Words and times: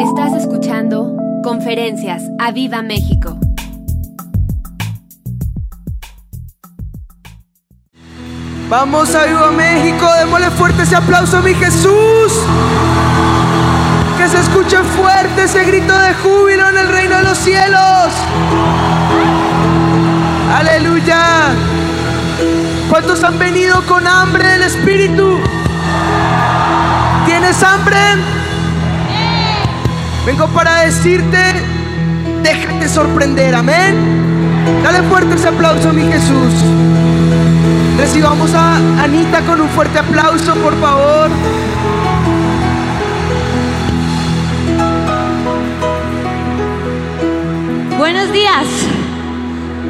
Estás 0.00 0.34
escuchando 0.34 1.16
Conferencias 1.42 2.22
a 2.38 2.52
Viva 2.52 2.82
México. 2.82 3.38
Vamos 8.68 9.14
a 9.14 9.24
Viva 9.24 9.50
México, 9.52 10.06
démosle 10.18 10.50
fuerte 10.50 10.82
ese 10.82 10.96
aplauso 10.96 11.38
a 11.38 11.40
mi 11.40 11.54
Jesús. 11.54 12.32
Que 14.18 14.28
se 14.28 14.38
escuche 14.38 14.76
fuerte 14.82 15.44
ese 15.44 15.64
grito 15.64 15.98
de 15.98 16.12
júbilo 16.14 16.68
en 16.68 16.76
el 16.76 16.88
reino 16.88 17.16
de 17.16 17.22
los 17.22 17.38
cielos. 17.38 18.12
Aleluya. 20.54 21.54
¿Cuántos 22.90 23.24
han 23.24 23.38
venido 23.38 23.80
con 23.86 24.06
hambre 24.06 24.46
del 24.46 24.62
Espíritu? 24.64 25.38
¿Tienes 27.24 27.62
hambre? 27.62 27.96
Vengo 30.26 30.48
para 30.48 30.80
decirte, 30.80 31.38
déjate 32.42 32.88
sorprender, 32.88 33.54
amén. 33.54 33.94
Dale 34.82 35.00
fuerte 35.02 35.36
ese 35.36 35.46
aplauso 35.46 35.90
a 35.90 35.92
mi 35.92 36.02
Jesús. 36.02 36.52
Recibamos 37.96 38.52
a 38.52 38.74
Anita 39.04 39.42
con 39.42 39.60
un 39.60 39.68
fuerte 39.68 40.00
aplauso, 40.00 40.52
por 40.56 40.74
favor. 40.80 41.30
Buenos 47.96 48.32
días. 48.32 48.66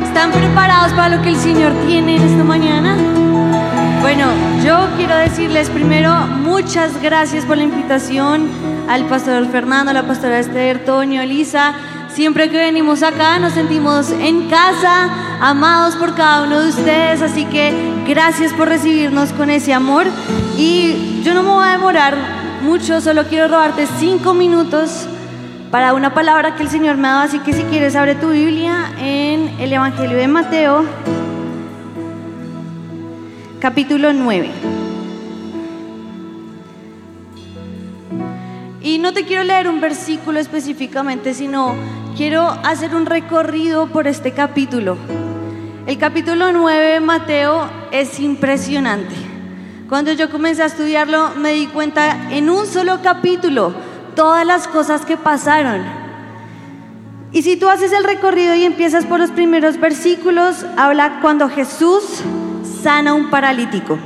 ¿Están 0.03 0.33
preparados 0.33 0.93
para 0.93 1.17
lo 1.17 1.23
que 1.23 1.31
el 1.31 1.37
Señor 1.37 1.73
tiene 1.87 2.17
en 2.17 2.23
esta 2.23 2.45
mañana? 2.45 2.95
Bueno, 4.03 4.27
yo 4.63 4.87
quiero 4.99 5.17
decirles 5.17 5.71
primero 5.71 6.15
muchas 6.45 7.01
gracias 7.01 7.47
por 7.47 7.57
la 7.57 7.65
invitación 7.65 8.76
al 8.89 9.07
pastor 9.07 9.47
Fernando, 9.51 9.91
a 9.91 9.95
la 9.95 10.07
pastora 10.07 10.39
Esther, 10.39 10.85
Toño, 10.85 11.21
Elisa. 11.21 11.75
Siempre 12.09 12.49
que 12.49 12.57
venimos 12.57 13.03
acá 13.03 13.39
nos 13.39 13.53
sentimos 13.53 14.11
en 14.11 14.49
casa, 14.49 15.11
amados 15.41 15.97
por 15.97 16.15
cada 16.15 16.45
uno 16.45 16.61
de 16.61 16.69
ustedes, 16.71 17.21
así 17.21 17.45
que 17.45 17.75
gracias 18.07 18.53
por 18.55 18.69
recibirnos 18.69 19.33
con 19.33 19.51
ese 19.51 19.75
amor. 19.75 20.07
Y 20.57 21.21
yo 21.23 21.35
no 21.35 21.43
me 21.43 21.51
voy 21.51 21.69
a 21.69 21.73
demorar 21.73 22.17
mucho, 22.63 23.01
solo 23.01 23.25
quiero 23.25 23.49
robarte 23.49 23.87
cinco 23.99 24.33
minutos 24.33 25.07
para 25.71 25.93
una 25.93 26.15
palabra 26.15 26.55
que 26.55 26.63
el 26.63 26.71
Señor 26.71 26.97
me 26.97 27.09
ha 27.09 27.13
dado, 27.13 27.25
así 27.25 27.39
que 27.41 27.53
si 27.53 27.65
quieres 27.65 27.97
abre 27.97 28.15
tu 28.15 28.31
Biblia 28.31 28.93
en 28.99 29.55
el 29.61 29.73
Evangelio 29.73 30.17
de 30.17 30.29
Mateo, 30.29 30.85
capítulo 33.61 34.13
9. 34.13 34.86
No 39.07 39.13
te 39.13 39.25
quiero 39.25 39.45
leer 39.45 39.69
un 39.69 39.81
versículo 39.81 40.41
específicamente, 40.41 41.33
sino 41.33 41.77
quiero 42.17 42.43
hacer 42.65 42.93
un 42.93 43.07
recorrido 43.07 43.87
por 43.87 44.09
este 44.09 44.33
capítulo. 44.33 44.97
El 45.87 45.97
capítulo 45.97 46.51
9 46.53 46.95
de 46.95 46.99
Mateo 46.99 47.71
es 47.93 48.19
impresionante. 48.19 49.15
Cuando 49.89 50.11
yo 50.11 50.29
comencé 50.29 50.65
a 50.65 50.67
estudiarlo 50.67 51.37
me 51.37 51.53
di 51.53 51.69
cuenta 51.69 52.33
en 52.33 52.51
un 52.51 52.67
solo 52.67 53.01
capítulo 53.01 53.73
todas 54.17 54.45
las 54.45 54.67
cosas 54.67 55.07
que 55.07 55.17
pasaron. 55.17 55.83
Y 57.31 57.43
si 57.43 57.57
tú 57.57 57.69
haces 57.69 57.93
el 57.93 58.03
recorrido 58.03 58.57
y 58.57 58.65
empiezas 58.65 59.07
por 59.07 59.21
los 59.21 59.31
primeros 59.31 59.79
versículos, 59.79 60.67
habla 60.77 61.21
cuando 61.23 61.49
Jesús 61.49 62.03
sana 62.83 63.13
a 63.13 63.15
un 63.15 63.31
paralítico. 63.31 64.01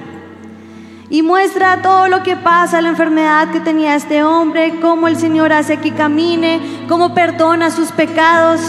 Y 1.12 1.22
muestra 1.22 1.83
todo 1.83 2.06
lo 2.06 2.22
que 2.22 2.36
pasa, 2.36 2.80
la 2.80 2.89
enfermedad 2.89 3.50
que 3.50 3.58
tenía 3.58 3.97
este 3.97 4.22
hombre, 4.22 4.78
cómo 4.80 5.08
el 5.08 5.16
Señor 5.16 5.53
hace 5.53 5.78
que 5.78 5.92
camine, 5.92 6.61
cómo 6.89 7.14
perdona 7.14 7.72
sus 7.72 7.91
pecados. 7.91 8.61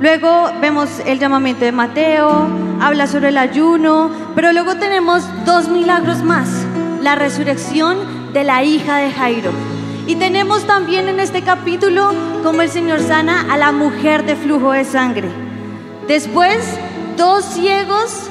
Luego 0.00 0.52
vemos 0.60 0.88
el 1.04 1.18
llamamiento 1.18 1.64
de 1.64 1.72
Mateo, 1.72 2.46
habla 2.80 3.08
sobre 3.08 3.30
el 3.30 3.38
ayuno, 3.38 4.08
pero 4.36 4.52
luego 4.52 4.76
tenemos 4.76 5.24
dos 5.44 5.68
milagros 5.68 6.22
más. 6.22 6.48
La 7.02 7.16
resurrección 7.16 8.32
de 8.32 8.44
la 8.44 8.62
hija 8.62 8.98
de 8.98 9.10
Jairo. 9.10 9.50
Y 10.06 10.14
tenemos 10.14 10.64
también 10.64 11.08
en 11.08 11.18
este 11.18 11.42
capítulo 11.42 12.12
como 12.44 12.62
el 12.62 12.70
Señor 12.70 13.00
sana 13.00 13.52
a 13.52 13.56
la 13.56 13.72
mujer 13.72 14.24
de 14.24 14.36
flujo 14.36 14.70
de 14.70 14.84
sangre. 14.84 15.28
Después, 16.06 16.56
dos 17.16 17.44
ciegos 17.44 18.30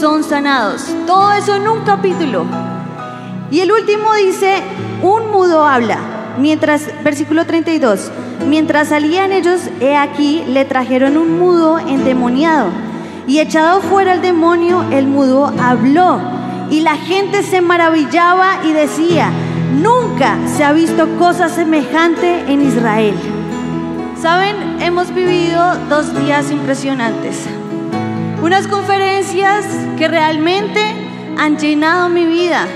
son 0.00 0.22
sanados. 0.24 0.84
Todo 1.06 1.32
eso 1.32 1.54
en 1.54 1.68
un 1.68 1.80
capítulo. 1.80 2.44
Y 3.50 3.60
el 3.60 3.72
último 3.72 4.14
dice, 4.14 4.62
un 5.02 5.30
mudo 5.30 5.64
habla. 5.64 5.98
Mientras, 6.38 6.86
versículo 7.02 7.46
32, 7.46 8.10
mientras 8.46 8.88
salían 8.88 9.32
ellos, 9.32 9.62
he 9.80 9.96
aquí, 9.96 10.44
le 10.46 10.64
trajeron 10.64 11.16
un 11.16 11.38
mudo 11.38 11.78
endemoniado. 11.78 12.68
Y 13.26 13.40
echado 13.40 13.80
fuera 13.80 14.12
el 14.12 14.22
demonio, 14.22 14.84
el 14.90 15.06
mudo 15.06 15.52
habló. 15.60 16.20
Y 16.70 16.80
la 16.80 16.96
gente 16.96 17.42
se 17.42 17.60
maravillaba 17.60 18.60
y 18.64 18.72
decía, 18.72 19.32
Nunca 19.72 20.38
se 20.46 20.64
ha 20.64 20.72
visto 20.72 21.06
cosa 21.18 21.48
semejante 21.48 22.40
en 22.50 22.62
Israel. 22.62 23.14
Saben, 24.20 24.80
hemos 24.80 25.14
vivido 25.14 25.76
dos 25.88 26.18
días 26.18 26.50
impresionantes. 26.50 27.46
Unas 28.40 28.68
conferencias 28.68 29.64
que 29.96 30.06
realmente 30.06 30.80
han 31.36 31.58
llenado 31.58 32.08
mi 32.08 32.24
vida. 32.24 32.66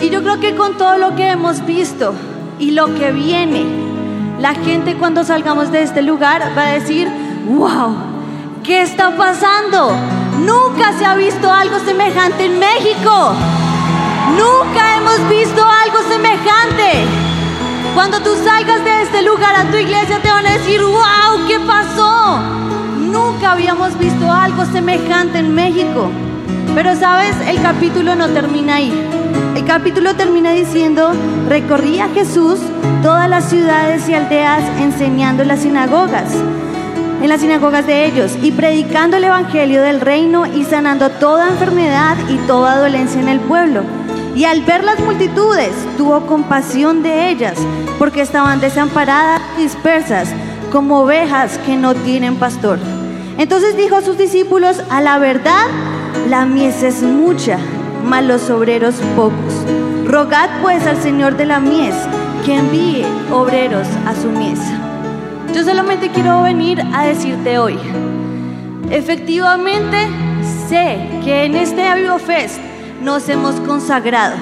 Y 0.00 0.08
yo 0.08 0.22
creo 0.22 0.40
que 0.40 0.56
con 0.56 0.78
todo 0.78 0.96
lo 0.96 1.14
que 1.14 1.28
hemos 1.28 1.66
visto 1.66 2.14
y 2.58 2.70
lo 2.70 2.94
que 2.94 3.12
viene, 3.12 3.66
la 4.40 4.54
gente 4.54 4.96
cuando 4.96 5.24
salgamos 5.24 5.70
de 5.70 5.82
este 5.82 6.00
lugar 6.00 6.52
va 6.56 6.68
a 6.68 6.72
decir, 6.72 7.06
wow, 7.48 7.94
¿qué 8.64 8.80
está 8.80 9.14
pasando? 9.14 9.92
Nunca 10.38 10.94
se 10.98 11.04
ha 11.04 11.16
visto 11.16 11.52
algo 11.52 11.78
semejante 11.80 12.46
en 12.46 12.58
México. 12.58 13.34
Nunca 14.38 14.96
hemos 14.96 15.28
visto 15.28 15.62
algo 15.62 15.98
semejante. 16.08 17.04
Cuando 17.94 18.20
tú 18.20 18.30
salgas 18.42 18.82
de 18.84 19.02
este 19.02 19.20
lugar 19.20 19.54
a 19.54 19.70
tu 19.70 19.76
iglesia 19.76 20.18
te 20.22 20.30
van 20.30 20.46
a 20.46 20.52
decir, 20.52 20.80
wow, 20.82 21.46
¿qué 21.46 21.60
pasó? 21.60 22.59
Nunca 23.10 23.52
habíamos 23.52 23.98
visto 23.98 24.30
algo 24.30 24.64
semejante 24.66 25.38
en 25.38 25.54
México. 25.54 26.10
Pero 26.74 26.94
sabes, 26.94 27.34
el 27.48 27.60
capítulo 27.60 28.14
no 28.14 28.28
termina 28.28 28.76
ahí. 28.76 28.92
El 29.56 29.64
capítulo 29.64 30.14
termina 30.14 30.52
diciendo, 30.52 31.10
recorría 31.48 32.08
Jesús 32.14 32.60
todas 33.02 33.28
las 33.28 33.50
ciudades 33.50 34.08
y 34.08 34.14
aldeas 34.14 34.62
enseñando 34.78 35.42
en 35.42 35.48
las 35.48 35.60
sinagogas, 35.60 36.32
en 37.20 37.28
las 37.28 37.40
sinagogas 37.40 37.86
de 37.86 38.06
ellos, 38.06 38.38
y 38.40 38.52
predicando 38.52 39.16
el 39.16 39.24
Evangelio 39.24 39.82
del 39.82 40.00
reino 40.00 40.46
y 40.46 40.64
sanando 40.64 41.10
toda 41.10 41.48
enfermedad 41.48 42.16
y 42.28 42.36
toda 42.46 42.80
dolencia 42.80 43.20
en 43.20 43.28
el 43.28 43.40
pueblo. 43.40 43.82
Y 44.36 44.44
al 44.44 44.62
ver 44.62 44.84
las 44.84 45.00
multitudes, 45.00 45.72
tuvo 45.96 46.26
compasión 46.26 47.02
de 47.02 47.30
ellas, 47.30 47.58
porque 47.98 48.22
estaban 48.22 48.60
desamparadas 48.60 49.42
dispersas, 49.58 50.28
como 50.70 51.00
ovejas 51.00 51.58
que 51.66 51.76
no 51.76 51.94
tienen 51.94 52.36
pastor. 52.36 52.78
Entonces 53.40 53.74
dijo 53.74 53.96
a 53.96 54.02
sus 54.02 54.18
discípulos, 54.18 54.82
a 54.90 55.00
la 55.00 55.16
verdad, 55.16 55.64
la 56.28 56.44
mies 56.44 56.82
es 56.82 57.02
mucha, 57.02 57.56
mas 58.04 58.22
los 58.22 58.50
obreros 58.50 58.96
pocos. 59.16 59.64
Rogad 60.04 60.50
pues 60.60 60.86
al 60.86 61.00
Señor 61.00 61.38
de 61.38 61.46
la 61.46 61.58
mies 61.58 61.94
que 62.44 62.56
envíe 62.56 63.02
obreros 63.32 63.86
a 64.06 64.14
su 64.14 64.28
mies. 64.28 64.60
Yo 65.54 65.64
solamente 65.64 66.10
quiero 66.10 66.42
venir 66.42 66.82
a 66.92 67.06
decirte 67.06 67.58
hoy, 67.58 67.78
efectivamente 68.90 69.96
sé 70.68 71.08
que 71.24 71.44
en 71.44 71.54
este 71.54 71.88
Avivo 71.88 72.18
Fest 72.18 72.58
nos 73.02 73.26
hemos 73.30 73.54
consagrado. 73.60 74.34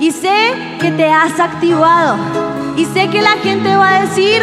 Y 0.00 0.12
sé 0.12 0.54
que 0.80 0.90
te 0.92 1.10
has 1.10 1.38
activado. 1.38 2.16
Y 2.74 2.86
sé 2.86 3.10
que 3.10 3.20
la 3.20 3.36
gente 3.42 3.76
va 3.76 3.96
a 3.96 4.00
decir, 4.00 4.40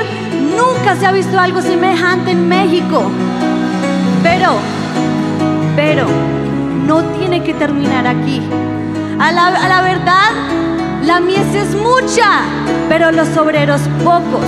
nunca 0.56 0.96
se 0.98 1.08
ha 1.08 1.12
visto 1.12 1.40
algo 1.40 1.64
semejante 1.64 2.30
en 2.30 2.48
México. 2.48 3.10
Pero, 4.24 4.60
pero, 5.76 6.06
no 6.86 7.04
tiene 7.18 7.44
que 7.44 7.54
terminar 7.54 8.06
aquí. 8.06 8.42
A 9.20 9.32
la, 9.32 9.82
verdad, 9.82 10.32
la 11.04 11.20
mies 11.20 11.54
es 11.56 11.76
mucha, 11.76 12.42
pero 12.88 13.12
los 13.12 13.36
obreros 13.38 13.82
pocos. 14.04 14.46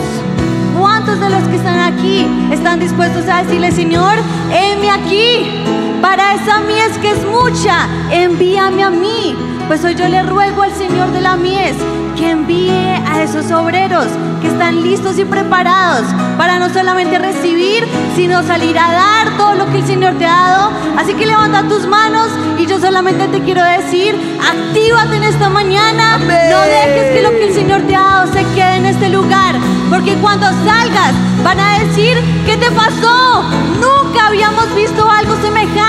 ¿Cuántos 0.79 1.19
de 1.19 1.29
los 1.29 1.43
que 1.43 1.55
están 1.55 1.79
aquí 1.79 2.27
están 2.51 2.79
dispuestos 2.79 3.27
a 3.27 3.43
decirle, 3.43 3.71
Señor, 3.71 4.15
heme 4.51 4.89
aquí? 4.91 5.63
Para 6.01 6.33
esa 6.33 6.59
mies 6.61 6.97
que 7.01 7.11
es 7.11 7.25
mucha, 7.25 7.87
envíame 8.11 8.83
a 8.83 8.89
mí. 8.89 9.35
Pues 9.67 9.83
hoy 9.83 9.95
yo 9.95 10.07
le 10.07 10.21
ruego 10.23 10.63
al 10.63 10.73
Señor 10.73 11.11
de 11.11 11.21
la 11.21 11.35
mies 11.35 11.75
que 12.15 12.29
envíe 12.29 13.01
a 13.05 13.21
esos 13.23 13.51
obreros 13.51 14.05
que 14.41 14.47
están 14.47 14.81
listos 14.81 15.17
y 15.17 15.25
preparados 15.25 16.05
para 16.37 16.59
no 16.59 16.69
solamente 16.69 17.17
recibir, 17.17 17.87
sino 18.15 18.43
salir 18.43 18.77
a 18.77 18.91
dar 18.91 19.37
todo 19.37 19.55
lo 19.55 19.65
que 19.67 19.79
el 19.79 19.85
Señor 19.85 20.13
te 20.15 20.25
ha 20.25 20.31
dado. 20.31 20.71
Así 20.97 21.13
que 21.13 21.25
levanta 21.25 21.67
tus 21.67 21.87
manos 21.87 22.29
y 22.59 22.65
yo 22.65 22.79
solamente 22.79 23.27
te 23.27 23.39
quiero 23.41 23.63
decir, 23.63 24.15
actívate 24.41 25.17
en 25.17 25.23
esta 25.23 25.49
mañana. 25.49 26.17
No 26.17 26.61
dejes 26.61 27.15
que 27.15 27.21
lo 27.21 27.29
que 27.31 27.47
el 27.47 27.53
Señor 27.53 27.81
te 27.81 27.95
ha 27.95 28.01
dado 28.01 28.33
se 28.33 28.43
quede 28.53 28.75
en 28.77 28.85
este 28.85 29.09
lugar. 29.09 29.55
Porque 29.89 30.15
cuando 30.15 30.47
salgas 30.65 31.13
van 31.43 31.59
a 31.59 31.79
decir, 31.79 32.17
¿qué 32.45 32.57
te 32.57 32.69
pasó? 32.71 33.43
Nunca 33.79 34.27
habíamos 34.27 34.73
visto 34.75 35.09
algo 35.09 35.35
semejante. 35.41 35.82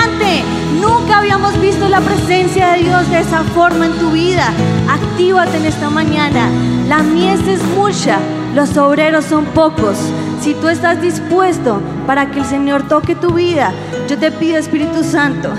Habíamos 1.25 1.59
visto 1.59 1.89
la 1.89 2.01
presencia 2.01 2.73
de 2.73 2.83
Dios 2.83 3.09
de 3.09 3.21
esa 3.21 3.43
forma 3.45 3.87
en 3.87 3.93
tu 3.93 4.11
vida. 4.11 4.47
Actívate 4.87 5.57
en 5.57 5.65
esta 5.65 5.89
mañana. 5.89 6.51
La 6.87 6.99
mies 6.99 7.39
es 7.47 7.63
mucha, 7.75 8.19
los 8.53 8.77
obreros 8.77 9.25
son 9.25 9.45
pocos. 9.45 9.97
Si 10.39 10.53
tú 10.53 10.67
estás 10.67 11.01
dispuesto 11.01 11.81
para 12.05 12.29
que 12.29 12.41
el 12.41 12.45
Señor 12.45 12.87
toque 12.87 13.15
tu 13.15 13.31
vida, 13.31 13.73
yo 14.07 14.19
te 14.19 14.31
pido 14.31 14.59
Espíritu 14.59 15.03
Santo. 15.03 15.49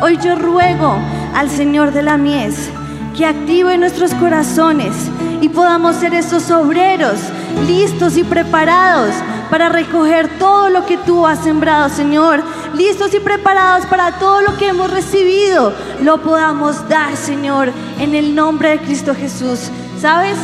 Hoy 0.00 0.16
yo 0.16 0.34
ruego 0.34 0.96
al 1.34 1.50
Señor 1.50 1.92
de 1.92 2.02
la 2.02 2.16
mies 2.16 2.70
que 3.14 3.26
active 3.26 3.76
nuestros 3.76 4.14
corazones 4.14 4.94
y 5.42 5.50
podamos 5.50 5.96
ser 5.96 6.14
esos 6.14 6.50
obreros 6.50 7.18
listos 7.66 8.16
y 8.16 8.24
preparados 8.24 9.12
para 9.52 9.68
recoger 9.68 10.38
todo 10.38 10.70
lo 10.70 10.86
que 10.86 10.96
tú 10.96 11.26
has 11.26 11.40
sembrado, 11.40 11.90
Señor. 11.90 12.42
Listos 12.72 13.12
y 13.12 13.20
preparados 13.20 13.84
para 13.84 14.12
todo 14.12 14.40
lo 14.40 14.56
que 14.56 14.68
hemos 14.68 14.90
recibido, 14.90 15.74
lo 16.00 16.22
podamos 16.22 16.88
dar, 16.88 17.14
Señor, 17.18 17.70
en 17.98 18.14
el 18.14 18.34
nombre 18.34 18.70
de 18.70 18.78
Cristo 18.78 19.14
Jesús. 19.14 19.70
¿Sabes? 20.00 20.38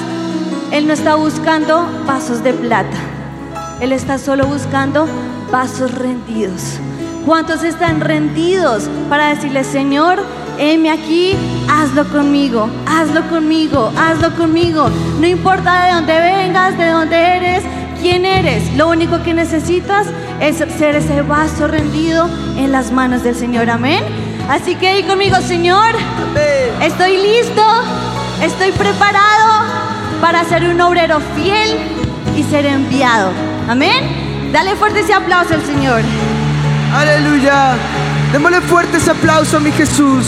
Él 0.72 0.86
no 0.86 0.92
está 0.92 1.14
buscando 1.14 1.88
vasos 2.06 2.44
de 2.44 2.52
plata. 2.52 2.98
Él 3.80 3.92
está 3.92 4.18
solo 4.18 4.44
buscando 4.44 5.08
vasos 5.50 5.94
rendidos. 5.94 6.78
¿Cuántos 7.24 7.62
están 7.62 8.02
rendidos 8.02 8.90
para 9.08 9.28
decirle, 9.28 9.64
Señor, 9.64 10.22
heme 10.58 10.90
aquí, 10.90 11.34
hazlo 11.70 12.04
conmigo, 12.10 12.68
hazlo 12.86 13.26
conmigo, 13.30 13.90
hazlo 13.96 14.36
conmigo? 14.36 14.90
No 15.18 15.26
importa 15.26 15.86
de 15.86 15.94
dónde 15.94 16.20
vengas, 16.20 16.76
de 16.76 16.88
dónde 16.88 17.16
eres, 17.16 17.64
quién 18.00 18.24
eres. 18.24 18.72
Lo 18.74 18.88
único 18.88 19.22
que 19.22 19.34
necesitas 19.34 20.06
es 20.40 20.56
ser 20.56 20.96
ese 20.96 21.22
vaso 21.22 21.68
rendido 21.68 22.28
en 22.56 22.72
las 22.72 22.90
manos 22.92 23.22
del 23.22 23.34
Señor. 23.34 23.70
Amén. 23.70 24.02
Así 24.48 24.74
que 24.76 24.94
di 24.94 25.02
conmigo, 25.02 25.36
Señor, 25.42 25.94
estoy 26.80 27.18
listo, 27.18 27.62
estoy 28.42 28.72
preparado 28.72 29.64
para 30.20 30.44
ser 30.44 30.64
un 30.64 30.80
obrero 30.80 31.20
fiel 31.36 31.76
y 32.36 32.42
ser 32.44 32.64
enviado. 32.66 33.30
Amén. 33.68 34.50
Dale 34.52 34.74
fuerte 34.76 35.00
ese 35.00 35.12
aplauso 35.12 35.54
al 35.54 35.64
Señor. 35.64 36.00
Aleluya. 36.94 37.74
Démosle 38.32 38.60
fuerte 38.62 38.96
ese 38.96 39.10
aplauso 39.10 39.58
a 39.58 39.60
mi 39.60 39.70
Jesús. 39.72 40.26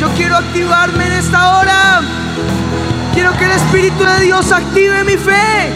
Yo 0.00 0.08
quiero 0.16 0.36
activarme 0.36 1.06
en 1.06 1.12
esta 1.12 1.58
hora. 1.58 2.21
Quiero 3.14 3.36
que 3.36 3.44
el 3.44 3.50
Espíritu 3.52 4.04
de 4.04 4.24
Dios 4.24 4.50
active 4.52 5.04
mi 5.04 5.16
fe. 5.16 5.70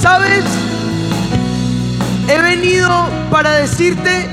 ¿Sabes? 0.00 0.44
He 2.28 2.40
venido 2.40 2.88
para 3.30 3.52
decirte, 3.52 4.28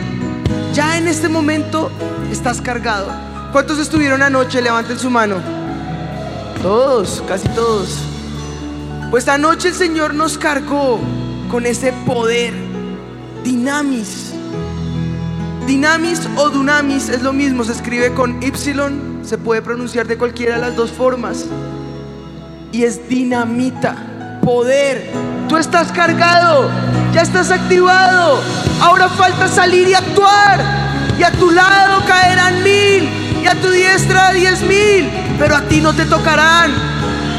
ya 0.73 0.97
en 0.97 1.07
este 1.07 1.29
momento 1.29 1.91
estás 2.31 2.61
cargado. 2.61 3.11
¿Cuántos 3.51 3.79
estuvieron 3.79 4.21
anoche? 4.21 4.61
Levanten 4.61 4.97
su 4.99 5.09
mano. 5.09 5.37
Todos, 6.61 7.23
casi 7.27 7.47
todos. 7.49 7.97
Pues 9.09 9.27
anoche 9.27 9.69
el 9.69 9.73
Señor 9.75 10.13
nos 10.13 10.37
cargó 10.37 10.99
con 11.49 11.65
ese 11.65 11.91
poder. 12.05 12.53
Dinamis. 13.43 14.31
Dinamis 15.67 16.21
o 16.37 16.49
dunamis 16.49 17.09
es 17.09 17.21
lo 17.21 17.33
mismo, 17.33 17.63
se 17.63 17.71
escribe 17.71 18.13
con 18.13 18.41
Y, 18.43 18.51
se 19.23 19.37
puede 19.37 19.61
pronunciar 19.61 20.07
de 20.07 20.17
cualquiera 20.17 20.55
de 20.55 20.61
las 20.61 20.75
dos 20.75 20.91
formas. 20.91 21.45
Y 22.71 22.83
es 22.83 23.07
dinamita, 23.09 23.95
poder. 24.43 25.11
Tú 25.49 25.57
estás 25.57 25.91
cargado, 25.91 26.69
ya 27.13 27.21
estás 27.21 27.51
activado. 27.51 28.39
Ahora 28.81 29.09
falta 29.09 29.47
salir 29.47 29.89
y 29.89 29.93
actuar. 29.93 30.59
Y 31.19 31.23
a 31.23 31.31
tu 31.31 31.51
lado 31.51 32.01
caerán 32.07 32.63
mil 32.63 33.09
y 33.43 33.47
a 33.47 33.55
tu 33.55 33.69
diestra 33.69 34.31
diez 34.31 34.61
mil, 34.61 35.09
pero 35.37 35.55
a 35.55 35.61
ti 35.63 35.81
no 35.81 35.93
te 35.93 36.05
tocarán. 36.05 36.71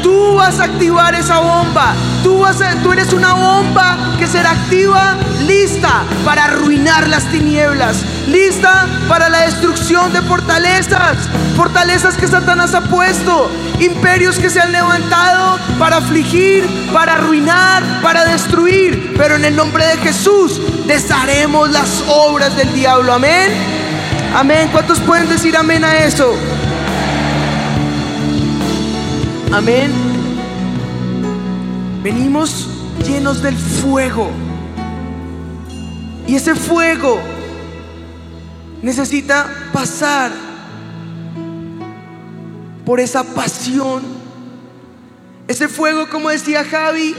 Tú 0.03 0.35
vas 0.35 0.59
a 0.59 0.65
activar 0.65 1.15
esa 1.15 1.39
bomba. 1.39 1.95
Tú, 2.21 2.39
vas 2.39 2.57
tú 2.83 2.91
eres 2.91 3.13
una 3.13 3.33
bomba 3.33 3.97
que 4.19 4.27
será 4.27 4.51
activa, 4.51 5.17
lista 5.47 6.03
para 6.23 6.45
arruinar 6.45 7.07
las 7.07 7.25
tinieblas, 7.31 8.03
lista 8.27 8.87
para 9.07 9.29
la 9.29 9.39
destrucción 9.39 10.13
de 10.13 10.21
fortalezas, 10.21 11.17
fortalezas 11.55 12.15
que 12.17 12.27
Satanás 12.27 12.73
ha 12.73 12.81
puesto, 12.81 13.49
imperios 13.79 14.37
que 14.37 14.49
se 14.49 14.59
han 14.61 14.71
levantado 14.71 15.57
para 15.79 15.97
afligir, 15.97 16.67
para 16.93 17.13
arruinar, 17.13 17.83
para 18.01 18.25
destruir. 18.25 19.13
Pero 19.17 19.35
en 19.35 19.45
el 19.45 19.55
nombre 19.55 19.85
de 19.87 19.97
Jesús 19.97 20.61
desharemos 20.85 21.69
las 21.71 22.03
obras 22.07 22.55
del 22.55 22.71
diablo. 22.73 23.13
Amén. 23.13 23.51
Amén. 24.35 24.69
¿Cuántos 24.71 24.99
pueden 24.99 25.29
decir 25.29 25.55
amén 25.55 25.83
a 25.85 25.97
eso? 25.97 26.35
Amén. 29.53 29.91
Venimos 32.01 32.67
llenos 33.05 33.43
del 33.43 33.55
fuego. 33.55 34.31
Y 36.25 36.33
ese 36.33 36.55
fuego 36.55 37.19
necesita 38.81 39.47
pasar 39.71 40.31
por 42.83 42.99
esa 42.99 43.23
pasión. 43.23 44.01
Ese 45.47 45.67
fuego, 45.67 46.09
como 46.09 46.29
decía 46.29 46.65
Javi, 46.65 47.13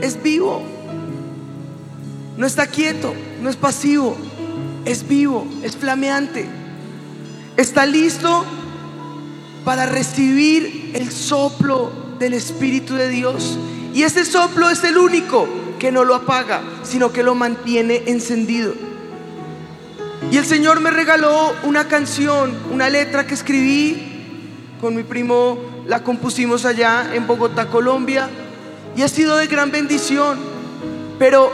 es 0.00 0.22
vivo. 0.22 0.62
No 2.38 2.46
está 2.46 2.66
quieto, 2.66 3.12
no 3.42 3.50
es 3.50 3.56
pasivo, 3.56 4.16
es 4.86 5.06
vivo, 5.06 5.46
es 5.62 5.76
flameante. 5.76 6.48
Está 7.58 7.84
listo 7.84 8.46
para 9.68 9.84
recibir 9.84 10.92
el 10.94 11.12
soplo 11.12 11.92
del 12.18 12.32
Espíritu 12.32 12.94
de 12.94 13.10
Dios. 13.10 13.58
Y 13.92 14.02
ese 14.02 14.24
soplo 14.24 14.70
es 14.70 14.82
el 14.82 14.96
único 14.96 15.46
que 15.78 15.92
no 15.92 16.04
lo 16.04 16.14
apaga, 16.14 16.62
sino 16.84 17.12
que 17.12 17.22
lo 17.22 17.34
mantiene 17.34 18.04
encendido. 18.06 18.72
Y 20.30 20.38
el 20.38 20.46
Señor 20.46 20.80
me 20.80 20.88
regaló 20.88 21.52
una 21.64 21.86
canción, 21.86 22.56
una 22.72 22.88
letra 22.88 23.26
que 23.26 23.34
escribí 23.34 24.78
con 24.80 24.96
mi 24.96 25.02
primo, 25.02 25.58
la 25.86 26.02
compusimos 26.02 26.64
allá 26.64 27.14
en 27.14 27.26
Bogotá, 27.26 27.68
Colombia, 27.68 28.30
y 28.96 29.02
ha 29.02 29.08
sido 29.08 29.36
de 29.36 29.48
gran 29.48 29.70
bendición. 29.70 30.38
Pero 31.18 31.52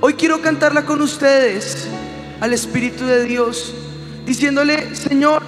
hoy 0.00 0.14
quiero 0.14 0.40
cantarla 0.40 0.84
con 0.84 1.02
ustedes, 1.02 1.88
al 2.40 2.52
Espíritu 2.52 3.04
de 3.04 3.24
Dios, 3.24 3.74
diciéndole, 4.24 4.94
Señor, 4.94 5.42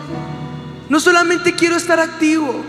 no 0.89 1.01
solamente 1.01 1.55
quiero 1.55 1.77
estar 1.77 2.01
activo, 2.01 2.65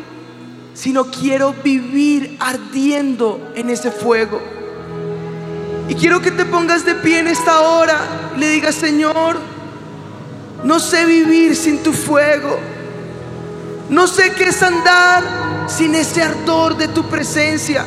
sino 0.74 1.06
quiero 1.06 1.54
vivir 1.64 2.38
ardiendo 2.40 3.52
en 3.56 3.70
ese 3.70 3.92
fuego. 3.92 4.42
Y 5.90 5.96
quiero 5.96 6.22
que 6.22 6.32
te 6.32 6.46
pongas 6.46 6.86
de 6.86 6.96
pie 6.96 7.20
en 7.20 7.28
esta 7.28 7.62
hora 7.62 7.98
y 8.36 8.40
le 8.40 8.50
digas, 8.50 8.76
Señor, 8.76 9.38
no 10.64 10.80
sé 10.80 11.06
vivir 11.06 11.56
sin 11.56 11.82
tu 11.82 11.94
fuego. 11.94 12.60
No 13.90 14.06
sé 14.08 14.34
qué 14.34 14.46
es 14.46 14.62
andar 14.62 15.24
sin 15.68 15.96
ese 15.96 16.22
ardor 16.22 16.76
de 16.76 16.90
tu 16.90 17.04
presencia. 17.04 17.86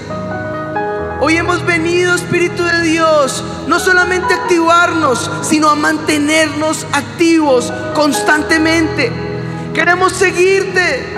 Hoy 1.20 1.37
hemos 1.37 1.64
venido, 1.66 2.14
Espíritu 2.14 2.64
de 2.64 2.82
Dios, 2.82 3.44
no 3.66 3.78
solamente 3.78 4.32
a 4.32 4.38
activarnos, 4.38 5.30
sino 5.42 5.68
a 5.68 5.75
mantenernos 5.75 6.87
activos 6.92 7.70
constantemente. 7.94 9.29
Queremos 9.75 10.12
seguirte, 10.12 11.15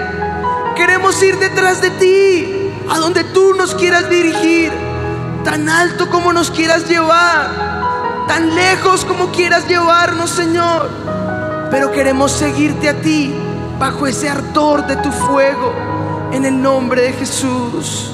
queremos 0.76 1.22
ir 1.22 1.38
detrás 1.38 1.80
de 1.80 1.90
ti, 1.90 2.72
a 2.88 2.98
donde 2.98 3.24
tú 3.24 3.54
nos 3.54 3.74
quieras 3.74 4.08
dirigir, 4.10 4.72
tan 5.44 5.68
alto 5.68 6.10
como 6.10 6.32
nos 6.32 6.50
quieras 6.50 6.88
llevar, 6.88 8.26
tan 8.28 8.54
lejos 8.54 9.04
como 9.04 9.32
quieras 9.32 9.66
llevarnos, 9.68 10.30
Señor. 10.30 10.88
Pero 11.70 11.90
queremos 11.92 12.32
seguirte 12.32 12.88
a 12.88 13.00
ti 13.00 13.34
bajo 13.78 14.06
ese 14.06 14.28
ardor 14.28 14.86
de 14.86 14.96
tu 14.96 15.10
fuego, 15.10 15.72
en 16.32 16.44
el 16.44 16.60
nombre 16.60 17.02
de 17.02 17.12
Jesús. 17.14 18.12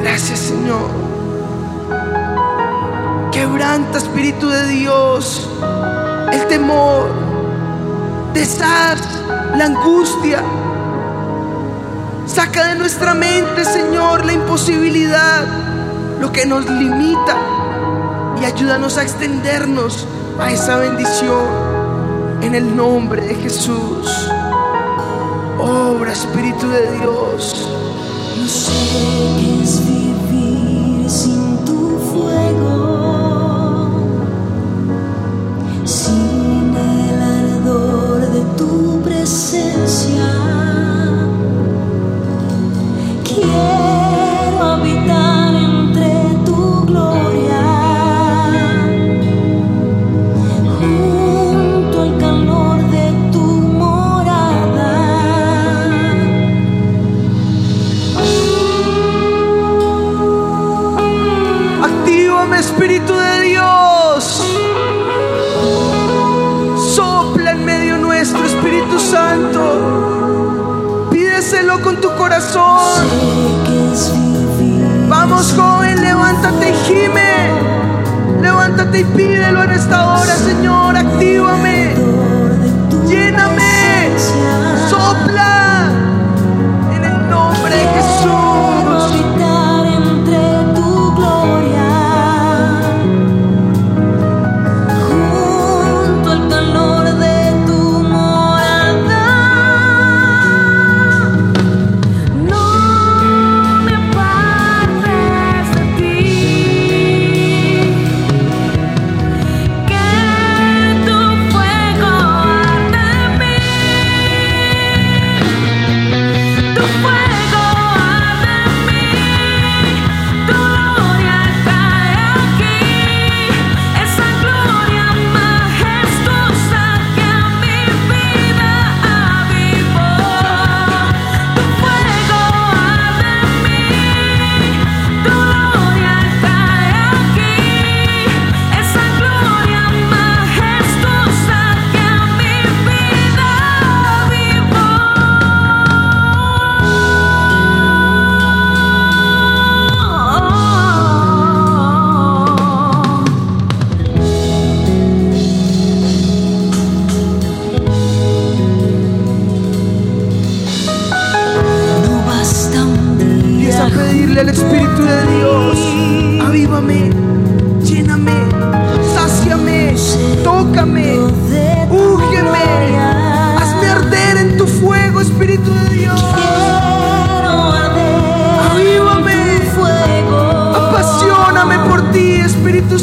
Gracias 0.00 0.38
Señor. 0.38 0.88
Quebranta 3.32 3.98
Espíritu 3.98 4.48
de 4.48 4.66
Dios 4.68 5.48
el 6.32 6.46
temor, 6.46 7.29
pesar, 8.32 8.96
la 9.56 9.64
angustia. 9.66 10.42
Saca 12.26 12.68
de 12.68 12.76
nuestra 12.76 13.14
mente, 13.14 13.64
Señor, 13.64 14.24
la 14.24 14.32
imposibilidad, 14.32 15.46
lo 16.20 16.30
que 16.32 16.46
nos 16.46 16.68
limita 16.68 17.36
y 18.40 18.44
ayúdanos 18.44 18.96
a 18.96 19.02
extendernos 19.02 20.06
a 20.38 20.50
esa 20.50 20.76
bendición 20.76 22.40
en 22.42 22.54
el 22.54 22.76
nombre 22.76 23.22
de 23.22 23.34
Jesús. 23.34 24.30
Obra 25.58 26.12
Espíritu 26.12 26.68
de 26.68 26.98
Dios. 26.98 27.68
No 28.38 28.48
sé 28.48 30.09
ausencia. 39.52 40.39
y 78.98 79.04
pídelo 79.04 79.62
en 79.64 79.70
esta 79.70 80.06
hora, 80.06 80.34
Señor. 80.36 80.96
Activa 80.96 81.59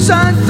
sun. 0.07 0.46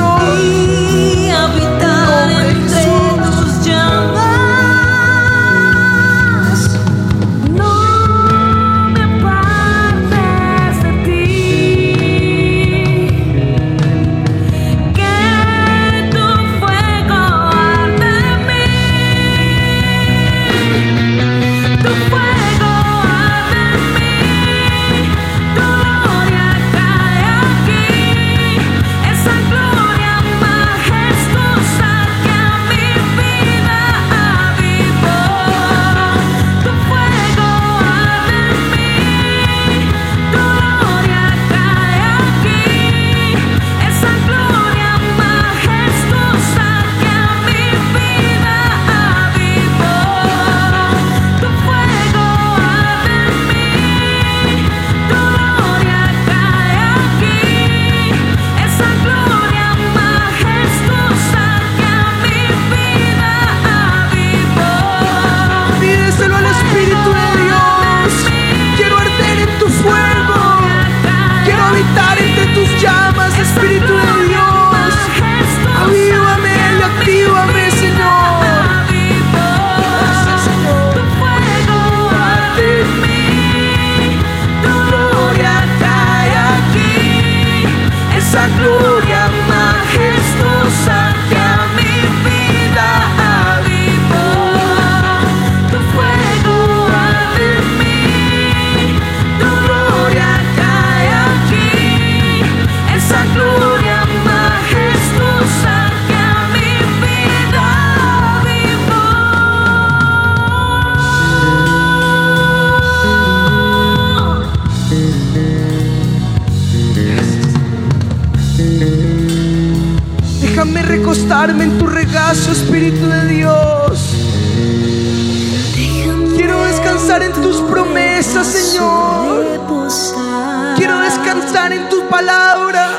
en 131.73 131.89
tus 131.89 132.03
palabras. 132.03 132.91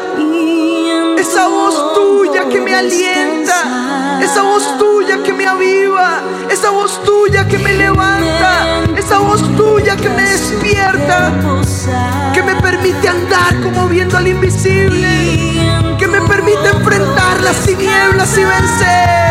Esa 1.19 1.49
voz 1.49 1.95
tuya 1.95 2.49
que 2.49 2.61
me 2.61 2.75
alienta, 2.75 4.21
esa 4.23 4.43
voz 4.43 4.79
tuya 4.79 5.23
que 5.23 5.33
me 5.33 5.47
aviva, 5.47 6.21
esa 6.51 6.71
voz 6.71 7.03
tuya 7.05 7.47
que 7.47 7.59
me 7.59 7.75
levanta, 7.75 8.83
esa 8.97 9.19
voz 9.19 9.43
tuya 9.57 9.97
que 9.97 10.09
me 10.09 10.23
despierta, 10.23 11.33
que 12.33 12.43
me 12.43 12.57
permite 12.57 13.09
andar 13.09 13.61
como 13.63 13.89
viendo 13.89 14.17
al 14.17 14.29
invisible, 14.29 15.97
que 15.99 16.07
me 16.07 16.21
permite 16.23 16.69
enfrentar 16.69 17.41
las 17.43 17.57
tinieblas 17.65 18.37
y 18.39 18.45
vencer. 18.45 19.29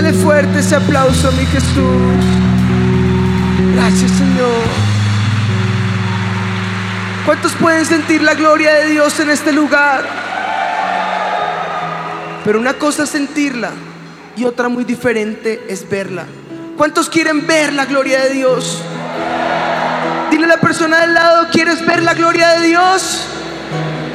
Dale 0.00 0.12
fuerte 0.12 0.60
ese 0.60 0.76
aplauso 0.76 1.32
mi 1.32 1.44
Jesús. 1.46 2.24
Gracias, 3.74 4.12
Señor. 4.12 4.62
¿Cuántos 7.26 7.50
pueden 7.54 7.84
sentir 7.84 8.22
la 8.22 8.34
gloria 8.34 8.74
de 8.74 8.90
Dios 8.90 9.18
en 9.18 9.28
este 9.28 9.50
lugar? 9.50 10.04
Pero 12.44 12.60
una 12.60 12.74
cosa 12.74 13.02
es 13.02 13.10
sentirla 13.10 13.70
y 14.36 14.44
otra 14.44 14.68
muy 14.68 14.84
diferente 14.84 15.66
es 15.68 15.90
verla. 15.90 16.26
¿Cuántos 16.76 17.08
quieren 17.08 17.44
ver 17.48 17.72
la 17.72 17.84
gloria 17.84 18.20
de 18.20 18.30
Dios? 18.34 18.80
Dile 20.30 20.44
a 20.44 20.48
la 20.48 20.60
persona 20.60 21.00
del 21.00 21.14
lado, 21.14 21.48
¿quieres 21.50 21.84
ver 21.84 22.04
la 22.04 22.14
gloria 22.14 22.50
de 22.50 22.68
Dios? 22.68 23.26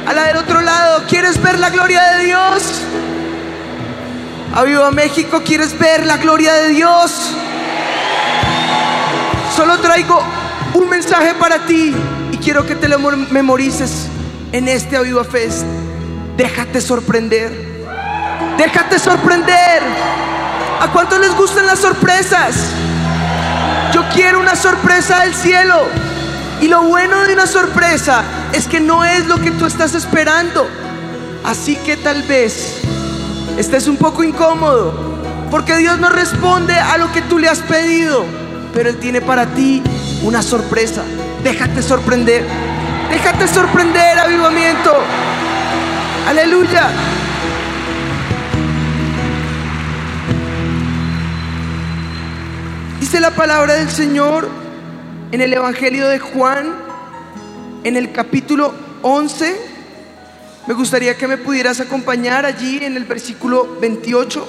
A 0.06 0.14
la 0.14 0.28
del 0.28 0.38
otro 0.38 0.62
lado, 0.62 1.02
¿quieres 1.10 1.42
ver 1.42 1.58
la 1.58 1.68
gloria 1.68 2.02
de 2.12 2.24
Dios? 2.24 2.80
Aviva 4.54 4.90
México, 4.92 5.42
¿quieres 5.44 5.76
ver 5.78 6.06
la 6.06 6.16
gloria 6.16 6.52
de 6.54 6.68
Dios? 6.68 7.12
Solo 9.56 9.78
traigo 9.78 10.22
un 10.74 10.88
mensaje 10.88 11.34
para 11.34 11.66
ti 11.66 11.92
y 12.30 12.36
quiero 12.38 12.64
que 12.64 12.76
te 12.76 12.88
lo 12.88 12.98
mem- 13.00 13.28
memorices 13.30 14.06
en 14.52 14.68
este 14.68 14.96
Aviva 14.96 15.24
Fest. 15.24 15.64
Déjate 16.36 16.80
sorprender. 16.80 17.52
Déjate 18.56 18.98
sorprender. 19.00 19.82
¿A 20.80 20.88
cuántos 20.92 21.18
les 21.18 21.34
gustan 21.34 21.66
las 21.66 21.80
sorpresas? 21.80 22.54
Yo 23.92 24.04
quiero 24.14 24.38
una 24.38 24.54
sorpresa 24.54 25.20
del 25.20 25.34
cielo. 25.34 25.82
Y 26.60 26.68
lo 26.68 26.82
bueno 26.82 27.22
de 27.24 27.34
una 27.34 27.46
sorpresa 27.48 28.22
es 28.52 28.68
que 28.68 28.78
no 28.78 29.04
es 29.04 29.26
lo 29.26 29.38
que 29.40 29.50
tú 29.50 29.66
estás 29.66 29.94
esperando. 29.94 30.68
Así 31.44 31.74
que 31.76 31.96
tal 31.96 32.22
vez 32.22 32.80
estés 33.58 33.86
un 33.86 33.96
poco 33.96 34.24
incómodo, 34.24 34.92
porque 35.50 35.76
Dios 35.76 35.98
no 35.98 36.08
responde 36.08 36.74
a 36.74 36.98
lo 36.98 37.12
que 37.12 37.22
tú 37.22 37.38
le 37.38 37.48
has 37.48 37.60
pedido, 37.60 38.24
pero 38.72 38.90
Él 38.90 38.98
tiene 38.98 39.20
para 39.20 39.46
ti 39.46 39.82
una 40.22 40.42
sorpresa. 40.42 41.02
Déjate 41.42 41.82
sorprender, 41.82 42.44
déjate 43.10 43.46
sorprender, 43.46 44.18
avivamiento. 44.18 44.92
Aleluya. 46.28 46.88
Dice 53.00 53.20
la 53.20 53.30
palabra 53.30 53.74
del 53.74 53.90
Señor 53.90 54.48
en 55.30 55.40
el 55.40 55.52
Evangelio 55.52 56.08
de 56.08 56.18
Juan, 56.18 56.74
en 57.84 57.96
el 57.96 58.12
capítulo 58.12 58.72
11. 59.02 59.73
Me 60.66 60.72
gustaría 60.72 61.16
que 61.16 61.28
me 61.28 61.36
pudieras 61.36 61.80
acompañar 61.80 62.46
allí 62.46 62.78
en 62.82 62.96
el 62.96 63.04
versículo 63.04 63.76
28. 63.80 64.46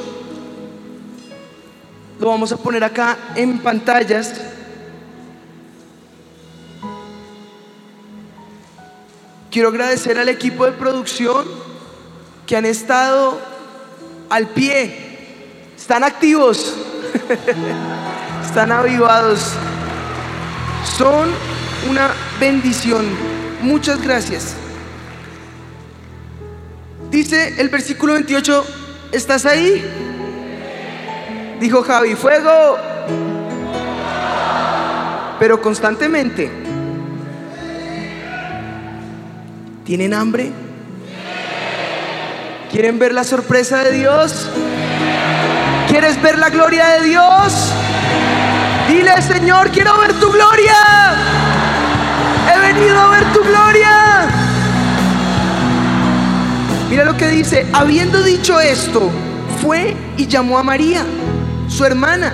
Lo 2.19 2.29
vamos 2.29 2.53
a 2.53 2.57
poner 2.57 2.85
acá 2.85 3.17
en 3.35 3.59
pantallas. 3.59 4.33
Quiero 9.51 9.69
agradecer 9.69 10.17
al 10.17 10.29
equipo 10.29 10.65
de 10.65 10.71
producción 10.71 11.45
que 12.47 12.55
han 12.55 12.65
estado 12.65 13.37
al 14.29 14.47
pie. 14.47 15.17
Están 15.77 16.05
activos. 16.05 16.75
Están 18.45 18.71
avivados. 18.71 19.51
Son 20.97 21.29
una 21.89 22.11
bendición. 22.39 23.05
Muchas 23.61 24.01
gracias. 24.01 24.55
Dice 27.15 27.53
el 27.59 27.69
versículo 27.69 28.11
28, 28.11 28.65
¿estás 29.13 29.45
ahí? 29.45 29.81
Dijo 31.61 31.81
Javi, 31.81 32.13
fuego. 32.13 32.77
Pero 35.39 35.61
constantemente. 35.61 36.51
¿Tienen 39.85 40.13
hambre? 40.13 40.51
¿Quieren 42.69 42.99
ver 42.99 43.13
la 43.13 43.23
sorpresa 43.23 43.81
de 43.85 43.93
Dios? 43.93 44.49
¿Quieres 45.87 46.21
ver 46.21 46.37
la 46.37 46.49
gloria 46.49 46.85
de 46.99 47.05
Dios? 47.05 47.71
Dile, 48.89 49.21
Señor, 49.21 49.71
quiero 49.71 49.97
ver 49.99 50.11
tu 50.19 50.29
gloria. 50.33 50.75
He 52.53 52.59
venido 52.59 52.99
a 52.99 53.07
ver 53.07 53.31
tu 53.31 53.41
gloria. 53.41 54.04
Mira 56.95 57.03
lo 57.03 57.17
que 57.17 57.27
dice, 57.27 57.67
habiendo 57.73 58.23
dicho 58.23 58.57
esto, 58.57 59.11
fue 59.61 59.97
y 60.15 60.27
llamó 60.27 60.57
a 60.57 60.63
María, 60.63 61.03
su 61.67 61.83
hermana, 61.83 62.33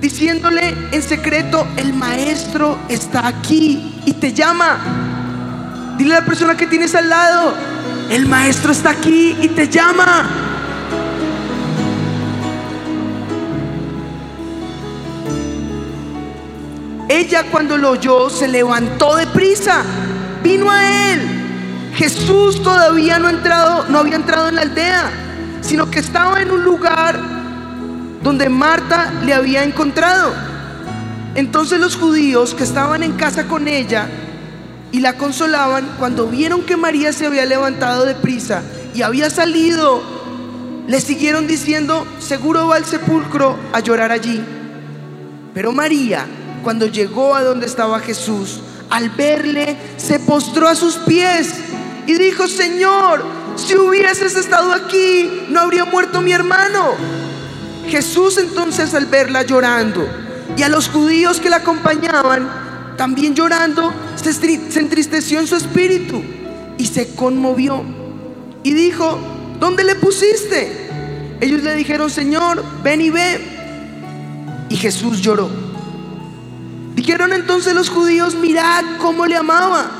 diciéndole 0.00 0.72
en 0.92 1.02
secreto, 1.02 1.66
el 1.76 1.92
maestro 1.92 2.78
está 2.88 3.26
aquí 3.26 4.00
y 4.06 4.12
te 4.12 4.32
llama. 4.32 5.96
Dile 5.98 6.14
a 6.14 6.20
la 6.20 6.24
persona 6.24 6.56
que 6.56 6.68
tienes 6.68 6.94
al 6.94 7.08
lado, 7.08 7.54
el 8.08 8.26
maestro 8.26 8.70
está 8.70 8.90
aquí 8.90 9.36
y 9.42 9.48
te 9.48 9.68
llama. 9.68 10.30
Ella 17.08 17.46
cuando 17.50 17.76
lo 17.76 17.90
oyó 17.90 18.30
se 18.30 18.46
levantó 18.46 19.16
de 19.16 19.26
prisa, 19.26 19.82
vino 20.44 20.70
a 20.70 21.10
él. 21.10 21.45
Jesús 21.96 22.62
todavía 22.62 23.18
no, 23.18 23.30
entrado, 23.30 23.86
no 23.88 23.98
había 23.98 24.16
entrado 24.16 24.50
en 24.50 24.56
la 24.56 24.62
aldea, 24.62 25.10
sino 25.62 25.90
que 25.90 25.98
estaba 25.98 26.42
en 26.42 26.50
un 26.50 26.62
lugar 26.62 27.18
donde 28.22 28.50
Marta 28.50 29.14
le 29.24 29.32
había 29.32 29.64
encontrado. 29.64 30.34
Entonces 31.34 31.80
los 31.80 31.96
judíos 31.96 32.54
que 32.54 32.64
estaban 32.64 33.02
en 33.02 33.12
casa 33.12 33.46
con 33.46 33.66
ella 33.66 34.08
y 34.92 35.00
la 35.00 35.14
consolaban, 35.14 35.88
cuando 35.98 36.26
vieron 36.26 36.62
que 36.62 36.76
María 36.76 37.14
se 37.14 37.26
había 37.26 37.46
levantado 37.46 38.04
de 38.04 38.14
prisa 38.14 38.62
y 38.94 39.00
había 39.00 39.30
salido, 39.30 40.02
le 40.86 41.00
siguieron 41.00 41.46
diciendo, 41.46 42.06
seguro 42.18 42.66
va 42.66 42.76
al 42.76 42.84
sepulcro 42.84 43.56
a 43.72 43.80
llorar 43.80 44.12
allí. 44.12 44.44
Pero 45.54 45.72
María, 45.72 46.26
cuando 46.62 46.86
llegó 46.86 47.34
a 47.34 47.42
donde 47.42 47.64
estaba 47.64 48.00
Jesús, 48.00 48.60
al 48.90 49.08
verle, 49.08 49.78
se 49.96 50.18
postró 50.20 50.68
a 50.68 50.74
sus 50.74 50.96
pies 50.96 51.54
y 52.06 52.14
dijo, 52.18 52.46
Señor, 52.46 53.24
si 53.56 53.76
hubieses 53.76 54.36
estado 54.36 54.72
aquí, 54.72 55.46
no 55.48 55.60
habría 55.60 55.84
muerto 55.84 56.20
mi 56.20 56.32
hermano. 56.32 56.94
Jesús 57.88 58.38
entonces 58.38 58.94
al 58.94 59.06
verla 59.06 59.42
llorando 59.42 60.06
y 60.56 60.62
a 60.62 60.68
los 60.68 60.88
judíos 60.88 61.40
que 61.40 61.50
la 61.50 61.56
acompañaban, 61.56 62.94
también 62.96 63.34
llorando, 63.34 63.92
se, 64.16 64.32
se 64.32 64.80
entristeció 64.80 65.40
en 65.40 65.46
su 65.46 65.56
espíritu 65.56 66.22
y 66.78 66.86
se 66.86 67.14
conmovió. 67.14 67.82
Y 68.62 68.72
dijo, 68.72 69.18
¿dónde 69.60 69.84
le 69.84 69.94
pusiste? 69.96 70.86
Ellos 71.40 71.62
le 71.62 71.74
dijeron, 71.74 72.10
Señor, 72.10 72.64
ven 72.82 73.00
y 73.00 73.10
ve. 73.10 73.40
Y 74.68 74.76
Jesús 74.76 75.20
lloró. 75.20 75.48
Dijeron 76.94 77.32
entonces 77.32 77.74
los 77.74 77.90
judíos, 77.90 78.34
mirad 78.34 78.82
cómo 78.98 79.26
le 79.26 79.36
amaba. 79.36 79.95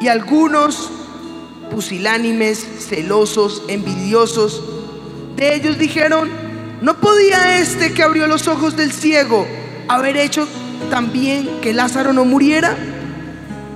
Y 0.00 0.08
algunos, 0.08 0.90
pusilánimes, 1.70 2.66
celosos, 2.88 3.62
envidiosos, 3.68 4.62
de 5.36 5.54
ellos 5.54 5.78
dijeron, 5.78 6.30
¿no 6.80 7.00
podía 7.00 7.58
este 7.58 7.92
que 7.92 8.02
abrió 8.02 8.26
los 8.26 8.46
ojos 8.48 8.76
del 8.76 8.92
ciego 8.92 9.46
haber 9.88 10.16
hecho 10.16 10.46
también 10.90 11.60
que 11.60 11.72
Lázaro 11.72 12.12
no 12.12 12.24
muriera? 12.24 12.76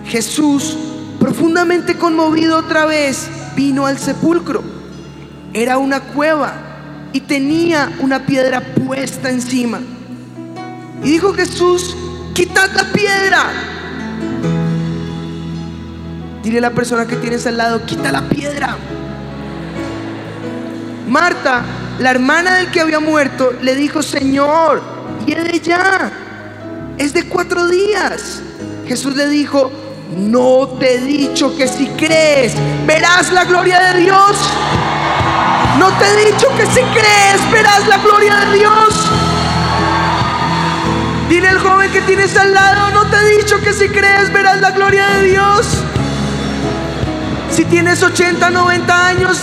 Jesús, 0.07 0.77
profundamente 1.19 1.97
conmovido 1.97 2.59
otra 2.59 2.87
vez, 2.87 3.29
vino 3.57 3.87
al 3.87 3.99
sepulcro. 3.99 4.63
Era 5.53 5.79
una 5.79 6.01
cueva 6.01 6.55
y 7.13 7.21
tenía 7.21 7.93
una 8.01 8.25
piedra 8.27 8.61
puesta 8.61 9.31
encima. 9.31 9.81
Y 11.03 11.11
dijo 11.11 11.33
Jesús, 11.33 11.97
quitad 12.35 12.71
la 12.75 12.93
piedra. 12.93 13.78
Dile 16.43 16.59
a 16.59 16.63
la 16.63 16.71
persona 16.71 17.07
que 17.07 17.17
tienes 17.17 17.47
al 17.47 17.57
lado, 17.57 17.85
quita 17.85 18.13
la 18.13 18.23
piedra. 18.29 18.77
Marta, 21.09 21.63
la 21.99 22.11
hermana 22.11 22.57
del 22.57 22.71
que 22.71 22.81
había 22.81 23.01
muerto, 23.01 23.53
le 23.61 23.75
dijo, 23.75 24.03
Señor, 24.03 24.83
hiede 25.27 25.61
ya. 25.61 26.11
Es 26.97 27.13
de 27.13 27.29
cuatro 27.29 27.67
días. 27.69 28.41
Jesús 28.87 29.17
le 29.17 29.29
dijo, 29.29 29.71
no 30.17 30.69
te 30.79 30.95
he 30.95 31.01
dicho 31.01 31.57
que 31.57 31.69
si 31.69 31.87
crees, 31.89 32.55
verás 32.87 33.33
la 33.33 33.45
gloria 33.45 33.81
de 33.93 34.01
Dios. 34.01 34.37
No 35.79 35.89
te 35.99 36.07
he 36.07 36.33
dicho 36.33 36.49
que 36.57 36.67
si 36.67 36.81
crees, 36.81 37.51
verás 37.53 37.87
la 37.87 37.99
gloria 37.99 38.37
de 38.37 38.59
Dios. 38.59 39.11
Dile 41.29 41.49
al 41.49 41.59
joven 41.59 41.93
que 41.93 42.01
tienes 42.03 42.37
al 42.37 42.55
lado, 42.55 42.91
no 42.91 43.07
te 43.11 43.17
he 43.17 43.39
dicho 43.39 43.61
que 43.61 43.73
si 43.73 43.89
crees, 43.89 44.33
verás 44.33 44.61
la 44.61 44.71
gloria 44.71 45.07
de 45.09 45.23
Dios. 45.25 45.85
Si 47.51 47.65
tienes 47.65 48.03
80, 48.03 48.51
90 48.51 49.07
años 49.07 49.39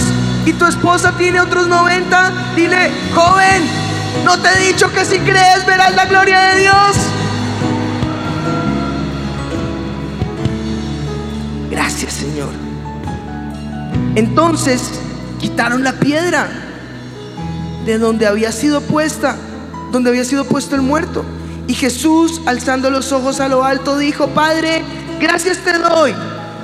y 0.45 0.53
tu 0.53 0.65
esposa 0.65 1.13
tiene 1.17 1.41
otros 1.41 1.67
90, 1.67 2.53
dile, 2.55 2.91
joven, 3.13 3.63
no 4.23 4.39
te 4.39 4.49
he 4.49 4.67
dicho 4.67 4.91
que 4.91 5.03
si 5.03 5.19
crees, 5.19 5.65
verás 5.65 5.95
la 5.95 6.05
gloria 6.05 6.39
de 6.39 6.61
Dios. 6.61 6.95
Gracias, 11.71 12.13
Señor. 12.13 12.49
Entonces 14.15 14.81
quitaron 15.39 15.83
la 15.83 15.93
piedra 15.93 16.47
de 17.85 17.97
donde 17.97 18.27
había 18.27 18.51
sido 18.51 18.81
puesta, 18.81 19.35
donde 19.91 20.09
había 20.09 20.23
sido 20.23 20.45
puesto 20.45 20.75
el 20.75 20.81
muerto. 20.81 21.25
Y 21.67 21.73
Jesús, 21.73 22.41
alzando 22.45 22.91
los 22.91 23.11
ojos 23.11 23.39
a 23.39 23.47
lo 23.47 23.63
alto, 23.63 23.97
dijo, 23.97 24.27
Padre, 24.29 24.83
gracias 25.19 25.57
te 25.57 25.77
doy 25.79 26.13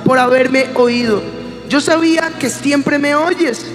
por 0.04 0.18
haberme 0.18 0.66
oído. 0.74 1.22
Yo 1.68 1.80
sabía 1.80 2.30
que 2.38 2.50
siempre 2.50 2.98
me 2.98 3.14
oyes, 3.14 3.66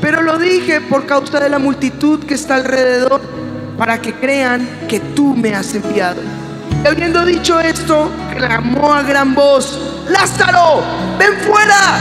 pero 0.00 0.22
lo 0.22 0.38
dije 0.38 0.80
por 0.80 1.06
causa 1.06 1.40
de 1.40 1.48
la 1.48 1.58
multitud 1.58 2.20
que 2.24 2.34
está 2.34 2.56
alrededor, 2.56 3.20
para 3.76 4.00
que 4.00 4.14
crean 4.14 4.68
que 4.88 5.00
tú 5.00 5.34
me 5.34 5.54
has 5.54 5.74
enviado. 5.74 6.20
Y 6.82 6.86
habiendo 6.86 7.24
dicho 7.24 7.60
esto, 7.60 8.10
clamó 8.34 8.94
a 8.94 9.02
gran 9.02 9.34
voz, 9.34 9.78
Lázaro, 10.08 10.82
ven 11.18 11.34
fuera. 11.40 11.98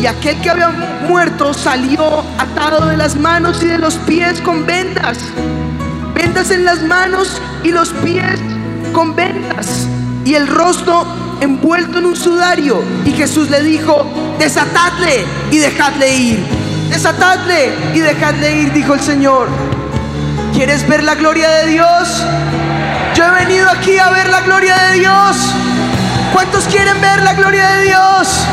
Y 0.00 0.06
aquel 0.06 0.40
que 0.42 0.50
había 0.50 0.68
muerto 1.08 1.54
salió 1.54 2.22
atado 2.38 2.86
de 2.86 2.96
las 2.96 3.16
manos 3.16 3.62
y 3.62 3.66
de 3.66 3.78
los 3.78 3.94
pies 3.98 4.40
con 4.40 4.66
vendas. 4.66 5.18
Vendas 6.14 6.50
en 6.50 6.64
las 6.64 6.82
manos 6.82 7.40
y 7.62 7.70
los 7.70 7.90
pies 7.94 8.38
con 8.92 9.16
vendas. 9.16 9.88
Y 10.24 10.34
el 10.34 10.46
rostro 10.46 11.06
envuelto 11.40 11.98
en 11.98 12.06
un 12.06 12.16
sudario. 12.16 12.82
Y 13.04 13.12
Jesús 13.12 13.50
le 13.50 13.62
dijo, 13.62 14.06
desatadle 14.38 15.24
y 15.50 15.58
dejadle 15.58 16.14
ir. 16.14 16.46
Desatadle 16.88 17.72
y 17.94 18.00
dejadle 18.00 18.62
ir, 18.62 18.72
dijo 18.72 18.94
el 18.94 19.00
Señor. 19.00 19.48
¿Quieres 20.52 20.86
ver 20.88 21.02
la 21.02 21.14
gloria 21.14 21.50
de 21.50 21.66
Dios? 21.66 22.24
Yo 23.14 23.24
he 23.24 23.44
venido 23.44 23.68
aquí 23.70 23.98
a 23.98 24.10
ver 24.10 24.28
la 24.28 24.40
gloria 24.40 24.76
de 24.76 24.98
Dios. 24.98 25.36
¿Cuántos 26.32 26.64
quieren 26.64 27.00
ver 27.00 27.22
la 27.22 27.34
gloria 27.34 27.68
de 27.70 27.82
Dios? 27.84 28.44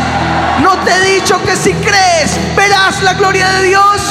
No 0.62 0.78
te 0.80 0.92
he 0.92 1.16
dicho 1.16 1.42
que 1.44 1.56
si 1.56 1.74
crees, 1.74 2.38
verás 2.56 3.02
la 3.02 3.14
gloria 3.14 3.48
de 3.50 3.64
Dios. 3.68 4.02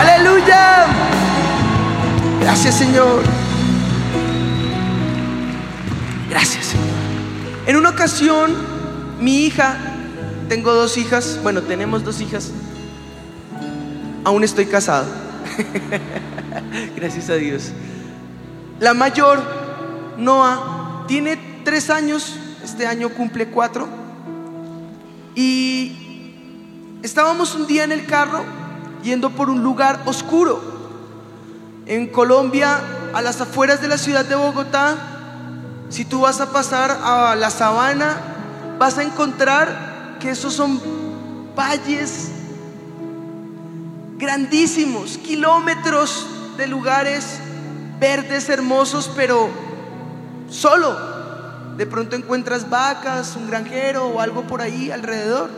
Aleluya. 0.00 0.86
Gracias 2.40 2.76
Señor. 2.76 3.43
Gracias. 6.34 6.72
En 7.64 7.76
una 7.76 7.90
ocasión, 7.90 8.56
mi 9.20 9.44
hija, 9.44 9.76
tengo 10.48 10.74
dos 10.74 10.96
hijas, 10.96 11.38
bueno, 11.44 11.62
tenemos 11.62 12.02
dos 12.02 12.20
hijas. 12.20 12.50
Aún 14.24 14.42
estoy 14.42 14.66
casado. 14.66 15.06
Gracias 16.96 17.30
a 17.30 17.34
Dios. 17.34 17.70
La 18.80 18.94
mayor, 18.94 19.40
Noah, 20.18 21.04
tiene 21.06 21.38
tres 21.62 21.88
años, 21.88 22.34
este 22.64 22.88
año 22.88 23.10
cumple 23.10 23.46
cuatro. 23.46 23.88
Y 25.36 26.32
estábamos 27.04 27.54
un 27.54 27.68
día 27.68 27.84
en 27.84 27.92
el 27.92 28.06
carro 28.06 28.44
yendo 29.04 29.30
por 29.30 29.50
un 29.50 29.62
lugar 29.62 30.00
oscuro. 30.04 30.60
En 31.86 32.08
Colombia, 32.08 32.80
a 33.14 33.22
las 33.22 33.40
afueras 33.40 33.80
de 33.80 33.86
la 33.86 33.98
ciudad 33.98 34.24
de 34.24 34.34
Bogotá, 34.34 35.13
si 35.88 36.04
tú 36.04 36.22
vas 36.22 36.40
a 36.40 36.50
pasar 36.50 36.98
a 37.02 37.34
la 37.36 37.50
sabana, 37.50 38.16
vas 38.78 38.98
a 38.98 39.02
encontrar 39.02 40.16
que 40.20 40.30
esos 40.30 40.54
son 40.54 40.80
valles 41.56 42.30
grandísimos, 44.16 45.18
kilómetros 45.18 46.26
de 46.56 46.66
lugares 46.66 47.38
verdes, 48.00 48.48
hermosos, 48.48 49.10
pero 49.14 49.48
solo. 50.48 51.14
De 51.76 51.86
pronto 51.86 52.14
encuentras 52.14 52.70
vacas, 52.70 53.34
un 53.36 53.48
granjero 53.48 54.06
o 54.06 54.20
algo 54.20 54.46
por 54.46 54.62
ahí 54.62 54.90
alrededor. 54.90 55.50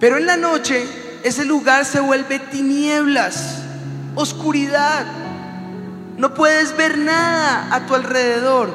Pero 0.00 0.16
en 0.16 0.26
la 0.26 0.36
noche 0.36 0.86
ese 1.22 1.44
lugar 1.44 1.84
se 1.84 2.00
vuelve 2.00 2.38
tinieblas, 2.38 3.62
oscuridad. 4.14 5.06
No 6.16 6.34
puedes 6.34 6.76
ver 6.76 6.98
nada 6.98 7.74
a 7.74 7.86
tu 7.86 7.94
alrededor. 7.94 8.70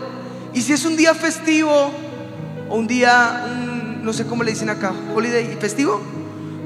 Y 0.54 0.62
si 0.62 0.74
es 0.74 0.86
un 0.86 0.98
día 0.98 1.14
festivo 1.14 1.92
o 2.70 2.76
un 2.76 2.88
día, 2.88 3.46
un, 3.46 4.04
no 4.04 4.14
sé 4.14 4.26
cómo 4.26 4.44
le 4.44 4.52
dicen 4.52 4.70
acá, 4.70 4.94
holiday, 5.16 5.58
festivo, 5.60 6.02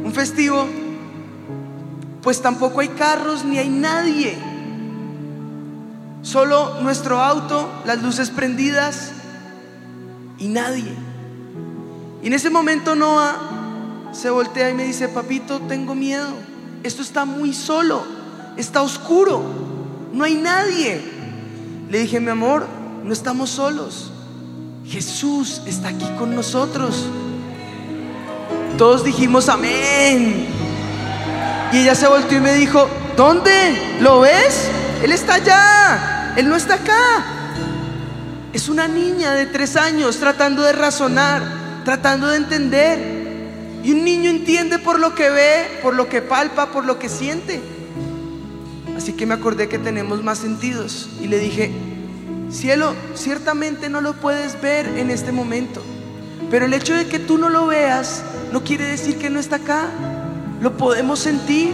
un 0.04 0.14
festivo, 0.14 0.68
pues 2.22 2.42
tampoco 2.42 2.80
hay 2.80 2.90
carros 2.90 3.44
ni 3.44 3.58
hay 3.58 3.70
nadie. 3.70 4.38
Solo 6.22 6.80
nuestro 6.82 7.20
auto, 7.20 7.70
las 7.86 8.02
luces 8.02 8.30
prendidas 8.30 9.12
y 10.40 10.48
nadie. 10.48 10.94
Y 12.24 12.28
en 12.28 12.34
ese 12.34 12.50
momento 12.50 12.96
Noah 12.96 14.10
se 14.14 14.30
voltea 14.30 14.70
y 14.70 14.74
me 14.74 14.86
dice, 14.86 15.10
papito, 15.10 15.60
tengo 15.62 15.96
miedo. 15.96 16.30
Esto 16.84 17.02
está 17.02 17.26
muy 17.26 17.54
solo, 17.54 18.04
está 18.56 18.82
oscuro, 18.82 19.44
no 20.14 20.24
hay 20.24 20.36
nadie. 20.36 21.02
Le 21.90 22.00
dije, 22.00 22.20
mi 22.20 22.30
amor, 22.30 22.66
no 23.04 23.12
estamos 23.12 23.50
solos. 23.50 24.12
Jesús 24.86 25.62
está 25.66 25.90
aquí 25.90 26.08
con 26.18 26.36
nosotros. 26.36 27.08
Todos 28.78 29.04
dijimos 29.04 29.50
amén. 29.50 30.48
Y 31.72 31.80
ella 31.80 31.96
se 31.96 32.08
volteó 32.08 32.38
y 32.38 32.42
me 32.42 32.54
dijo, 32.54 32.88
¿dónde? 33.18 33.98
¿Lo 34.00 34.22
ves? 34.22 34.70
Él 35.04 35.12
está 35.12 35.36
allá, 35.36 36.34
Él 36.38 36.48
no 36.48 36.56
está 36.56 36.76
acá. 36.76 37.26
Es 38.54 38.70
una 38.70 38.88
niña 38.88 39.34
de 39.34 39.48
tres 39.48 39.76
años 39.76 40.18
tratando 40.18 40.62
de 40.62 40.74
razonar, 40.74 41.42
tratando 41.84 42.28
de 42.28 42.38
entender. 42.38 43.24
Y 43.84 43.92
un 43.92 44.04
niño 44.04 44.30
entiende 44.30 44.78
por 44.78 45.00
lo 45.00 45.16
que 45.16 45.30
ve, 45.30 45.80
por 45.82 45.96
lo 45.96 46.08
que 46.08 46.22
palpa, 46.22 46.68
por 46.68 46.86
lo 46.86 47.00
que 47.00 47.10
siente. 47.10 47.62
Así 48.98 49.14
que 49.14 49.26
me 49.26 49.34
acordé 49.34 49.68
que 49.68 49.80
tenemos 49.80 50.24
más 50.24 50.40
sentidos. 50.40 51.10
Y 51.22 51.28
le 51.28 51.40
dije, 51.40 51.72
cielo, 52.52 52.94
ciertamente 53.16 53.90
no 53.90 54.02
lo 54.02 54.14
puedes 54.14 54.62
ver 54.62 54.88
en 54.98 55.10
este 55.10 55.32
momento. 55.32 55.82
Pero 56.50 56.66
el 56.66 56.74
hecho 56.74 56.94
de 56.94 57.08
que 57.08 57.20
tú 57.20 57.38
no 57.38 57.50
lo 57.50 57.68
veas 57.68 58.24
no 58.52 58.64
quiere 58.64 58.86
decir 58.86 59.18
que 59.18 59.30
no 59.30 59.40
está 59.40 59.58
acá. 59.58 59.88
Lo 60.62 60.78
podemos 60.78 61.20
sentir. 61.20 61.74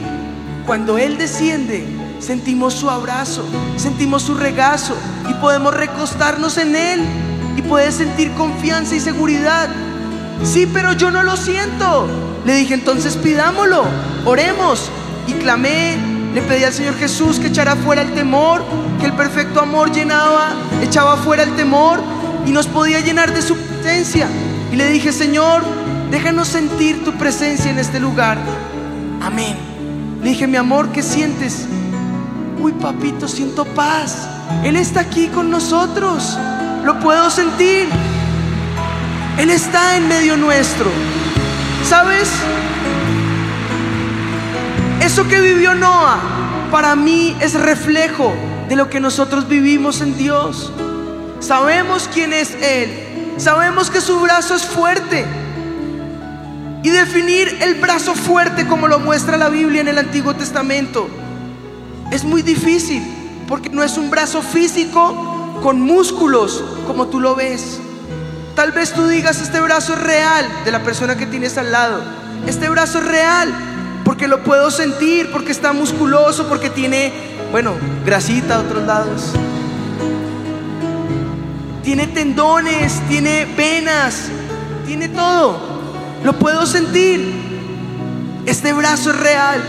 Cuando 0.65 0.97
Él 0.97 1.17
desciende, 1.17 1.84
sentimos 2.19 2.75
su 2.75 2.89
abrazo, 2.89 3.43
sentimos 3.75 4.21
su 4.21 4.36
regazo 4.36 4.95
y 5.27 5.34
podemos 5.36 5.73
recostarnos 5.73 6.58
en 6.58 6.75
Él 6.75 7.01
y 7.58 7.62
puedes 7.63 7.95
sentir 7.95 8.32
confianza 8.34 8.95
y 8.95 8.99
seguridad. 8.99 9.67
Sí, 10.43 10.69
pero 10.71 10.93
yo 10.93 11.12
no 11.12 11.23
lo 11.23 11.36
siento. 11.36 12.08
Le 12.45 12.53
dije, 12.53 12.75
entonces 12.75 13.17
pidámoslo, 13.17 13.84
oremos. 14.25 14.89
Y 15.27 15.34
clamé, 15.34 15.97
le 16.34 16.42
pedí 16.42 16.63
al 16.63 16.74
Señor 16.74 16.96
Jesús 16.96 17.39
que 17.39 17.48
echara 17.48 17.76
fuera 17.76 18.02
el 18.02 18.13
temor, 18.13 18.63
que 19.00 19.08
el 19.08 19.13
perfecto 19.13 19.62
amor 19.62 19.92
llenaba, 19.92 20.52
echaba 20.82 21.18
fuera 21.18 21.44
el 21.44 21.56
temor 21.56 22.00
y 22.46 22.52
nos 22.52 22.68
podía 22.68 23.00
llenar 23.00 23.34
de 23.34 23.42
su 23.42 23.56
presencia. 23.56 24.28
Y 24.72 24.76
le 24.76 24.89
dije, 24.89 25.12
Señor, 25.12 25.63
déjanos 26.12 26.48
sentir 26.48 27.04
tu 27.04 27.13
presencia 27.13 27.72
en 27.72 27.80
este 27.80 28.00
lugar. 28.00 28.38
Amén. 29.22 29.58
Le 30.22 30.30
dije, 30.30 30.48
mi 30.48 30.58
amor, 30.58 30.89
¿qué 30.92 31.02
sientes? 31.02 31.65
Uy, 32.60 32.74
papito, 32.74 33.28
siento 33.28 33.65
paz. 33.65 34.28
Él 34.63 34.76
está 34.76 35.00
aquí 35.02 35.28
con 35.28 35.50
nosotros. 35.50 36.38
Lo 36.84 37.00
puedo 37.00 37.30
sentir. 37.30 37.88
Él 39.38 39.50
está 39.50 39.98
en 39.98 40.08
medio 40.08 40.38
nuestro. 40.38 40.92
¿Sabes? 41.88 42.30
Que 45.27 45.41
vivió 45.41 45.75
Noah 45.75 46.17
para 46.71 46.95
mí 46.95 47.36
es 47.41 47.53
reflejo 47.53 48.34
de 48.69 48.77
lo 48.77 48.89
que 48.89 49.01
nosotros 49.01 49.49
vivimos 49.49 49.99
en 49.99 50.17
Dios. 50.17 50.71
Sabemos 51.39 52.10
quién 52.12 52.32
es 52.32 52.55
Él. 52.55 53.36
Sabemos 53.38 53.91
que 53.91 53.99
su 53.99 54.19
brazo 54.21 54.55
es 54.55 54.63
fuerte. 54.63 55.25
Y 56.84 56.89
definir 56.89 57.58
el 57.62 57.75
brazo 57.75 58.15
fuerte 58.15 58.65
como 58.65 58.88
lo 58.88 58.99
muestra 58.99 59.36
la 59.36 59.49
Biblia 59.49 59.82
en 59.82 59.89
el 59.89 59.97
Antiguo 59.97 60.36
Testamento 60.36 61.10
es 62.12 62.23
muy 62.23 62.41
difícil 62.41 63.03
porque 63.47 63.69
no 63.69 63.84
es 63.84 63.97
un 63.97 64.10
brazo 64.10 64.41
físico 64.41 65.60
con 65.62 65.82
músculos 65.82 66.63
como 66.88 67.08
tú 67.08 67.19
lo 67.19 67.36
ves. 67.36 67.79
Tal 68.55 68.71
vez 68.71 68.93
tú 68.93 69.05
digas, 69.08 69.41
este 69.41 69.60
brazo 69.60 69.93
es 69.93 70.01
real 70.01 70.47
de 70.63 70.71
la 70.71 70.82
persona 70.82 71.17
que 71.17 71.25
tienes 71.25 71.58
al 71.58 71.71
lado. 71.71 72.01
Este 72.47 72.69
brazo 72.69 72.99
es 72.99 73.05
real 73.05 73.68
porque 74.10 74.28
lo 74.28 74.43
puedo 74.43 74.72
sentir, 74.72 75.32
porque 75.32 75.52
está 75.52 75.72
musculoso, 75.72 76.48
porque 76.48 76.72
tiene, 76.72 77.13
bueno, 77.52 77.76
grasita 78.04 78.56
a 78.56 78.60
otros 78.62 78.84
lados. 78.88 79.34
Tiene 81.84 82.08
tendones, 82.08 83.08
tiene 83.08 83.45
venas, 83.56 84.30
tiene 84.88 85.10
todo. 85.10 85.60
Lo 86.24 86.34
puedo 86.39 86.65
sentir. 86.65 88.41
Este 88.48 88.74
brazo 88.74 89.12
es 89.12 89.19
real. 89.19 89.62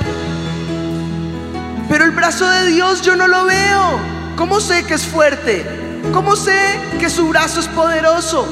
Pero 1.90 2.06
el 2.06 2.12
brazo 2.12 2.48
de 2.48 2.68
Dios 2.68 3.02
yo 3.02 3.16
no 3.16 3.28
lo 3.28 3.44
veo. 3.44 4.00
¿Cómo 4.36 4.58
sé 4.60 4.86
que 4.86 4.94
es 4.94 5.04
fuerte? 5.04 5.66
¿Cómo 6.14 6.34
sé 6.34 6.56
que 6.98 7.10
su 7.10 7.28
brazo 7.28 7.60
es 7.60 7.68
poderoso? 7.68 8.48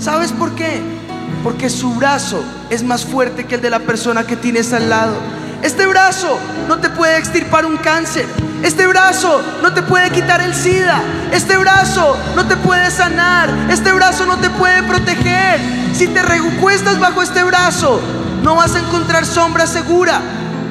¿Sabes 0.00 0.32
por 0.32 0.56
qué? 0.56 0.99
Porque 1.42 1.70
su 1.70 1.94
brazo 1.94 2.42
es 2.68 2.82
más 2.82 3.04
fuerte 3.04 3.46
que 3.46 3.56
el 3.56 3.60
de 3.60 3.70
la 3.70 3.80
persona 3.80 4.26
que 4.26 4.36
tienes 4.36 4.72
al 4.72 4.90
lado. 4.90 5.14
Este 5.62 5.86
brazo 5.86 6.38
no 6.68 6.78
te 6.78 6.88
puede 6.90 7.18
extirpar 7.18 7.66
un 7.66 7.76
cáncer. 7.76 8.26
Este 8.62 8.86
brazo 8.86 9.40
no 9.62 9.72
te 9.72 9.82
puede 9.82 10.10
quitar 10.10 10.40
el 10.40 10.54
SIDA. 10.54 11.00
Este 11.32 11.56
brazo 11.56 12.16
no 12.36 12.46
te 12.46 12.56
puede 12.56 12.90
sanar. 12.90 13.48
Este 13.70 13.92
brazo 13.92 14.26
no 14.26 14.36
te 14.38 14.50
puede 14.50 14.82
proteger. 14.82 15.60
Si 15.94 16.08
te 16.08 16.22
recuestas 16.22 16.98
bajo 16.98 17.22
este 17.22 17.42
brazo, 17.42 18.00
no 18.42 18.54
vas 18.54 18.74
a 18.74 18.80
encontrar 18.80 19.24
sombra 19.26 19.66
segura. 19.66 20.20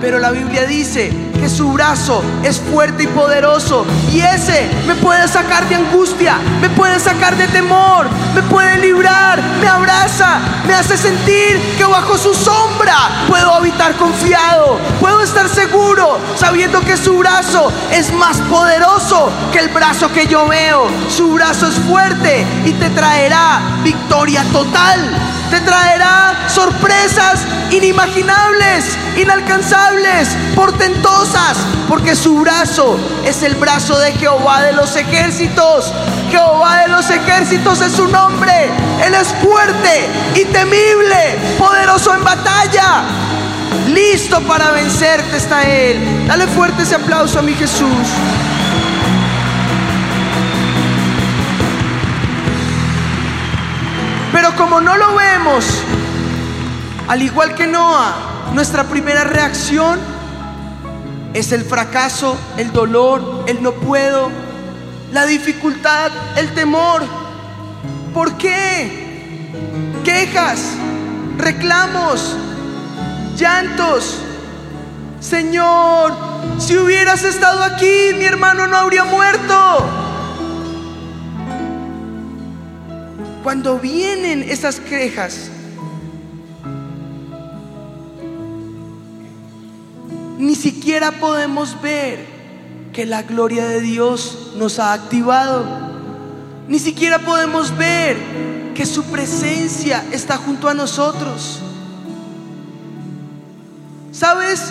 Pero 0.01 0.19
la 0.19 0.31
Biblia 0.31 0.65
dice 0.65 1.11
que 1.39 1.49
su 1.49 1.71
brazo 1.71 2.23
es 2.43 2.59
fuerte 2.59 3.03
y 3.03 3.07
poderoso. 3.07 3.85
Y 4.11 4.21
ese 4.21 4.69
me 4.87 4.95
puede 4.95 5.27
sacar 5.27 5.67
de 5.67 5.75
angustia, 5.75 6.37
me 6.61 6.69
puede 6.69 6.99
sacar 6.99 7.35
de 7.37 7.47
temor, 7.47 8.07
me 8.35 8.41
puede 8.43 8.77
librar, 8.77 9.41
me 9.61 9.67
abraza, 9.67 10.39
me 10.67 10.73
hace 10.73 10.97
sentir 10.97 11.59
que 11.77 11.85
bajo 11.85 12.17
su 12.17 12.33
sombra 12.33 12.95
puedo 13.27 13.53
habitar 13.53 13.95
confiado, 13.95 14.79
puedo 14.99 15.21
estar 15.21 15.47
seguro 15.47 16.19
sabiendo 16.35 16.81
que 16.81 16.97
su 16.97 17.17
brazo 17.17 17.71
es 17.91 18.11
más 18.13 18.37
poderoso 18.49 19.31
que 19.51 19.59
el 19.59 19.69
brazo 19.69 20.11
que 20.11 20.27
yo 20.27 20.47
veo. 20.47 20.87
Su 21.09 21.33
brazo 21.33 21.67
es 21.67 21.75
fuerte 21.75 22.45
y 22.65 22.71
te 22.73 22.89
traerá 22.89 23.61
victoria 23.83 24.43
total 24.51 25.28
te 25.49 25.61
traerá 25.61 26.47
sorpresas 26.47 27.41
inimaginables, 27.71 28.97
inalcanzables, 29.17 30.29
portentosas, 30.55 31.57
porque 31.87 32.15
su 32.15 32.39
brazo 32.39 32.97
es 33.25 33.43
el 33.43 33.55
brazo 33.55 33.97
de 33.99 34.11
Jehová 34.13 34.61
de 34.63 34.73
los 34.73 34.95
ejércitos. 34.95 35.93
Jehová 36.29 36.81
de 36.81 36.87
los 36.89 37.09
ejércitos 37.09 37.81
es 37.81 37.93
su 37.93 38.07
nombre. 38.07 38.69
Él 39.05 39.13
es 39.13 39.27
fuerte 39.43 40.09
y 40.35 40.45
temible, 40.45 41.39
poderoso 41.57 42.13
en 42.13 42.23
batalla. 42.23 43.03
Listo 43.87 44.41
para 44.41 44.71
vencerte 44.71 45.37
está 45.37 45.63
Él. 45.63 46.27
Dale 46.27 46.47
fuerte 46.47 46.83
ese 46.83 46.95
aplauso 46.95 47.39
a 47.39 47.41
mi 47.41 47.53
Jesús. 47.53 48.07
Como 54.59 54.81
no 54.81 54.97
lo 54.97 55.15
vemos, 55.15 55.65
al 57.07 57.21
igual 57.21 57.55
que 57.55 57.65
Noah, 57.65 58.51
nuestra 58.53 58.83
primera 58.83 59.23
reacción 59.23 59.97
es 61.33 61.53
el 61.53 61.63
fracaso, 61.63 62.37
el 62.57 62.73
dolor, 62.73 63.45
el 63.47 63.63
no 63.63 63.71
puedo, 63.71 64.29
la 65.13 65.25
dificultad, 65.25 66.11
el 66.35 66.53
temor. 66.53 67.03
¿Por 68.13 68.33
qué? 68.33 69.49
Quejas, 70.03 70.59
reclamos, 71.37 72.35
llantos. 73.37 74.17
Señor, 75.21 76.13
si 76.57 76.77
hubieras 76.77 77.23
estado 77.23 77.63
aquí, 77.63 78.11
mi 78.17 78.25
hermano 78.25 78.67
no 78.67 78.75
habría 78.75 79.05
muerto. 79.05 80.08
Cuando 83.49 83.79
vienen 83.79 84.43
esas 84.43 84.79
quejas, 84.79 85.49
ni 90.37 90.53
siquiera 90.53 91.13
podemos 91.13 91.81
ver 91.81 92.27
que 92.93 93.07
la 93.07 93.23
gloria 93.23 93.65
de 93.65 93.81
Dios 93.81 94.51
nos 94.57 94.77
ha 94.77 94.93
activado. 94.93 95.65
Ni 96.67 96.77
siquiera 96.77 97.17
podemos 97.17 97.75
ver 97.75 98.17
que 98.75 98.85
su 98.85 99.03
presencia 99.05 100.05
está 100.11 100.37
junto 100.37 100.69
a 100.69 100.75
nosotros. 100.75 101.59
¿Sabes? 104.11 104.61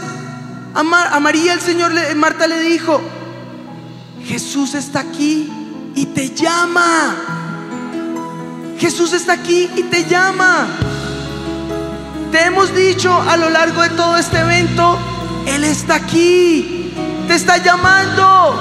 A, 0.73 1.19
María 1.19 1.55
el 1.55 1.61
Señor, 1.61 1.91
Marta 2.15 2.47
le 2.47 2.61
dijo, 2.61 3.01
Jesús 4.25 4.77
está 4.77 5.01
aquí 5.01 5.51
y 5.97 6.07
te 6.07 6.31
llama. 6.33 7.48
Jesús 8.79 9.13
está 9.13 9.33
aquí 9.33 9.69
y 9.77 9.83
te 9.85 10.05
llama. 10.05 10.69
Te 12.31 12.45
hemos 12.45 12.75
dicho 12.75 13.13
a 13.13 13.37
lo 13.37 13.51
largo 13.51 13.83
de 13.83 13.91
todo 13.91 14.17
este 14.17 14.39
evento, 14.39 14.99
Él 15.47 15.65
está 15.65 15.97
aquí, 15.97 16.93
te 17.27 17.35
está 17.35 17.57
llamando. 17.57 18.55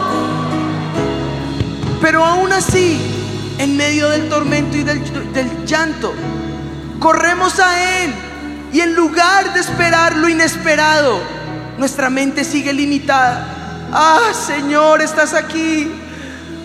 Pero 2.02 2.26
aún 2.26 2.52
así, 2.52 3.00
en 3.58 3.78
medio 3.78 4.10
del 4.10 4.28
tormento 4.30 4.78
y 4.78 4.84
del, 4.84 5.34
del 5.34 5.66
llanto, 5.66 6.14
corremos 7.00 7.60
a 7.60 8.04
Él 8.04 8.14
y 8.74 8.82
en 8.82 8.96
lugar 8.96 9.54
de 9.54 9.60
esperar 9.60 10.16
lo 10.16 10.30
inesperado, 10.30 11.20
nuestra 11.78 12.10
mente 12.10 12.44
sigue 12.44 12.74
limitada. 12.74 13.90
Ah, 13.92 14.32
Señor, 14.34 15.02
estás 15.02 15.34
aquí. 15.34 15.92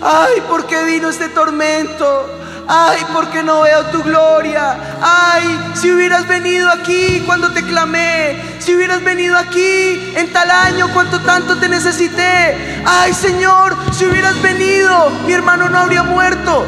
Ay, 0.01 0.41
¿por 0.49 0.67
qué 0.67 0.85
vino 0.85 1.11
este 1.11 1.29
tormento? 1.29 2.42
Ay, 2.69 3.05
porque 3.13 3.43
no 3.43 3.63
veo 3.63 3.87
tu 3.87 4.03
gloria. 4.03 4.77
Ay, 5.03 5.59
si 5.75 5.91
hubieras 5.91 6.27
venido 6.29 6.71
aquí 6.71 7.23
cuando 7.27 7.51
te 7.53 7.63
clamé. 7.63 8.37
Si 8.59 8.75
hubieras 8.75 9.03
venido 9.03 9.37
aquí 9.37 10.13
en 10.15 10.33
tal 10.33 10.51
año 10.51 10.89
cuando 10.93 11.21
tanto 11.21 11.57
te 11.59 11.69
necesité. 11.69 12.83
Ay, 12.85 13.13
Señor, 13.13 13.77
si 13.93 14.07
hubieras 14.07 14.41
venido, 14.43 15.11
mi 15.27 15.33
hermano 15.33 15.69
no 15.69 15.79
habría 15.79 16.03
muerto. 16.03 16.65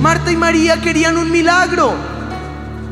Marta 0.00 0.32
y 0.32 0.36
María 0.36 0.80
querían 0.80 1.16
un 1.16 1.30
milagro. 1.30 1.94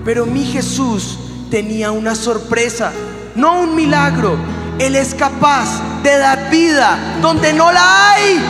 Pero 0.04 0.26
mi 0.26 0.44
Jesús 0.44 1.18
tenía 1.50 1.90
una 1.90 2.14
sorpresa, 2.14 2.92
no 3.34 3.60
un 3.60 3.74
milagro. 3.74 4.38
Él 4.80 4.96
es 4.96 5.14
capaz 5.14 5.68
de 6.02 6.16
dar 6.16 6.48
vida 6.48 6.98
donde 7.20 7.52
no 7.52 7.70
la 7.70 8.12
hay. 8.12 8.42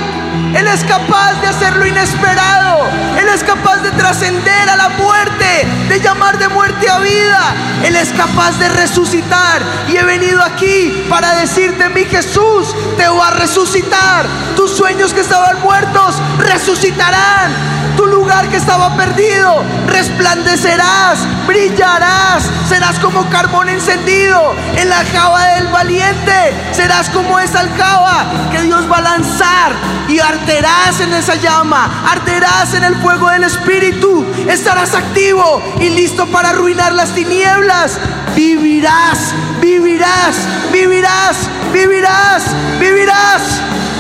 Él 0.54 0.64
es 0.68 0.84
capaz 0.84 1.40
de 1.40 1.48
hacer 1.48 1.74
lo 1.74 1.84
inesperado. 1.84 2.86
Él 3.18 3.26
es 3.34 3.42
capaz 3.42 3.78
de 3.78 3.90
trascender 3.90 4.68
a 4.68 4.76
la 4.76 4.90
muerte, 4.90 5.66
de 5.88 6.00
llamar 6.00 6.38
de 6.38 6.46
muerte 6.46 6.88
a 6.88 6.98
vida. 7.00 7.54
Él 7.84 7.96
es 7.96 8.10
capaz 8.12 8.56
de 8.60 8.68
resucitar. 8.68 9.60
Y 9.88 9.96
he 9.96 10.04
venido 10.04 10.40
aquí 10.40 11.04
para 11.10 11.34
decirte, 11.34 11.88
mi 11.88 12.04
Jesús 12.04 12.76
te 12.96 13.08
va 13.08 13.26
a 13.26 13.32
resucitar. 13.32 14.24
Tus 14.54 14.70
sueños 14.70 15.12
que 15.12 15.22
estaban 15.22 15.60
muertos 15.60 16.14
resucitarán. 16.38 17.79
Tu 18.00 18.06
lugar 18.06 18.48
que 18.48 18.56
estaba 18.56 18.96
perdido 18.96 19.62
resplandecerás, 19.86 21.18
brillarás, 21.46 22.44
serás 22.66 22.98
como 22.98 23.28
carbón 23.28 23.68
encendido 23.68 24.54
en 24.78 24.88
la 24.88 25.00
aljaba 25.00 25.44
del 25.48 25.68
valiente. 25.68 26.32
Serás 26.72 27.10
como 27.10 27.38
esa 27.38 27.60
aljaba 27.60 28.24
que 28.50 28.62
Dios 28.62 28.90
va 28.90 28.96
a 28.96 29.00
lanzar 29.02 29.72
y 30.08 30.18
arderás 30.18 30.98
en 31.00 31.12
esa 31.12 31.34
llama, 31.34 32.02
arderás 32.10 32.72
en 32.72 32.84
el 32.84 32.96
fuego 33.02 33.28
del 33.28 33.44
Espíritu. 33.44 34.24
Estarás 34.48 34.94
activo 34.94 35.62
y 35.78 35.90
listo 35.90 36.26
para 36.28 36.48
arruinar 36.50 36.94
las 36.94 37.10
tinieblas. 37.10 37.98
Vivirás, 38.34 39.34
vivirás, 39.60 40.36
vivirás, 40.72 41.36
vivirás, 41.70 42.44
vivirás. 42.80 43.42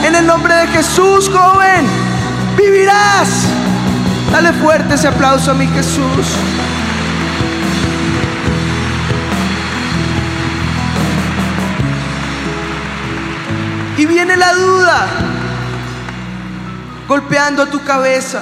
En 0.04 0.14
el 0.14 0.26
nombre 0.26 0.54
de 0.54 0.68
Jesús, 0.68 1.28
joven, 1.28 1.86
vivirás. 2.56 3.59
Dale 4.30 4.52
fuerte 4.52 4.94
ese 4.94 5.08
aplauso 5.08 5.50
a 5.50 5.54
mi 5.54 5.66
Jesús. 5.66 6.26
Y 13.98 14.06
viene 14.06 14.36
la 14.36 14.54
duda 14.54 15.08
golpeando 17.08 17.66
tu 17.66 17.82
cabeza. 17.82 18.40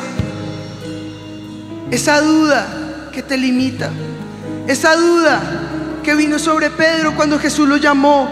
Esa 1.91 2.21
duda 2.21 3.09
que 3.13 3.23
te 3.23 3.39
limita. 3.39 3.91
Esa 4.67 4.95
duda 4.95 5.41
que 6.05 6.15
vino 6.15 6.39
sobre 6.39 6.69
Pedro 6.71 7.17
cuando 7.17 7.39
Jesús 7.39 7.67
lo 7.67 7.79
llamó. 7.79 8.29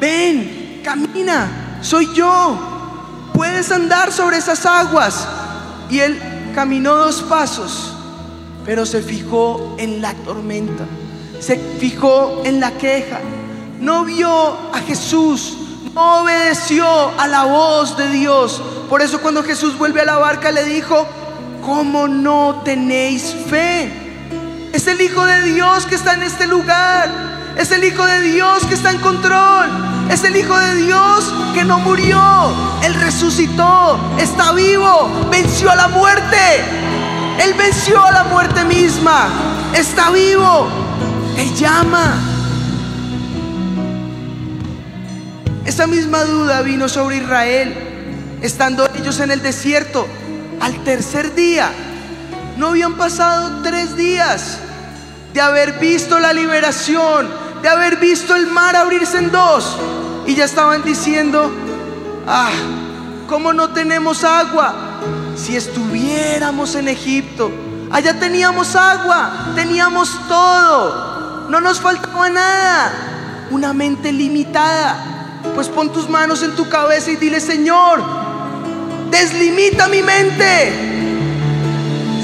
Ven, 0.00 0.80
camina, 0.84 1.78
soy 1.80 2.14
yo. 2.14 3.30
Puedes 3.34 3.72
andar 3.72 4.12
sobre 4.12 4.36
esas 4.38 4.64
aguas. 4.64 5.26
Y 5.90 5.98
él 5.98 6.35
caminó 6.56 6.96
dos 6.96 7.22
pasos, 7.22 7.92
pero 8.64 8.86
se 8.86 9.02
fijó 9.02 9.76
en 9.78 10.00
la 10.00 10.14
tormenta. 10.14 10.86
Se 11.38 11.56
fijó 11.56 12.42
en 12.44 12.60
la 12.60 12.72
queja. 12.72 13.20
No 13.78 14.06
vio 14.06 14.28
a 14.72 14.80
Jesús 14.80 15.58
no 15.96 16.22
obedeció 16.22 16.86
a 17.18 17.26
la 17.26 17.44
voz 17.44 17.96
de 17.96 18.10
Dios. 18.10 18.62
Por 18.90 19.00
eso 19.00 19.22
cuando 19.22 19.42
Jesús 19.42 19.78
vuelve 19.78 20.02
a 20.02 20.04
la 20.04 20.16
barca 20.16 20.50
le 20.50 20.64
dijo, 20.64 21.06
¿cómo 21.64 22.06
no 22.06 22.60
tenéis 22.64 23.34
fe? 23.48 23.90
Es 24.74 24.86
el 24.86 25.00
Hijo 25.00 25.24
de 25.24 25.42
Dios 25.42 25.86
que 25.86 25.94
está 25.94 26.12
en 26.12 26.22
este 26.22 26.46
lugar. 26.46 27.54
Es 27.56 27.70
el 27.70 27.82
Hijo 27.82 28.04
de 28.04 28.20
Dios 28.20 28.66
que 28.66 28.74
está 28.74 28.90
en 28.90 28.98
control. 28.98 29.70
Es 30.10 30.24
el 30.24 30.36
Hijo 30.36 30.58
de 30.58 30.74
Dios 30.76 31.32
que 31.54 31.64
no 31.64 31.78
murió. 31.80 32.20
Él 32.82 32.94
resucitó. 32.94 33.98
Está 34.18 34.52
vivo. 34.52 35.10
Venció 35.30 35.70
a 35.70 35.76
la 35.76 35.88
muerte. 35.88 36.36
Él 37.42 37.54
venció 37.54 38.04
a 38.04 38.12
la 38.12 38.24
muerte 38.24 38.64
misma. 38.64 39.28
Está 39.74 40.10
vivo. 40.10 40.68
Te 41.34 41.52
llama. 41.54 42.14
Esa 45.66 45.86
misma 45.88 46.22
duda 46.22 46.62
vino 46.62 46.88
sobre 46.88 47.16
Israel, 47.16 47.74
estando 48.40 48.88
ellos 48.94 49.18
en 49.20 49.32
el 49.32 49.42
desierto 49.42 50.06
al 50.60 50.82
tercer 50.84 51.34
día. 51.34 51.70
No 52.56 52.68
habían 52.68 52.94
pasado 52.94 53.62
tres 53.62 53.96
días 53.96 54.58
de 55.34 55.40
haber 55.40 55.72
visto 55.80 56.18
la 56.18 56.32
liberación, 56.32 57.28
de 57.66 57.72
haber 57.72 57.96
visto 57.96 58.36
el 58.36 58.46
mar 58.46 58.76
abrirse 58.76 59.18
en 59.18 59.32
dos. 59.32 59.76
Y 60.24 60.36
ya 60.36 60.44
estaban 60.44 60.84
diciendo, 60.84 61.50
ah, 62.24 62.52
¿cómo 63.28 63.52
no 63.52 63.70
tenemos 63.70 64.22
agua? 64.22 64.72
Si 65.34 65.56
estuviéramos 65.56 66.76
en 66.76 66.86
Egipto, 66.86 67.50
allá 67.90 68.20
teníamos 68.20 68.76
agua, 68.76 69.50
teníamos 69.56 70.16
todo, 70.28 71.48
no 71.50 71.60
nos 71.60 71.80
faltaba 71.80 72.30
nada. 72.30 72.92
Una 73.50 73.72
mente 73.72 74.12
limitada 74.12 75.40
pues 75.56 75.68
pon 75.68 75.92
tus 75.92 76.08
manos 76.08 76.44
en 76.44 76.52
tu 76.52 76.68
cabeza 76.68 77.10
y 77.10 77.16
dile, 77.16 77.40
Señor, 77.40 78.00
deslimita 79.10 79.88
mi 79.88 80.04
mente. 80.04 80.72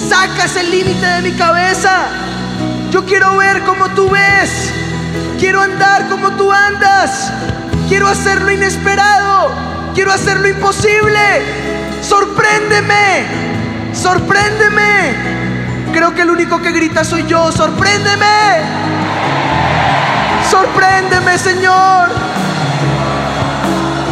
Saca 0.08 0.44
ese 0.44 0.62
límite 0.62 1.04
de 1.04 1.22
mi 1.22 1.32
cabeza. 1.32 2.06
Yo 2.92 3.04
quiero 3.04 3.36
ver 3.38 3.64
como 3.64 3.88
tú 3.88 4.08
ves. 4.08 4.81
Quiero 5.42 5.60
andar 5.60 6.08
como 6.08 6.30
tú 6.36 6.52
andas. 6.52 7.32
Quiero 7.88 8.06
hacer 8.06 8.40
lo 8.42 8.52
inesperado. 8.52 9.50
Quiero 9.92 10.12
hacer 10.12 10.38
lo 10.38 10.46
imposible. 10.46 11.18
Sorpréndeme. 12.00 13.26
Sorpréndeme. 13.92 15.16
Creo 15.92 16.14
que 16.14 16.22
el 16.22 16.30
único 16.30 16.62
que 16.62 16.70
grita 16.70 17.02
soy 17.02 17.26
yo. 17.26 17.50
Sorpréndeme. 17.50 18.60
Sorpréndeme, 20.48 21.36
Señor. 21.36 22.08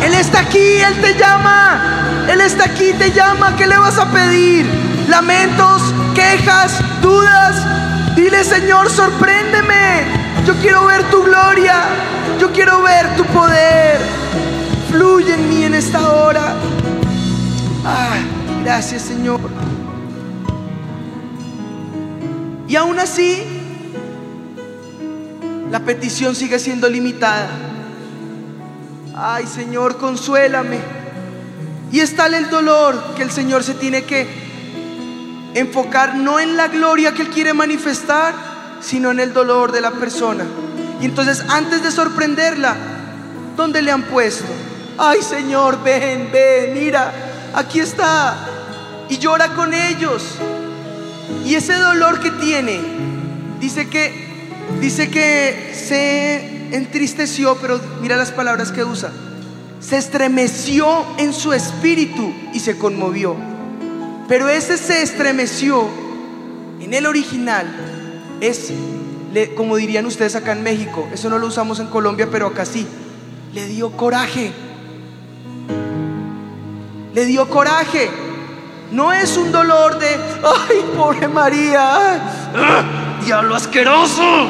Él 0.03 0.15
está 0.15 0.41
aquí, 0.41 0.81
Él 0.81 1.01
te 1.01 1.15
llama. 1.15 2.27
Él 2.29 2.41
está 2.41 2.65
aquí, 2.65 2.93
te 2.95 3.13
llama. 3.13 3.55
¿Qué 3.55 3.69
le 3.69 3.79
vas 3.79 3.99
a 3.99 4.11
pedir? 4.11 4.67
Lamentos, 5.09 5.95
quejas, 6.13 6.81
dudas. 7.01 7.55
Dile, 8.17 8.43
Señor, 8.43 8.91
sorpréndeme. 8.91 10.20
Yo 10.47 10.55
quiero 10.61 10.87
ver 10.87 11.03
tu 11.11 11.23
gloria. 11.23 11.83
Yo 12.41 12.51
quiero 12.53 12.83
ver 12.83 13.17
tu 13.17 13.25
poder. 13.25 13.99
Fluye 14.91 15.35
en 15.35 15.49
mí 15.49 15.65
en 15.65 15.75
esta 15.75 16.13
hora. 16.13 16.55
Ah, 17.85 18.19
gracias, 18.63 19.03
Señor. 19.03 19.41
Y 22.67 22.77
aún 22.77 22.99
así, 23.01 23.43
la 25.71 25.81
petición 25.81 26.35
sigue 26.35 26.59
siendo 26.59 26.89
limitada. 26.89 27.49
Ay 29.17 29.47
Señor, 29.47 29.99
consuélame. 29.99 30.79
Y 31.93 32.01
está 32.01 32.27
el 32.27 32.49
dolor 32.49 33.15
que 33.17 33.23
el 33.23 33.31
Señor 33.31 33.65
se 33.65 33.75
tiene 33.75 34.05
que 34.05 34.27
enfocar 35.55 36.15
no 36.15 36.39
en 36.39 36.57
la 36.57 36.69
gloria 36.69 37.13
que 37.13 37.23
Él 37.23 37.29
quiere 37.29 37.53
manifestar, 37.53 38.35
sino 38.81 39.11
en 39.11 39.21
el 39.21 39.33
dolor 39.33 39.73
de 39.73 39.81
la 39.81 39.93
persona. 39.93 40.45
Y 41.01 41.05
entonces 41.05 41.45
antes 41.49 41.83
de 41.83 41.91
sorprenderla, 41.91 42.77
¿dónde 43.57 43.83
le 43.83 43.91
han 43.91 44.03
puesto? 44.05 44.47
Ay 44.99 45.23
Señor, 45.23 45.83
ven, 45.83 46.31
ven, 46.33 46.75
mira, 46.75 47.13
aquí 47.55 47.81
está. 47.81 48.37
Y 49.09 49.19
llora 49.19 49.49
con 49.55 49.73
ellos. 49.75 50.23
Y 51.45 51.55
ese 51.55 51.75
dolor 51.75 52.21
que 52.21 52.31
tiene, 52.31 52.81
dice 53.61 53.89
que, 53.89 54.13
dice 54.81 55.11
que 55.11 55.73
se 55.75 56.77
entristeció, 56.77 57.57
pero 57.61 57.81
mira 58.01 58.17
las 58.17 58.31
palabras 58.31 58.73
que 58.73 58.85
usa. 58.85 59.11
Se 59.81 59.97
estremeció 59.97 61.05
en 61.17 61.33
su 61.33 61.53
espíritu 61.53 62.33
y 62.53 62.61
se 62.61 62.77
conmovió. 62.77 63.35
Pero 64.29 64.49
ese 64.49 64.77
se 64.77 65.03
estremeció 65.03 65.89
en 66.81 66.95
el 66.95 67.07
original 67.07 67.90
es, 68.41 68.73
como 69.57 69.77
dirían 69.77 70.07
ustedes 70.07 70.35
acá 70.35 70.53
en 70.53 70.63
México, 70.63 71.09
eso 71.13 71.29
no 71.29 71.39
lo 71.39 71.47
usamos 71.47 71.79
en 71.81 71.87
Colombia, 71.87 72.29
pero 72.31 72.47
acá 72.47 72.65
sí, 72.65 72.87
le 73.53 73.67
dio 73.67 73.91
coraje. 73.97 74.53
Le 77.15 77.25
dio 77.27 77.49
coraje. 77.49 78.11
No 78.93 79.13
es 79.13 79.37
un 79.37 79.53
dolor 79.53 79.99
de, 79.99 80.09
ay, 80.09 80.85
pobre 80.97 81.29
María, 81.29 82.21
diablo 83.25 83.55
asqueroso. 83.55 84.49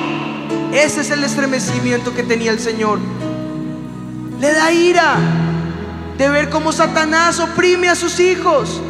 Ese 0.72 1.02
es 1.02 1.10
el 1.10 1.24
estremecimiento 1.24 2.14
que 2.14 2.22
tenía 2.22 2.50
el 2.50 2.60
Señor. 2.60 2.98
Le 4.40 4.52
da 4.52 4.72
ira 4.72 5.16
de 6.16 6.28
ver 6.28 6.48
cómo 6.48 6.72
Satanás 6.72 7.38
oprime 7.40 7.88
a 7.88 7.94
sus 7.94 8.20
hijos 8.20 8.80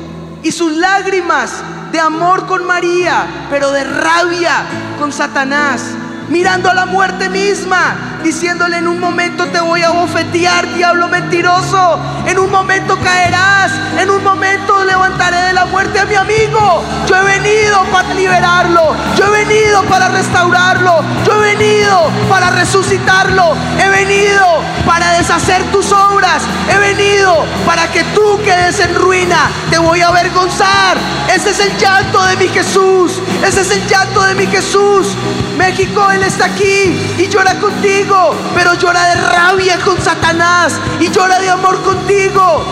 y 0.43 0.53
sus 0.53 0.73
lágrimas 0.77 1.63
de 1.91 2.01
amor 2.01 2.47
con 2.47 2.65
María, 2.67 3.47
pero 3.51 3.71
de 3.71 3.85
rabia 3.85 4.65
con 4.99 5.13
Satanás, 5.13 5.83
mirando 6.31 6.71
a 6.71 6.75
la 6.75 6.87
muerte 6.87 7.29
misma 7.29 8.11
diciéndole 8.23 8.79
en 8.79 8.89
un 8.89 9.01
momento 9.01 9.47
te 9.47 9.61
voy 9.61 9.83
a 9.83 9.91
bofetear, 9.91 10.75
diablo 10.75 11.09
mentiroso. 11.09 11.99
En 12.27 12.39
un 12.39 12.51
momento 12.51 12.99
caerás, 13.01 13.73
en 13.99 14.11
un 14.11 14.23
momento 14.23 14.85
levantaré 14.85 15.39
de 15.39 15.53
la 15.53 15.67
muerte 15.67 15.99
a 15.99 16.05
mi 16.05 16.15
amigo. 16.15 16.85
Yo 17.07 17.17
he 17.17 17.39
venido 17.39 17.83
para 17.91 18.15
liberarlo, 18.15 18.95
yo 19.17 19.27
he 19.27 19.45
venido 19.45 19.83
para 19.85 20.09
restaurarlo, 20.09 21.03
yo 21.27 21.45
he 21.45 21.57
venido 21.57 22.11
para 22.29 22.51
resucitarlo, 22.51 23.57
he 23.79 23.89
venido 23.89 24.63
para 24.87 25.13
deshacer 25.13 25.63
tus 25.73 25.91
obras, 25.93 26.43
he 26.69 26.79
venido 26.79 27.45
para 27.67 27.91
que 27.91 28.05
tú 28.15 28.41
quedes 28.45 28.81
en 28.81 28.95
ruina. 28.95 29.51
Te 29.71 29.79
voy 29.79 30.01
a 30.03 30.09
avergonzar. 30.09 30.99
Ese 31.35 31.51
es 31.51 31.61
el 31.61 31.77
llanto 31.79 32.23
de 32.25 32.37
mi 32.37 32.49
Jesús, 32.49 33.21
ese 33.47 33.61
es 33.61 33.71
el 33.71 33.87
llanto 33.87 34.23
de 34.23 34.35
mi 34.35 34.47
Jesús. 34.47 35.15
México, 35.57 36.11
Él 36.21 36.27
está 36.27 36.45
aquí 36.45 37.01
y 37.19 37.29
llora 37.29 37.59
contigo 37.59 38.35
pero 38.55 38.75
llora 38.75 39.07
de 39.07 39.15
rabia 39.23 39.79
con 39.83 39.99
Satanás 40.03 40.75
y 41.01 41.09
llora 41.11 41.39
de 41.39 41.49
amor 41.49 41.81
contigo. 41.83 42.63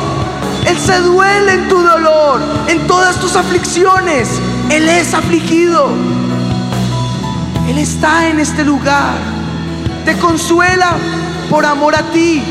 Él 0.67 0.79
se 0.79 1.01
duele 1.01 1.55
en 1.55 1.69
tu 1.69 1.81
dolor, 1.81 2.43
en 2.67 2.87
todas 2.87 3.17
tus 3.17 3.37
aflicciones. 3.37 4.29
Él 4.69 4.87
es 4.87 5.15
afligido. 5.15 5.89
Él 7.67 7.79
está 7.79 8.29
en 8.29 8.39
este 8.39 8.65
lugar. 8.65 9.15
Te 10.05 10.15
consuela 10.19 10.99
por 11.49 11.65
amor 11.65 11.97
a 11.97 12.03
ti. 12.11 12.43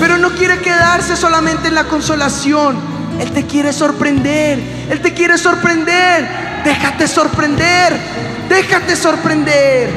Pero 0.00 0.18
no 0.18 0.30
quiere 0.30 0.58
quedarse 0.58 1.14
solamente 1.14 1.68
en 1.68 1.76
la 1.76 1.84
consolación. 1.84 2.76
Él 3.20 3.30
te 3.30 3.46
quiere 3.46 3.72
sorprender. 3.72 4.58
Él 4.90 5.00
te 5.00 5.14
quiere 5.14 5.38
sorprender. 5.38 6.51
Déjate 6.64 7.08
sorprender. 7.08 7.98
Déjate 8.48 8.96
sorprender. 8.96 9.90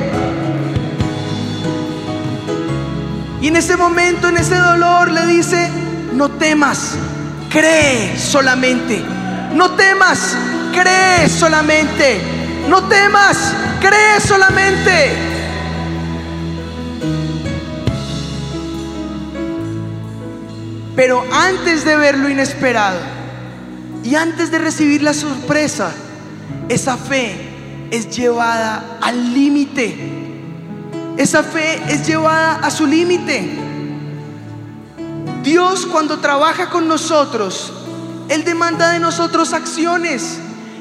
Y 3.41 3.47
en 3.47 3.55
ese 3.57 3.77
momento, 3.77 4.29
en 4.29 4.37
ese 4.37 4.55
dolor, 4.55 5.11
le 5.11 5.25
dice, 5.27 5.69
no 6.13 6.31
temas, 6.31 6.95
cree 7.51 8.17
solamente. 8.17 9.03
No 9.53 9.71
temas, 9.71 10.35
cree 10.73 11.29
solamente. 11.29 12.19
No 12.67 12.83
temas, 12.85 13.37
cree 13.79 14.19
solamente. 14.19 15.15
Pero 20.95 21.23
antes 21.31 21.85
de 21.85 21.97
ver 21.97 22.17
lo 22.17 22.29
inesperado 22.29 22.97
y 24.03 24.15
antes 24.15 24.49
de 24.49 24.59
recibir 24.59 25.03
la 25.03 25.13
sorpresa, 25.13 25.91
esa 26.69 26.97
fe 26.97 27.35
es 27.91 28.15
llevada 28.15 28.97
al 29.01 29.33
límite. 29.33 29.95
Esa 31.17 31.43
fe 31.43 31.81
es 31.87 32.07
llevada 32.07 32.55
a 32.55 32.71
su 32.71 32.85
límite. 32.85 33.59
Dios 35.43 35.85
cuando 35.85 36.19
trabaja 36.19 36.69
con 36.69 36.87
nosotros, 36.87 37.71
Él 38.29 38.43
demanda 38.43 38.89
de 38.89 38.99
nosotros 38.99 39.53
acciones. 39.53 40.39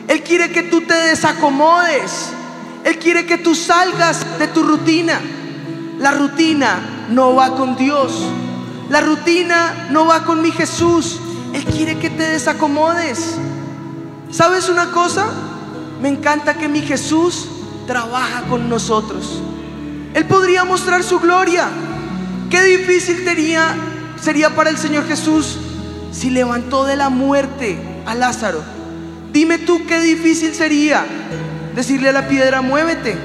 Él 0.09 0.23
quiere 0.23 0.51
que 0.51 0.63
tú 0.63 0.81
te 0.81 0.95
desacomodes. 0.95 2.31
Él 2.85 2.99
quiere 2.99 3.27
que 3.27 3.39
tú 3.39 3.55
salgas 3.55 4.39
de 4.39 4.49
tu 4.49 4.63
rutina. 4.63 5.21
La 5.99 6.13
rutina 6.13 7.07
no 7.11 7.35
va 7.35 7.55
con 7.55 7.77
Dios. 7.77 8.13
La 8.89 9.01
rutina 9.01 9.89
no 9.91 10.07
va 10.07 10.25
con 10.25 10.43
mi 10.43 10.51
Jesús. 10.51 11.21
Él 11.53 11.65
quiere 11.65 11.99
que 11.99 12.11
te 12.11 12.25
desacomodes. 12.25 13.37
¿Sabes 14.31 14.69
una 14.69 14.91
cosa? 14.91 15.27
Me 16.05 16.11
encanta 16.11 16.53
que 16.53 16.69
mi 16.69 16.83
Jesús 16.83 17.49
trabaja 17.87 18.43
con 18.43 18.69
nosotros. 18.69 19.41
Él 20.13 20.27
podría 20.27 20.63
mostrar 20.63 21.03
su 21.03 21.19
gloria. 21.19 21.67
Qué 22.51 22.63
difícil 22.63 23.25
sería, 23.25 23.75
sería 24.21 24.51
para 24.51 24.69
el 24.69 24.77
Señor 24.77 25.07
Jesús 25.09 25.57
si 26.13 26.29
levantó 26.29 26.85
de 26.85 26.97
la 26.97 27.09
muerte 27.09 27.79
a 28.05 28.15
Lázaro. 28.15 28.61
Dime 29.33 29.57
tú 29.57 29.87
qué 29.87 29.99
difícil 29.99 30.55
sería 30.55 31.07
decirle 31.75 32.11
a 32.11 32.13
la 32.13 32.29
piedra, 32.29 32.61
muévete. 32.61 33.17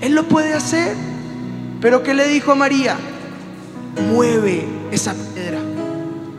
Él 0.00 0.14
lo 0.14 0.26
puede 0.26 0.54
hacer. 0.54 0.96
Pero 1.82 2.02
¿qué 2.02 2.14
le 2.14 2.26
dijo 2.26 2.52
a 2.52 2.54
María? 2.54 2.96
Mueve 4.14 4.66
esa 4.90 5.12
piedra. 5.12 5.58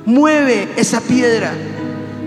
Mueve 0.08 0.68
esa 0.78 0.99
piedra. 0.99 1.53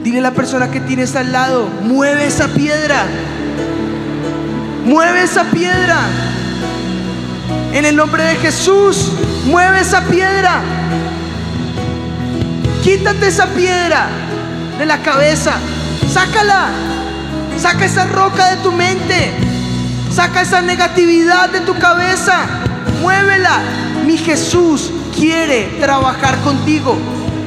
Dile 0.02 0.18
a 0.18 0.22
la 0.22 0.30
persona 0.30 0.70
que 0.70 0.80
tienes 0.80 1.14
al 1.14 1.30
lado, 1.30 1.68
mueve 1.82 2.26
esa 2.26 2.48
piedra. 2.48 3.04
Mueve 4.84 5.22
esa 5.22 5.44
piedra. 5.44 5.98
En 7.74 7.84
el 7.84 7.96
nombre 7.96 8.24
de 8.24 8.36
Jesús, 8.36 9.12
mueve 9.44 9.80
esa 9.80 10.00
piedra. 10.04 10.62
Quítate 12.82 13.28
esa 13.28 13.46
piedra 13.48 14.08
de 14.78 14.86
la 14.86 14.98
cabeza. 15.02 15.52
Sácala. 16.10 16.68
Saca 17.58 17.84
esa 17.84 18.06
roca 18.06 18.48
de 18.54 18.62
tu 18.62 18.72
mente. 18.72 19.32
Saca 20.10 20.40
esa 20.40 20.62
negatividad 20.62 21.50
de 21.50 21.60
tu 21.60 21.74
cabeza. 21.78 22.46
Muévela. 23.02 23.60
Mi 24.06 24.16
Jesús 24.16 24.90
quiere 25.14 25.76
trabajar 25.78 26.38
contigo. 26.38 26.96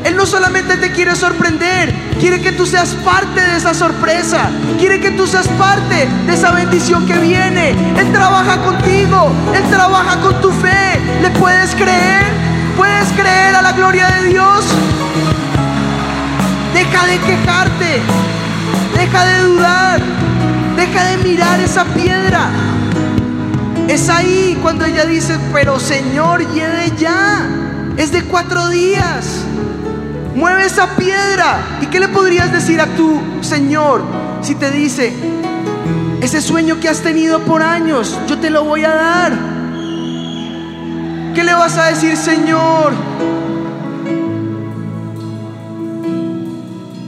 Él 0.04 0.18
no 0.18 0.26
solamente 0.26 0.76
te 0.78 0.92
quiere 0.92 1.16
sorprender, 1.16 1.94
quiere 2.20 2.42
que 2.42 2.52
tú 2.52 2.66
seas 2.66 2.90
parte 3.06 3.40
de 3.40 3.56
esa 3.56 3.74
sorpresa, 3.74 4.50
quiere 4.78 5.00
que 5.00 5.12
tú 5.12 5.26
seas 5.26 5.48
parte 5.48 6.08
de 6.26 6.34
esa 6.34 6.52
bendición 6.52 7.06
que 7.06 7.18
viene. 7.20 7.72
Él 7.98 8.12
trabaja 8.12 8.58
contigo, 8.58 9.32
Él 9.56 9.64
trabaja 9.70 10.20
con 10.20 10.42
tu 10.42 10.52
fe. 10.52 11.00
¿Le 11.22 11.30
puedes 11.32 11.74
creer? 11.76 12.24
¿Puedes 12.76 13.10
creer 13.14 13.56
a 13.56 13.62
la 13.62 13.72
gloria 13.72 14.08
de 14.08 14.28
Dios? 14.28 14.66
Deja 16.74 17.06
de 17.06 17.20
quejarte, 17.20 18.02
deja 18.98 19.26
de 19.26 19.44
dudar, 19.44 20.02
deja 20.76 21.04
de 21.06 21.18
mirar 21.18 21.60
esa 21.62 21.86
piedra. 21.86 22.50
Es 23.88 24.10
ahí 24.10 24.58
cuando 24.62 24.86
ella 24.86 25.06
dice, 25.06 25.38
pero 25.54 25.80
Señor, 25.80 26.52
lleve 26.54 26.92
ya, 26.98 27.48
es 27.96 28.12
de 28.12 28.24
cuatro 28.24 28.70
días. 28.70 29.46
Mueve 30.36 30.66
esa 30.66 30.96
piedra. 30.96 31.80
¿Y 31.82 31.88
qué 31.88 32.00
le 32.00 32.08
podrías 32.08 32.52
decir 32.52 32.82
a 32.82 32.88
tu 32.88 33.22
Señor 33.42 34.04
si 34.42 34.56
te 34.56 34.72
dice, 34.72 35.14
ese 36.22 36.42
sueño 36.42 36.80
que 36.80 36.90
has 36.90 37.02
tenido 37.02 37.40
por 37.40 37.62
años, 37.62 38.18
yo 38.28 38.38
te 38.40 38.50
lo 38.50 38.64
voy 38.64 38.84
a 38.84 38.94
dar? 38.94 39.34
¿Qué 41.36 41.44
le 41.44 41.54
vas 41.54 41.78
a 41.78 41.86
decir, 41.86 42.16
Señor? 42.16 42.94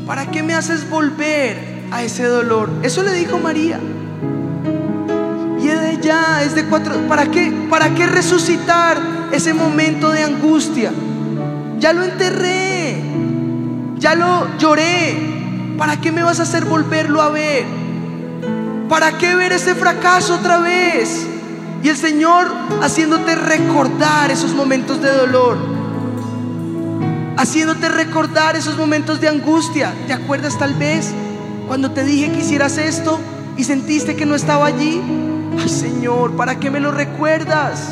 ¿Para 0.07 0.31
qué 0.31 0.43
me 0.43 0.53
haces 0.53 0.89
volver 0.89 1.83
a 1.91 2.03
ese 2.03 2.25
dolor? 2.25 2.69
Eso 2.83 3.03
le 3.03 3.13
dijo 3.13 3.37
María. 3.37 3.79
Y 5.59 6.01
ya, 6.01 6.43
es 6.43 6.53
de 6.53 6.65
cuatro. 6.65 6.95
¿Para 7.07 7.25
qué? 7.25 7.51
¿Para 7.69 7.89
qué 7.95 8.05
resucitar 8.05 8.97
ese 9.31 9.53
momento 9.53 10.11
de 10.11 10.23
angustia? 10.23 10.91
Ya 11.79 11.93
lo 11.93 12.03
enterré. 12.03 12.84
Ya 13.97 14.15
lo 14.15 14.57
lloré. 14.57 15.75
¿Para 15.77 15.99
qué 15.99 16.11
me 16.11 16.23
vas 16.23 16.39
a 16.39 16.43
hacer 16.43 16.65
volverlo 16.65 17.21
a 17.21 17.29
ver? 17.29 17.65
¿Para 18.89 19.17
qué 19.17 19.35
ver 19.35 19.51
ese 19.51 19.75
fracaso 19.75 20.35
otra 20.35 20.59
vez? 20.59 21.27
Y 21.83 21.89
el 21.89 21.97
Señor 21.97 22.47
haciéndote 22.81 23.35
recordar 23.35 24.31
esos 24.31 24.53
momentos 24.53 25.01
de 25.01 25.11
dolor. 25.11 25.57
Haciéndote 27.37 27.89
recordar 27.89 28.55
esos 28.55 28.77
momentos 28.77 29.19
de 29.19 29.27
angustia. 29.27 29.93
¿Te 30.07 30.13
acuerdas 30.13 30.57
tal 30.57 30.75
vez 30.75 31.11
cuando 31.67 31.91
te 31.91 32.03
dije 32.03 32.31
que 32.31 32.39
hicieras 32.39 32.77
esto 32.77 33.19
y 33.57 33.63
sentiste 33.63 34.15
que 34.15 34.25
no 34.25 34.35
estaba 34.35 34.67
allí? 34.67 35.01
Ay 35.59 35.69
Señor, 35.69 36.35
¿para 36.35 36.59
qué 36.59 36.69
me 36.69 36.79
lo 36.79 36.91
recuerdas? 36.91 37.91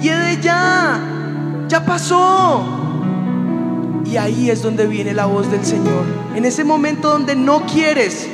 Y 0.00 0.08
de 0.08 0.40
ya, 0.40 0.98
ya 1.68 1.84
pasó. 1.84 2.81
Y 4.12 4.18
ahí 4.18 4.50
es 4.50 4.60
donde 4.60 4.86
viene 4.86 5.14
la 5.14 5.24
voz 5.24 5.50
del 5.50 5.64
Señor. 5.64 6.04
En 6.34 6.44
ese 6.44 6.64
momento 6.64 7.08
donde 7.08 7.34
no 7.34 7.64
quieres, 7.64 8.26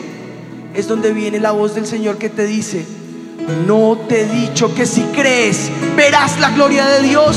es 0.74 0.89
donde 0.89 1.12
viene 1.12 1.39
la 1.39 1.53
voz 1.53 1.76
del 1.76 1.87
Señor 1.87 2.18
que 2.18 2.29
te 2.29 2.47
dice, 2.47 2.85
no 3.64 3.97
te 4.09 4.22
he 4.22 4.24
dicho 4.26 4.74
que 4.74 4.87
si 4.87 5.03
crees, 5.14 5.70
verás 5.95 6.41
la 6.41 6.51
gloria 6.51 6.85
de 6.85 7.03
Dios. 7.03 7.37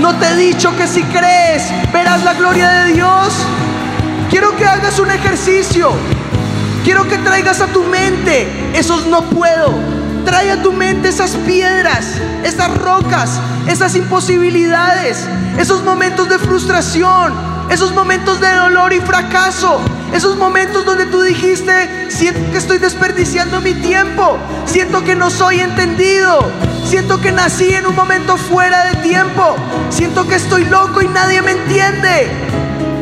No 0.00 0.12
te 0.16 0.26
he 0.26 0.36
dicho 0.36 0.76
que 0.76 0.88
si 0.88 1.04
crees, 1.04 1.62
verás 1.92 2.24
la 2.24 2.34
gloria 2.34 2.68
de 2.68 2.94
Dios. 2.94 3.32
Quiero 4.28 4.56
que 4.56 4.66
hagas 4.66 4.98
un 4.98 5.12
ejercicio. 5.12 5.92
Quiero 6.82 7.06
que 7.06 7.18
traigas 7.18 7.60
a 7.60 7.68
tu 7.68 7.84
mente 7.84 8.48
esos 8.74 9.06
no 9.06 9.22
puedo. 9.26 9.72
Trae 10.24 10.50
a 10.50 10.62
tu 10.64 10.72
mente 10.72 11.10
esas 11.10 11.36
piedras, 11.36 12.16
esas 12.42 12.76
rocas, 12.78 13.40
esas 13.68 13.94
imposibilidades, 13.94 15.28
esos 15.58 15.84
momentos 15.84 16.28
de 16.28 16.40
frustración, 16.40 17.51
esos 17.72 17.94
momentos 17.94 18.38
de 18.38 18.54
dolor 18.54 18.92
y 18.92 19.00
fracaso, 19.00 19.80
esos 20.12 20.36
momentos 20.36 20.84
donde 20.84 21.06
tú 21.06 21.22
dijiste, 21.22 22.10
siento 22.10 22.52
que 22.52 22.58
estoy 22.58 22.76
desperdiciando 22.76 23.62
mi 23.62 23.72
tiempo, 23.72 24.36
siento 24.66 25.02
que 25.02 25.14
no 25.14 25.30
soy 25.30 25.60
entendido, 25.60 26.52
siento 26.84 27.18
que 27.22 27.32
nací 27.32 27.72
en 27.72 27.86
un 27.86 27.96
momento 27.96 28.36
fuera 28.36 28.84
de 28.84 28.96
tiempo, 28.96 29.56
siento 29.88 30.28
que 30.28 30.34
estoy 30.34 30.66
loco 30.66 31.00
y 31.00 31.08
nadie 31.08 31.40
me 31.40 31.52
entiende. 31.52 32.30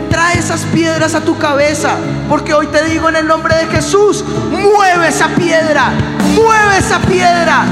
Trae 0.09 0.39
esas 0.39 0.61
piedras 0.67 1.17
a 1.17 1.23
tu 1.23 1.37
cabeza, 1.37 1.97
porque 2.29 2.55
hoy 2.55 2.69
te 2.69 2.85
digo 2.85 3.09
en 3.09 3.17
el 3.17 3.27
nombre 3.27 3.57
de 3.57 3.67
Jesús, 3.67 4.25
mueve 4.51 5.09
esa 5.09 5.29
piedra, 5.31 5.91
mueve 6.37 6.79
esa 6.79 7.01
piedra, 7.01 7.65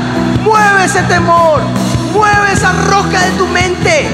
mueve 0.42 0.84
ese 0.84 1.02
temor, 1.02 1.60
mueve 2.12 2.52
esa 2.52 2.72
roca 2.72 3.24
de 3.24 3.30
tu 3.38 3.46
mente, 3.46 4.08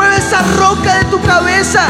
mueve 0.00 0.16
esa 0.16 0.40
roca 0.56 0.98
de 0.98 1.04
tu 1.10 1.20
cabeza. 1.20 1.86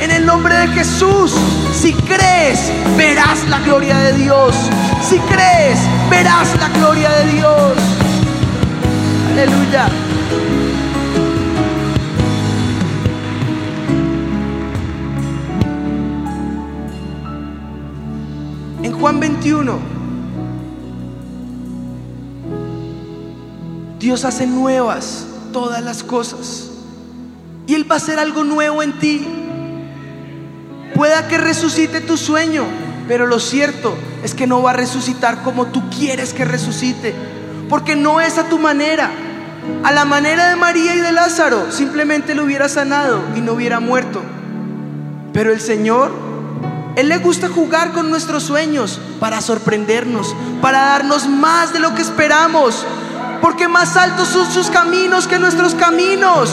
En 0.00 0.10
el 0.10 0.24
nombre 0.24 0.54
de 0.54 0.68
Jesús, 0.68 1.34
si 1.74 1.92
crees, 1.92 2.72
verás 2.96 3.46
la 3.50 3.58
gloria 3.58 3.98
de 3.98 4.14
Dios. 4.14 4.56
Si 5.02 5.18
crees, 5.18 5.78
verás 6.08 6.48
la 6.58 6.70
gloria 6.70 7.10
de 7.10 7.32
Dios. 7.32 7.76
Aleluya. 9.32 9.88
En 18.82 18.92
Juan 18.98 19.20
21, 19.20 19.78
Dios 23.98 24.24
hace 24.24 24.46
nuevas 24.46 25.26
todas 25.52 25.82
las 25.84 26.02
cosas. 26.02 26.69
Y 27.70 27.76
Él 27.76 27.88
va 27.88 27.94
a 27.94 27.98
hacer 27.98 28.18
algo 28.18 28.42
nuevo 28.42 28.82
en 28.82 28.98
ti. 28.98 29.24
Pueda 30.92 31.28
que 31.28 31.38
resucite 31.38 32.00
tu 32.00 32.16
sueño, 32.16 32.64
pero 33.06 33.28
lo 33.28 33.38
cierto 33.38 33.96
es 34.24 34.34
que 34.34 34.48
no 34.48 34.60
va 34.60 34.70
a 34.70 34.72
resucitar 34.72 35.44
como 35.44 35.66
tú 35.66 35.88
quieres 35.88 36.34
que 36.34 36.44
resucite, 36.44 37.14
porque 37.68 37.94
no 37.94 38.20
es 38.20 38.38
a 38.38 38.48
tu 38.48 38.58
manera. 38.58 39.12
A 39.84 39.92
la 39.92 40.04
manera 40.04 40.48
de 40.48 40.56
María 40.56 40.96
y 40.96 40.98
de 40.98 41.12
Lázaro, 41.12 41.70
simplemente 41.70 42.34
lo 42.34 42.42
hubiera 42.42 42.68
sanado 42.68 43.22
y 43.36 43.40
no 43.40 43.52
hubiera 43.52 43.78
muerto. 43.78 44.20
Pero 45.32 45.52
el 45.52 45.60
Señor, 45.60 46.10
Él 46.96 47.08
le 47.08 47.18
gusta 47.18 47.48
jugar 47.48 47.92
con 47.92 48.10
nuestros 48.10 48.42
sueños 48.42 49.00
para 49.20 49.40
sorprendernos, 49.40 50.34
para 50.60 50.86
darnos 50.86 51.28
más 51.28 51.72
de 51.72 51.78
lo 51.78 51.94
que 51.94 52.02
esperamos, 52.02 52.84
porque 53.40 53.68
más 53.68 53.96
altos 53.96 54.26
son 54.26 54.50
sus 54.50 54.70
caminos 54.70 55.28
que 55.28 55.38
nuestros 55.38 55.76
caminos. 55.76 56.50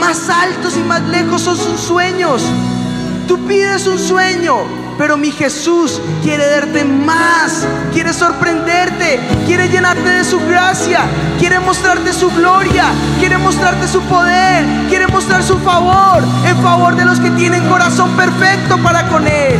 Más 0.00 0.28
altos 0.28 0.76
y 0.76 0.80
más 0.80 1.02
lejos 1.02 1.42
son 1.42 1.56
sus 1.56 1.80
sueños. 1.80 2.42
Tú 3.26 3.44
pides 3.46 3.86
un 3.86 3.98
sueño, 3.98 4.56
pero 4.98 5.16
mi 5.16 5.30
Jesús 5.30 6.00
quiere 6.22 6.46
darte 6.48 6.84
más, 6.84 7.66
quiere 7.92 8.12
sorprenderte, 8.12 9.20
quiere 9.46 9.68
llenarte 9.68 10.08
de 10.08 10.24
su 10.24 10.38
gracia, 10.46 11.00
quiere 11.38 11.58
mostrarte 11.60 12.12
su 12.12 12.30
gloria, 12.30 12.84
quiere 13.18 13.36
mostrarte 13.38 13.88
su 13.88 14.00
poder, 14.02 14.64
quiere 14.88 15.06
mostrar 15.08 15.42
su 15.42 15.58
favor 15.58 16.22
en 16.46 16.56
favor 16.62 16.94
de 16.94 17.04
los 17.04 17.18
que 17.18 17.30
tienen 17.30 17.68
corazón 17.68 18.10
perfecto 18.16 18.78
para 18.78 19.08
con 19.08 19.26
Él. 19.26 19.56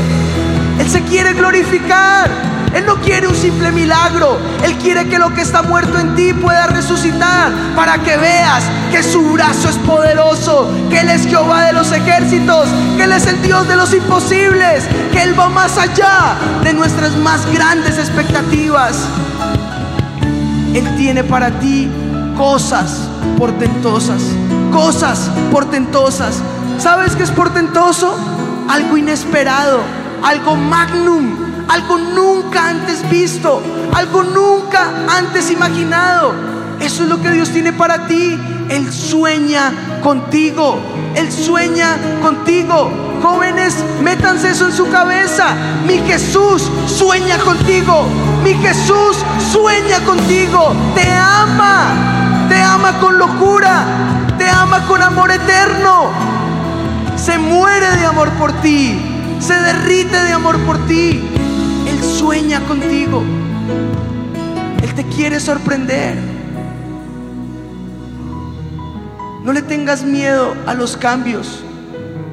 Él 0.78 0.89
se 0.89 1.03
quiere 1.03 1.32
glorificar. 1.32 2.55
Él 2.77 2.85
no 2.85 2.97
quiere 2.97 3.27
un 3.27 3.35
simple 3.35 3.72
milagro. 3.72 4.39
Él 4.62 4.77
quiere 4.77 5.09
que 5.09 5.18
lo 5.18 5.33
que 5.33 5.41
está 5.41 5.62
muerto 5.62 5.99
en 5.99 6.14
ti 6.14 6.35
pueda 6.35 6.66
resucitar 6.66 7.51
para 7.74 7.97
que 8.03 8.18
veas 8.18 8.64
que 8.91 9.03
su 9.03 9.33
brazo 9.33 9.70
es 9.70 9.77
poderoso, 9.77 10.70
que 10.91 11.01
Él 11.01 11.09
es 11.09 11.27
Jehová 11.27 11.64
de 11.64 11.72
los 11.72 11.91
ejércitos, 11.91 12.68
que 12.99 13.05
Él 13.05 13.12
es 13.12 13.27
el 13.27 13.41
Dios 13.41 13.66
de 13.66 13.77
los 13.77 13.95
imposibles, 13.95 14.85
que 15.11 15.22
Él 15.22 15.39
va 15.39 15.49
más 15.49 15.79
allá 15.79 16.35
de 16.62 16.74
nuestras 16.74 17.16
más 17.16 17.51
grandes 17.51 17.97
expectativas. 17.97 18.99
Él 20.74 20.85
tiene 20.99 21.24
para 21.24 21.59
ti 21.59 21.89
cosas 22.37 23.09
portentosas, 23.39 24.20
cosas 24.70 25.31
portentosas. 25.51 26.43
¿Sabes 26.79 27.16
qué 27.16 27.22
es 27.22 27.31
portentoso? 27.31 28.14
Algo 28.68 28.99
inesperado, 28.99 29.81
algo 30.22 30.57
magnum, 30.57 31.45
algo 31.68 31.98
nunca 31.98 32.68
antes 32.68 33.08
visto, 33.08 33.62
algo 33.94 34.22
nunca 34.22 34.90
antes 35.08 35.50
imaginado. 35.50 36.34
Eso 36.80 37.04
es 37.04 37.08
lo 37.08 37.20
que 37.20 37.30
Dios 37.30 37.50
tiene 37.50 37.72
para 37.72 38.06
ti. 38.06 38.38
Él 38.68 38.92
sueña 38.92 39.72
contigo, 40.02 40.78
Él 41.14 41.30
sueña 41.32 41.96
contigo. 42.22 42.90
Jóvenes, 43.22 43.76
métanse 44.02 44.50
eso 44.50 44.66
en 44.66 44.72
su 44.72 44.88
cabeza. 44.90 45.54
Mi 45.86 45.98
Jesús 45.98 46.70
sueña 46.86 47.38
contigo. 47.38 48.06
Mi 48.44 48.54
Jesús 48.54 49.16
sueña 49.50 50.00
contigo. 50.04 50.74
Te 50.94 51.10
ama. 51.10 52.46
Te 52.48 52.60
ama 52.60 52.98
con 53.00 53.18
locura. 53.18 53.84
Te 54.38 54.48
ama 54.48 54.86
con 54.86 55.02
amor 55.02 55.30
eterno. 55.30 56.10
Se 57.16 57.38
muere 57.38 57.90
de 57.96 58.06
amor 58.06 58.30
por 58.32 58.52
ti. 58.60 59.00
Se 59.40 59.54
derrite 59.54 60.22
de 60.24 60.32
amor 60.32 60.58
por 60.60 60.78
ti. 60.86 61.22
Él 61.97 62.05
sueña 62.05 62.61
contigo. 62.66 63.22
Él 64.82 64.94
te 64.94 65.05
quiere 65.05 65.40
sorprender. 65.40 66.16
No 69.42 69.53
le 69.53 69.62
tengas 69.62 70.05
miedo 70.05 70.55
a 70.66 70.74
los 70.74 70.97
cambios, 70.97 71.62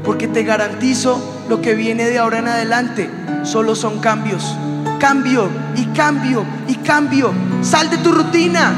porque 0.04 0.28
te 0.28 0.44
garantizo 0.44 1.46
lo 1.48 1.62
que 1.62 1.76
viene 1.76 2.06
de 2.06 2.20
ahora 2.20 2.40
en 2.40 2.48
adelante 2.48 3.10
solo 3.44 3.76
son 3.76 4.00
cambios. 4.00 4.56
Cambio 5.00 5.50
y 5.76 5.86
cambio 5.88 6.46
y 6.68 6.76
cambio. 6.76 7.34
Sal 7.62 7.90
de 7.90 7.98
tu 7.98 8.12
rutina. 8.12 8.74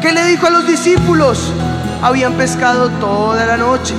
¿Qué 0.00 0.12
le 0.12 0.24
dijo 0.26 0.46
a 0.46 0.50
los 0.50 0.66
discípulos? 0.66 1.52
Habían 2.02 2.34
pescado 2.34 2.88
toda 3.00 3.46
la 3.46 3.56
noche. 3.56 3.94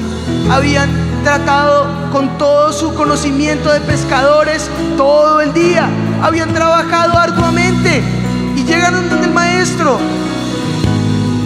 Habían 0.49 0.89
tratado 1.27 1.85
con 2.13 2.37
todo 2.37 2.71
su 2.71 2.93
conocimiento 2.93 3.69
de 3.69 3.81
pescadores 3.81 4.69
todo 4.95 5.41
el 5.41 5.53
día. 5.53 5.89
Habían 6.23 6.53
trabajado 6.53 7.17
arduamente 7.17 8.01
y 8.55 8.63
llegaron 8.63 9.09
donde 9.09 9.27
el 9.27 9.33
maestro. 9.33 9.99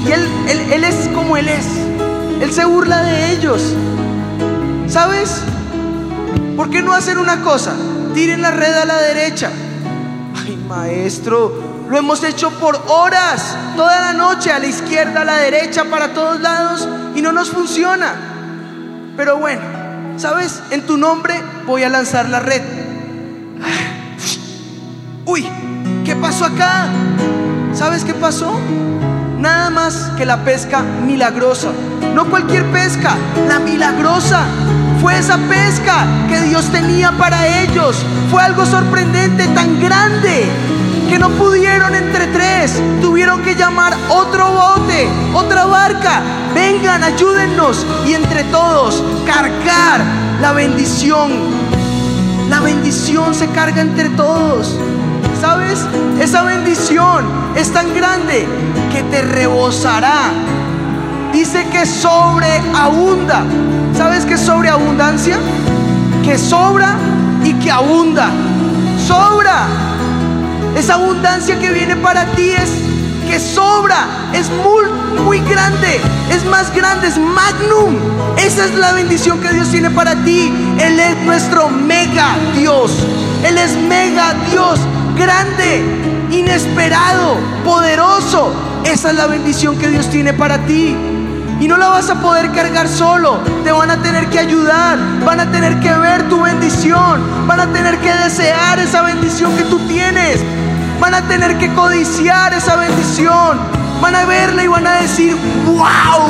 Y 0.05 0.11
él, 0.11 0.27
él, 0.49 0.59
él 0.73 0.83
es 0.83 1.07
como 1.15 1.35
él 1.35 1.49
es. 1.49 1.65
Él 2.41 2.53
se 2.53 2.63
burla 2.63 3.01
de 3.01 3.31
ellos. 3.31 3.73
¿Sabes? 4.87 5.41
¿Por 6.55 6.69
qué 6.69 6.83
no 6.83 6.93
hacer 6.93 7.17
una 7.17 7.41
cosa? 7.41 7.73
Tiren 8.13 8.43
la 8.43 8.51
red 8.51 8.73
a 8.75 8.85
la 8.85 9.01
derecha. 9.01 9.49
Ay, 10.45 10.57
maestro, 10.57 11.59
lo 11.89 11.97
hemos 11.97 12.23
hecho 12.23 12.51
por 12.51 12.79
horas, 12.87 13.57
toda 13.75 13.99
la 13.99 14.13
noche, 14.13 14.51
a 14.51 14.59
la 14.59 14.67
izquierda, 14.67 15.21
a 15.21 15.25
la 15.25 15.37
derecha, 15.37 15.85
para 15.85 16.13
todos 16.13 16.39
lados, 16.39 16.87
y 17.15 17.23
no 17.23 17.31
nos 17.31 17.49
funciona. 17.49 18.30
Pero 19.17 19.37
bueno, 19.37 19.61
¿sabes? 20.17 20.61
En 20.71 20.85
tu 20.85 20.97
nombre 20.97 21.41
voy 21.65 21.83
a 21.83 21.89
lanzar 21.89 22.29
la 22.29 22.39
red. 22.39 22.61
Uy, 25.25 25.47
¿qué 26.05 26.15
pasó 26.15 26.45
acá? 26.45 26.87
¿Sabes 27.73 28.03
qué 28.03 28.13
pasó? 28.13 28.59
Nada 29.37 29.69
más 29.69 30.11
que 30.17 30.25
la 30.25 30.43
pesca 30.43 30.81
milagrosa. 30.81 31.69
No 32.13 32.29
cualquier 32.29 32.65
pesca, 32.71 33.15
la 33.47 33.59
milagrosa. 33.59 34.43
Fue 35.01 35.17
esa 35.17 35.37
pesca 35.37 36.05
que 36.29 36.41
Dios 36.41 36.71
tenía 36.71 37.11
para 37.13 37.61
ellos. 37.61 38.05
Fue 38.29 38.43
algo 38.43 38.65
sorprendente, 38.65 39.47
tan 39.47 39.81
grande, 39.81 40.45
que 41.11 41.19
no 41.19 41.29
pudieron 41.31 41.93
entre 41.93 42.27
tres. 42.27 42.81
Tuvieron 43.01 43.41
que 43.41 43.53
llamar 43.53 43.93
otro 44.07 44.49
bote, 44.49 45.09
otra 45.33 45.65
barca. 45.65 46.21
Vengan, 46.55 47.03
ayúdennos. 47.03 47.85
Y 48.07 48.13
entre 48.13 48.45
todos, 48.45 49.03
cargar 49.25 49.99
la 50.41 50.53
bendición. 50.53 51.31
La 52.49 52.61
bendición 52.61 53.35
se 53.35 53.47
carga 53.47 53.81
entre 53.81 54.07
todos. 54.11 54.77
¿Sabes? 55.41 55.85
Esa 56.21 56.43
bendición 56.43 57.25
es 57.57 57.73
tan 57.73 57.93
grande 57.93 58.47
que 58.93 59.03
te 59.03 59.21
rebosará. 59.21 60.31
Dice 61.33 61.67
que 61.73 61.85
sobreabunda. 61.85 63.43
¿Sabes 63.97 64.25
qué 64.25 64.37
sobreabundancia? 64.37 65.37
Que 66.23 66.37
sobra 66.37 66.95
y 67.43 67.53
que 67.55 67.69
abunda. 67.69 68.29
Sobra. 69.05 69.90
Esa 70.75 70.93
abundancia 70.95 71.59
que 71.59 71.71
viene 71.71 71.95
para 71.95 72.25
ti 72.33 72.51
es 72.51 72.69
que 73.27 73.39
sobra, 73.39 74.07
es 74.33 74.49
muy, 74.49 74.85
muy 75.23 75.39
grande, 75.39 76.01
es 76.29 76.45
más 76.45 76.73
grande, 76.73 77.07
es 77.07 77.17
magnum. 77.17 77.95
Esa 78.37 78.65
es 78.65 78.75
la 78.75 78.93
bendición 78.93 79.39
que 79.39 79.49
Dios 79.53 79.69
tiene 79.69 79.89
para 79.89 80.15
ti. 80.23 80.51
Él 80.79 80.99
es 80.99 81.17
nuestro 81.23 81.69
mega 81.69 82.35
Dios. 82.57 82.91
Él 83.43 83.57
es 83.57 83.75
mega 83.75 84.33
Dios, 84.49 84.79
grande, 85.17 85.83
inesperado, 86.31 87.37
poderoso. 87.63 88.53
Esa 88.85 89.11
es 89.11 89.17
la 89.17 89.27
bendición 89.27 89.77
que 89.77 89.89
Dios 89.89 90.09
tiene 90.09 90.33
para 90.33 90.57
ti. 90.65 90.95
Y 91.61 91.67
no 91.67 91.77
la 91.77 91.89
vas 91.89 92.09
a 92.09 92.15
poder 92.15 92.51
cargar 92.51 92.87
solo. 92.87 93.39
Te 93.63 93.71
van 93.71 93.91
a 93.91 94.01
tener 94.01 94.27
que 94.29 94.39
ayudar. 94.39 94.97
Van 95.23 95.39
a 95.39 95.51
tener 95.51 95.79
que 95.79 95.93
ver 95.93 96.27
tu 96.27 96.41
bendición. 96.41 97.21
Van 97.45 97.59
a 97.59 97.71
tener 97.71 97.99
que 97.99 98.11
desear 98.11 98.79
esa 98.79 99.03
bendición 99.03 99.55
que 99.55 99.63
tú 99.65 99.77
tienes. 99.87 100.39
Van 101.01 101.15
a 101.15 101.27
tener 101.27 101.57
que 101.57 101.73
codiciar 101.73 102.53
esa 102.53 102.75
bendición. 102.75 103.59
Van 103.99 104.15
a 104.15 104.23
verla 104.25 104.63
y 104.63 104.67
van 104.67 104.85
a 104.85 105.01
decir, 105.01 105.35
wow, 105.65 106.27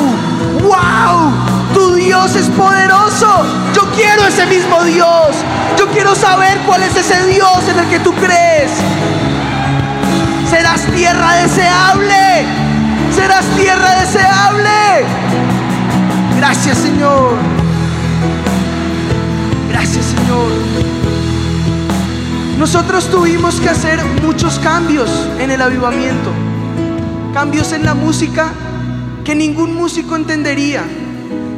wow, 0.62 1.30
tu 1.74 1.94
Dios 1.94 2.34
es 2.36 2.48
poderoso. 2.48 3.44
Yo 3.74 3.82
quiero 3.94 4.26
ese 4.26 4.46
mismo 4.46 4.82
Dios. 4.84 5.36
Yo 5.78 5.86
quiero 5.88 6.14
saber 6.14 6.58
cuál 6.66 6.82
es 6.84 6.96
ese 6.96 7.26
Dios 7.26 7.68
en 7.68 7.80
el 7.80 7.86
que 7.90 8.00
tú 8.00 8.14
crees. 8.14 8.70
Serás 10.48 10.86
tierra 10.86 11.34
deseable. 11.34 12.46
Serás 13.14 13.44
tierra 13.58 14.00
deseable. 14.00 15.04
Gracias 16.38 16.78
Señor. 16.78 17.36
Gracias 19.68 20.06
Señor. 20.06 21.11
Nosotros 22.62 23.10
tuvimos 23.10 23.60
que 23.60 23.68
hacer 23.68 23.98
muchos 24.22 24.60
cambios 24.60 25.10
en 25.40 25.50
el 25.50 25.60
avivamiento. 25.60 26.30
Cambios 27.34 27.72
en 27.72 27.84
la 27.84 27.94
música 27.94 28.52
que 29.24 29.34
ningún 29.34 29.74
músico 29.74 30.14
entendería. 30.14 30.84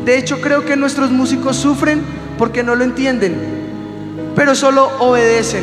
De 0.07 0.17
hecho, 0.17 0.41
creo 0.41 0.65
que 0.65 0.77
nuestros 0.77 1.11
músicos 1.11 1.57
sufren 1.57 2.01
porque 2.39 2.63
no 2.63 2.75
lo 2.75 2.85
entienden, 2.85 3.37
pero 4.35 4.55
solo 4.55 4.91
obedecen. 4.99 5.63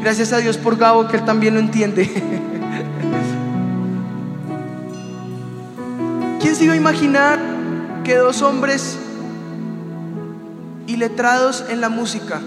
Gracias 0.00 0.32
a 0.32 0.38
Dios 0.38 0.56
por 0.56 0.76
Gabo, 0.76 1.08
que 1.08 1.16
él 1.16 1.24
también 1.24 1.54
lo 1.54 1.60
entiende. 1.60 2.08
¿Quién 6.40 6.54
se 6.54 6.62
iba 6.62 6.74
a 6.74 6.76
imaginar 6.76 7.40
que 8.04 8.14
dos 8.14 8.40
hombres 8.40 9.00
iletrados 10.86 11.64
en 11.68 11.80
la 11.80 11.88
música, 11.88 12.40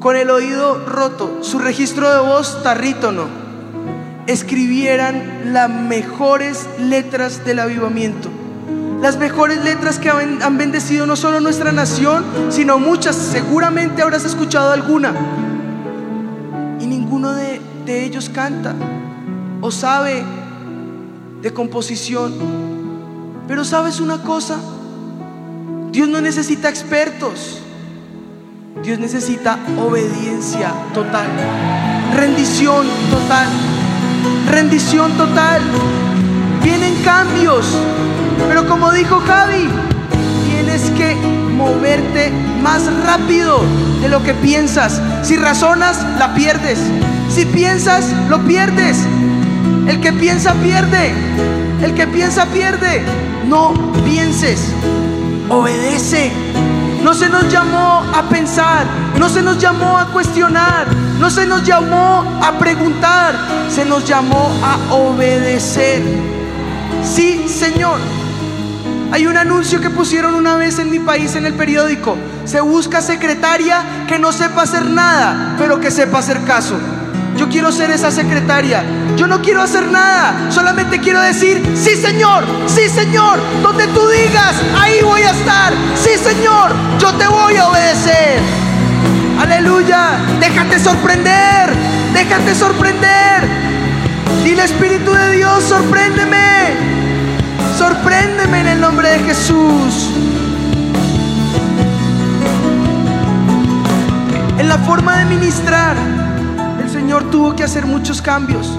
con 0.00 0.16
el 0.16 0.30
oído 0.30 0.86
roto, 0.86 1.38
su 1.42 1.58
registro 1.58 2.10
de 2.10 2.20
voz 2.20 2.62
tarrítono, 2.62 3.26
escribieran 4.26 5.52
las 5.52 5.68
mejores 5.68 6.66
letras 6.78 7.44
del 7.44 7.58
avivamiento? 7.58 8.30
Las 9.02 9.18
mejores 9.18 9.62
letras 9.62 9.98
que 9.98 10.10
han 10.10 10.58
bendecido 10.58 11.06
no 11.06 11.16
solo 11.16 11.40
nuestra 11.40 11.70
nación, 11.72 12.24
sino 12.48 12.78
muchas. 12.78 13.16
Seguramente 13.16 14.02
habrás 14.02 14.24
escuchado 14.24 14.72
alguna. 14.72 15.14
Y 16.80 16.86
ninguno 16.86 17.32
de, 17.32 17.60
de 17.86 18.04
ellos 18.04 18.28
canta 18.28 18.74
o 19.60 19.70
sabe 19.70 20.22
de 21.42 21.52
composición. 21.52 22.34
Pero 23.48 23.64
sabes 23.64 24.00
una 24.00 24.22
cosa, 24.22 24.56
Dios 25.92 26.08
no 26.08 26.20
necesita 26.20 26.68
expertos. 26.68 27.62
Dios 28.82 28.98
necesita 28.98 29.58
obediencia 29.78 30.72
total, 30.94 31.26
rendición 32.16 32.86
total, 33.10 33.46
rendición 34.50 35.12
total. 35.18 35.60
Vienen 36.62 36.94
cambios, 37.04 37.66
pero 38.48 38.66
como 38.66 38.90
dijo 38.92 39.20
Javi, 39.26 39.68
tienes 40.48 40.90
que 40.92 41.14
moverte 41.56 42.32
más 42.62 42.82
rápido 43.04 43.60
de 44.00 44.08
lo 44.08 44.22
que 44.22 44.32
piensas. 44.32 45.02
Si 45.22 45.36
razonas, 45.36 46.02
la 46.18 46.34
pierdes. 46.34 46.78
Si 47.28 47.44
piensas, 47.44 48.06
lo 48.30 48.38
pierdes. 48.46 48.98
El 49.88 50.00
que 50.00 50.12
piensa 50.14 50.54
pierde. 50.54 51.12
El 51.82 51.92
que 51.94 52.06
piensa 52.06 52.46
pierde. 52.46 53.02
No 53.46 53.74
pienses. 54.04 54.72
Obedece. 55.50 56.30
No 57.02 57.14
se 57.14 57.28
nos 57.28 57.50
llamó 57.50 58.04
a 58.14 58.28
pensar, 58.28 58.86
no 59.18 59.28
se 59.28 59.42
nos 59.42 59.58
llamó 59.58 59.98
a 59.98 60.06
cuestionar, 60.06 60.86
no 61.18 61.30
se 61.30 61.46
nos 61.46 61.64
llamó 61.64 62.40
a 62.42 62.58
preguntar, 62.58 63.34
se 63.70 63.84
nos 63.84 64.06
llamó 64.06 64.50
a 64.62 64.94
obedecer. 64.94 66.02
Sí, 67.02 67.48
Señor. 67.48 67.98
Hay 69.12 69.26
un 69.26 69.36
anuncio 69.36 69.80
que 69.80 69.90
pusieron 69.90 70.34
una 70.34 70.56
vez 70.56 70.78
en 70.78 70.90
mi 70.90 71.00
país 71.00 71.34
en 71.34 71.44
el 71.44 71.54
periódico. 71.54 72.16
Se 72.44 72.60
busca 72.60 73.00
secretaria 73.00 74.04
que 74.06 74.18
no 74.18 74.30
sepa 74.30 74.62
hacer 74.62 74.84
nada, 74.86 75.56
pero 75.58 75.80
que 75.80 75.90
sepa 75.90 76.18
hacer 76.18 76.44
caso. 76.44 76.76
Yo 77.36 77.48
quiero 77.48 77.72
ser 77.72 77.90
esa 77.90 78.10
secretaria. 78.10 78.84
Yo 79.20 79.26
no 79.26 79.42
quiero 79.42 79.60
hacer 79.60 79.86
nada. 79.86 80.50
Solamente 80.50 80.98
quiero 80.98 81.20
decir, 81.20 81.62
sí 81.76 81.94
Señor, 81.94 82.42
sí 82.66 82.88
Señor. 82.88 83.38
Donde 83.62 83.86
tú 83.88 84.00
digas, 84.08 84.54
ahí 84.80 85.02
voy 85.02 85.20
a 85.20 85.32
estar. 85.32 85.74
Sí 85.94 86.12
Señor, 86.16 86.72
yo 86.98 87.12
te 87.12 87.26
voy 87.28 87.54
a 87.56 87.68
obedecer. 87.68 88.40
Aleluya. 89.38 90.12
Déjate 90.40 90.78
sorprender. 90.78 91.70
Déjate 92.14 92.54
sorprender. 92.54 93.46
Dile 94.42 94.64
Espíritu 94.64 95.12
de 95.12 95.32
Dios, 95.32 95.64
sorpréndeme. 95.64 96.70
Sorpréndeme 97.76 98.60
en 98.60 98.68
el 98.68 98.80
nombre 98.80 99.10
de 99.10 99.18
Jesús. 99.18 100.08
En 104.56 104.66
la 104.66 104.78
forma 104.78 105.18
de 105.18 105.24
ministrar, 105.26 105.94
el 106.82 106.88
Señor 106.88 107.30
tuvo 107.30 107.54
que 107.54 107.64
hacer 107.64 107.84
muchos 107.84 108.22
cambios. 108.22 108.78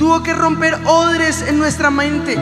Tuvo 0.00 0.22
que 0.22 0.32
romper 0.32 0.80
odres 0.86 1.42
en 1.42 1.58
nuestra 1.58 1.90
mente. 1.90 2.34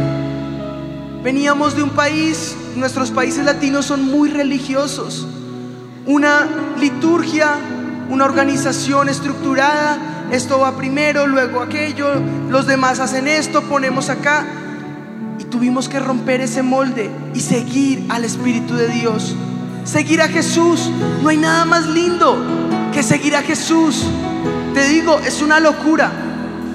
Veníamos 1.25 1.75
de 1.75 1.83
un 1.83 1.91
país, 1.91 2.55
nuestros 2.77 3.11
países 3.11 3.45
latinos 3.45 3.85
son 3.85 4.05
muy 4.05 4.29
religiosos. 4.29 5.27
Una 6.07 6.47
liturgia, 6.79 7.57
una 8.11 8.27
organización 8.27 9.09
estructurada. 9.09 10.29
Esto 10.31 10.61
va 10.61 10.77
primero, 10.77 11.27
luego 11.27 11.61
aquello, 11.61 12.23
los 12.49 12.69
demás 12.69 13.01
hacen 13.01 13.27
esto, 13.27 13.63
ponemos 13.63 14.09
acá. 14.09 14.47
Y 15.41 15.45
tuvimos 15.47 15.89
que 15.89 15.99
romper 15.99 16.41
ese 16.41 16.63
molde 16.63 17.11
y 17.35 17.41
seguir 17.41 18.07
al 18.09 18.25
Espíritu 18.25 18.77
de 18.77 18.87
Dios. 18.87 19.35
Seguir 19.83 20.23
a 20.23 20.29
Jesús. 20.29 20.93
No 21.25 21.29
hay 21.29 21.39
nada 21.39 21.65
más 21.65 21.89
lindo 21.89 22.39
que 22.93 23.03
seguir 23.03 23.35
a 23.35 23.43
Jesús. 23.43 24.05
Te 24.75 24.87
digo, 24.87 25.19
es 25.27 25.43
una 25.43 25.59
locura, 25.59 26.28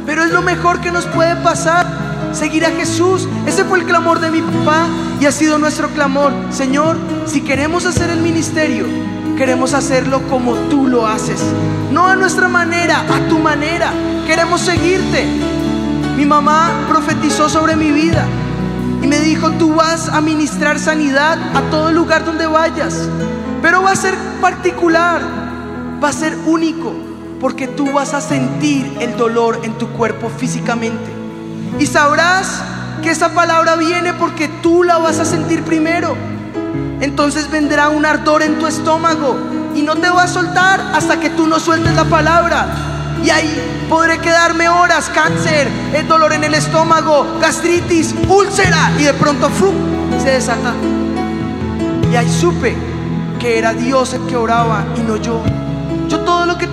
pero 0.06 0.24
es 0.24 0.32
lo 0.32 0.42
mejor 0.42 0.82
que 0.82 0.92
nos 0.92 1.06
puede 1.06 1.36
pasar. 1.38 1.86
Seguir 2.34 2.66
a 2.66 2.72
Jesús. 2.72 3.28
Ese 3.46 3.64
fue 3.64 3.80
el 3.80 3.86
clamor 3.86 4.20
de 4.20 4.32
mi 4.32 4.42
papá 4.42 4.88
y 5.20 5.26
ha 5.26 5.32
sido 5.32 5.58
nuestro 5.58 5.90
clamor. 5.90 6.34
Señor, 6.52 6.98
si 7.26 7.42
queremos 7.42 7.86
hacer 7.86 8.10
el 8.10 8.22
ministerio, 8.22 8.86
queremos 9.38 9.74
hacerlo 9.74 10.22
como 10.30 10.56
tú 10.70 10.88
lo 10.88 11.06
haces. 11.06 11.40
No 11.92 12.08
a 12.08 12.16
nuestra 12.16 12.48
manera, 12.48 13.02
a 13.02 13.28
tu 13.30 13.38
manera. 13.38 13.92
Queremos 14.26 14.62
seguirte. 14.62 15.26
Mi 16.18 16.26
mamá 16.26 16.72
profetizó 16.90 17.50
sobre 17.50 17.76
mi 17.76 17.92
vida 17.92 18.26
y 19.04 19.08
me 19.08 19.20
dijo, 19.20 19.52
tú 19.52 19.76
vas 19.76 20.08
a 20.08 20.22
ministrar 20.22 20.80
sanidad 20.80 21.38
a 21.56 21.62
todo 21.70 21.92
lugar 21.92 22.24
donde 22.24 22.48
vayas, 22.48 23.10
pero 23.62 23.84
va 23.84 23.92
a 23.92 23.96
ser 23.96 24.16
particular, 24.40 25.22
va 26.02 26.08
a 26.08 26.14
ser 26.14 26.38
único, 26.46 26.94
porque 27.44 27.68
tú 27.68 27.92
vas 27.92 28.14
a 28.14 28.22
sentir 28.22 28.90
el 29.02 29.18
dolor 29.18 29.60
en 29.64 29.74
tu 29.78 29.90
cuerpo 29.90 30.30
físicamente. 30.30 31.12
Y 31.78 31.86
sabrás 31.86 32.62
que 33.02 33.10
esa 33.10 33.34
palabra 33.34 33.76
viene 33.76 34.14
porque 34.14 34.48
tú 34.48 34.82
la 34.84 34.98
vas 34.98 35.20
a 35.20 35.26
sentir 35.26 35.62
primero. 35.64 36.16
Entonces 37.02 37.52
vendrá 37.52 37.90
un 37.90 38.06
ardor 38.06 38.44
en 38.44 38.60
tu 38.60 38.66
estómago 38.66 39.36
y 39.76 39.82
no 39.82 39.98
te 39.98 40.10
va 40.10 40.24
a 40.24 40.28
soltar 40.30 40.80
hasta 40.94 41.20
que 41.20 41.32
tú 41.32 41.46
no 41.46 41.60
sueltes 41.60 41.94
la 41.96 42.06
palabra. 42.06 42.66
Y 43.26 43.30
ahí 43.30 43.86
podré 43.90 44.20
quedarme 44.20 44.70
horas, 44.70 45.12
cáncer, 45.14 45.68
el 45.94 46.08
dolor 46.08 46.32
en 46.32 46.46
el 46.46 46.54
estómago, 46.54 47.28
gastritis, 47.42 48.16
úlcera. 48.30 48.94
Y 48.98 49.04
de 49.04 49.14
pronto 49.16 49.50
se 50.18 50.32
desata. 50.32 50.74
Y 52.10 52.16
ahí 52.16 52.30
supe 52.30 52.74
que 53.38 53.58
era 53.58 53.74
Dios 53.74 54.14
el 54.14 54.26
que 54.28 54.38
oraba 54.38 54.86
y 54.96 55.02
no 55.02 55.18
yo. 55.18 55.44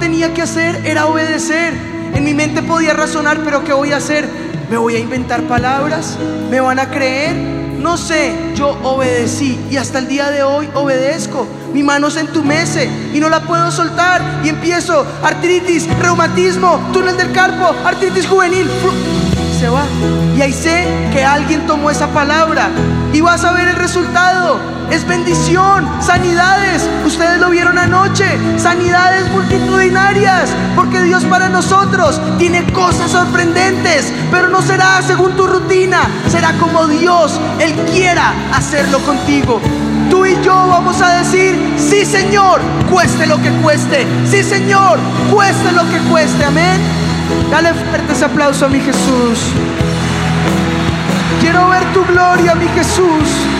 Tenía 0.00 0.34
que 0.34 0.42
hacer 0.42 0.84
era 0.84 1.06
obedecer. 1.06 1.74
En 2.14 2.24
mi 2.24 2.34
mente 2.34 2.62
podía 2.62 2.94
razonar, 2.94 3.42
pero 3.44 3.62
¿qué 3.62 3.72
voy 3.72 3.92
a 3.92 3.98
hacer? 3.98 4.28
¿Me 4.68 4.76
voy 4.76 4.96
a 4.96 4.98
inventar 4.98 5.42
palabras? 5.42 6.18
¿Me 6.50 6.58
van 6.58 6.80
a 6.80 6.90
creer? 6.90 7.36
No 7.78 7.96
sé, 7.96 8.34
yo 8.56 8.70
obedecí 8.82 9.58
y 9.70 9.76
hasta 9.76 10.00
el 10.00 10.08
día 10.08 10.30
de 10.30 10.42
hoy 10.42 10.68
obedezco. 10.74 11.46
Mi 11.72 11.82
mano 11.82 12.10
se 12.10 12.20
entumece 12.20 12.90
y 13.14 13.20
no 13.20 13.28
la 13.28 13.40
puedo 13.40 13.70
soltar 13.70 14.22
y 14.42 14.48
empiezo 14.48 15.06
artritis, 15.22 15.88
reumatismo, 15.98 16.90
túnel 16.92 17.16
del 17.16 17.32
carpo, 17.32 17.74
artritis 17.84 18.26
juvenil. 18.26 18.68
Se 19.58 19.68
va. 19.68 19.84
Y 20.36 20.42
ahí 20.42 20.52
sé 20.52 20.86
que 21.12 21.24
alguien 21.24 21.66
tomó 21.66 21.90
esa 21.90 22.08
palabra 22.08 22.68
y 23.12 23.20
vas 23.20 23.44
a 23.44 23.52
ver 23.52 23.68
el 23.68 23.76
resultado. 23.76 24.79
Es 24.90 25.06
bendición, 25.06 25.88
sanidades. 26.00 26.88
Ustedes 27.06 27.40
lo 27.40 27.50
vieron 27.50 27.78
anoche, 27.78 28.26
sanidades 28.58 29.30
multitudinarias, 29.30 30.50
porque 30.74 31.00
Dios 31.02 31.24
para 31.24 31.48
nosotros 31.48 32.20
tiene 32.38 32.64
cosas 32.72 33.10
sorprendentes, 33.10 34.12
pero 34.30 34.48
no 34.48 34.60
será 34.62 35.00
según 35.02 35.36
tu 35.36 35.46
rutina, 35.46 36.08
será 36.28 36.52
como 36.54 36.88
Dios, 36.88 37.40
Él 37.60 37.72
quiera 37.92 38.32
hacerlo 38.52 38.98
contigo. 39.00 39.60
Tú 40.10 40.26
y 40.26 40.34
yo 40.42 40.52
vamos 40.52 41.00
a 41.00 41.18
decir, 41.18 41.56
sí 41.76 42.04
Señor, 42.04 42.60
cueste 42.90 43.26
lo 43.26 43.40
que 43.40 43.50
cueste, 43.62 44.06
sí 44.28 44.42
Señor, 44.42 44.98
cueste 45.32 45.70
lo 45.70 45.88
que 45.88 45.98
cueste, 46.10 46.44
amén. 46.44 46.80
Dale 47.48 47.74
fuerte 47.74 48.12
ese 48.12 48.24
aplauso 48.24 48.66
a 48.66 48.68
mi 48.68 48.80
Jesús. 48.80 49.38
Quiero 51.40 51.68
ver 51.68 51.84
tu 51.92 52.04
gloria, 52.06 52.56
mi 52.56 52.66
Jesús. 52.68 53.59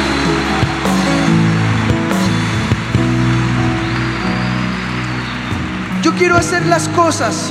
Quiero 6.20 6.36
hacer 6.36 6.66
las 6.66 6.86
cosas 6.88 7.50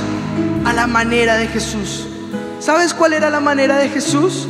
a 0.64 0.72
la 0.72 0.86
manera 0.86 1.36
de 1.36 1.48
Jesús. 1.48 2.06
¿Sabes 2.60 2.94
cuál 2.94 3.14
era 3.14 3.28
la 3.28 3.40
manera 3.40 3.76
de 3.78 3.88
Jesús? 3.88 4.46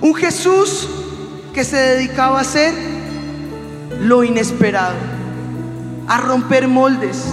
Un 0.00 0.14
Jesús 0.14 0.88
que 1.52 1.64
se 1.64 1.76
dedicaba 1.76 2.38
a 2.38 2.42
hacer 2.42 2.72
lo 3.98 4.22
inesperado, 4.22 4.94
a 6.06 6.18
romper 6.18 6.68
moldes. 6.68 7.24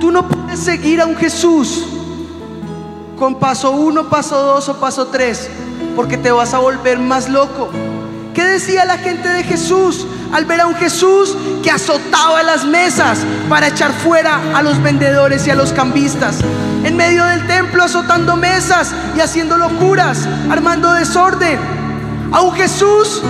Tú 0.00 0.10
no 0.10 0.26
puedes 0.26 0.58
seguir 0.58 1.00
a 1.00 1.06
un 1.06 1.14
Jesús 1.14 1.86
con 3.16 3.38
paso 3.38 3.70
uno, 3.70 4.08
paso 4.08 4.36
dos 4.42 4.68
o 4.68 4.80
paso 4.80 5.06
tres, 5.06 5.48
porque 5.94 6.18
te 6.18 6.32
vas 6.32 6.54
a 6.54 6.58
volver 6.58 6.98
más 6.98 7.28
loco. 7.28 7.70
¿Qué 8.34 8.44
decía 8.44 8.84
la 8.84 8.98
gente 8.98 9.28
de 9.28 9.42
Jesús 9.42 10.06
al 10.32 10.44
ver 10.44 10.60
a 10.60 10.66
un 10.66 10.74
Jesús 10.76 11.36
que 11.62 11.70
azotaba 11.70 12.42
las 12.42 12.64
mesas 12.64 13.18
para 13.48 13.68
echar 13.68 13.92
fuera 13.92 14.40
a 14.54 14.62
los 14.62 14.80
vendedores 14.82 15.46
y 15.46 15.50
a 15.50 15.56
los 15.56 15.72
cambistas? 15.72 16.38
En 16.84 16.96
medio 16.96 17.24
del 17.24 17.46
templo 17.46 17.82
azotando 17.82 18.36
mesas 18.36 18.94
y 19.16 19.20
haciendo 19.20 19.56
locuras, 19.56 20.28
armando 20.48 20.92
desorden. 20.92 21.58
A 22.32 22.42
un 22.42 22.52
Jesús 22.52 23.20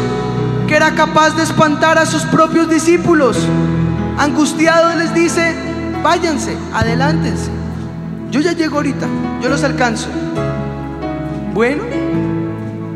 que 0.69 0.77
era 0.77 0.95
capaz 0.95 1.31
de 1.31 1.43
espantar 1.43 1.99
a 1.99 2.05
sus 2.05 2.23
propios 2.25 2.69
discípulos. 2.69 3.39
Angustiado 4.19 4.95
les 4.97 5.15
dice, 5.15 5.55
váyanse, 6.03 6.57
adelántense. 6.75 7.51
Yo 8.31 8.41
ya 8.41 8.53
llego 8.53 8.77
ahorita, 8.77 9.07
yo 9.41 9.49
los 9.49 9.65
alcanzo. 9.65 10.09
Bueno, 11.55 11.83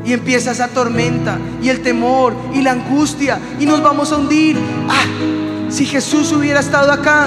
y 0.04 0.12
empieza 0.12 0.50
esa 0.50 0.68
tormenta 0.68 1.38
y 1.62 1.68
el 1.68 1.82
temor 1.82 2.34
y 2.52 2.62
la 2.62 2.72
angustia 2.72 3.38
y 3.58 3.66
nos 3.66 3.82
vamos 3.82 4.12
a 4.12 4.16
hundir. 4.16 4.58
Ah, 4.88 5.70
si 5.70 5.86
Jesús 5.86 6.32
hubiera 6.32 6.60
estado 6.60 6.92
acá 6.92 7.26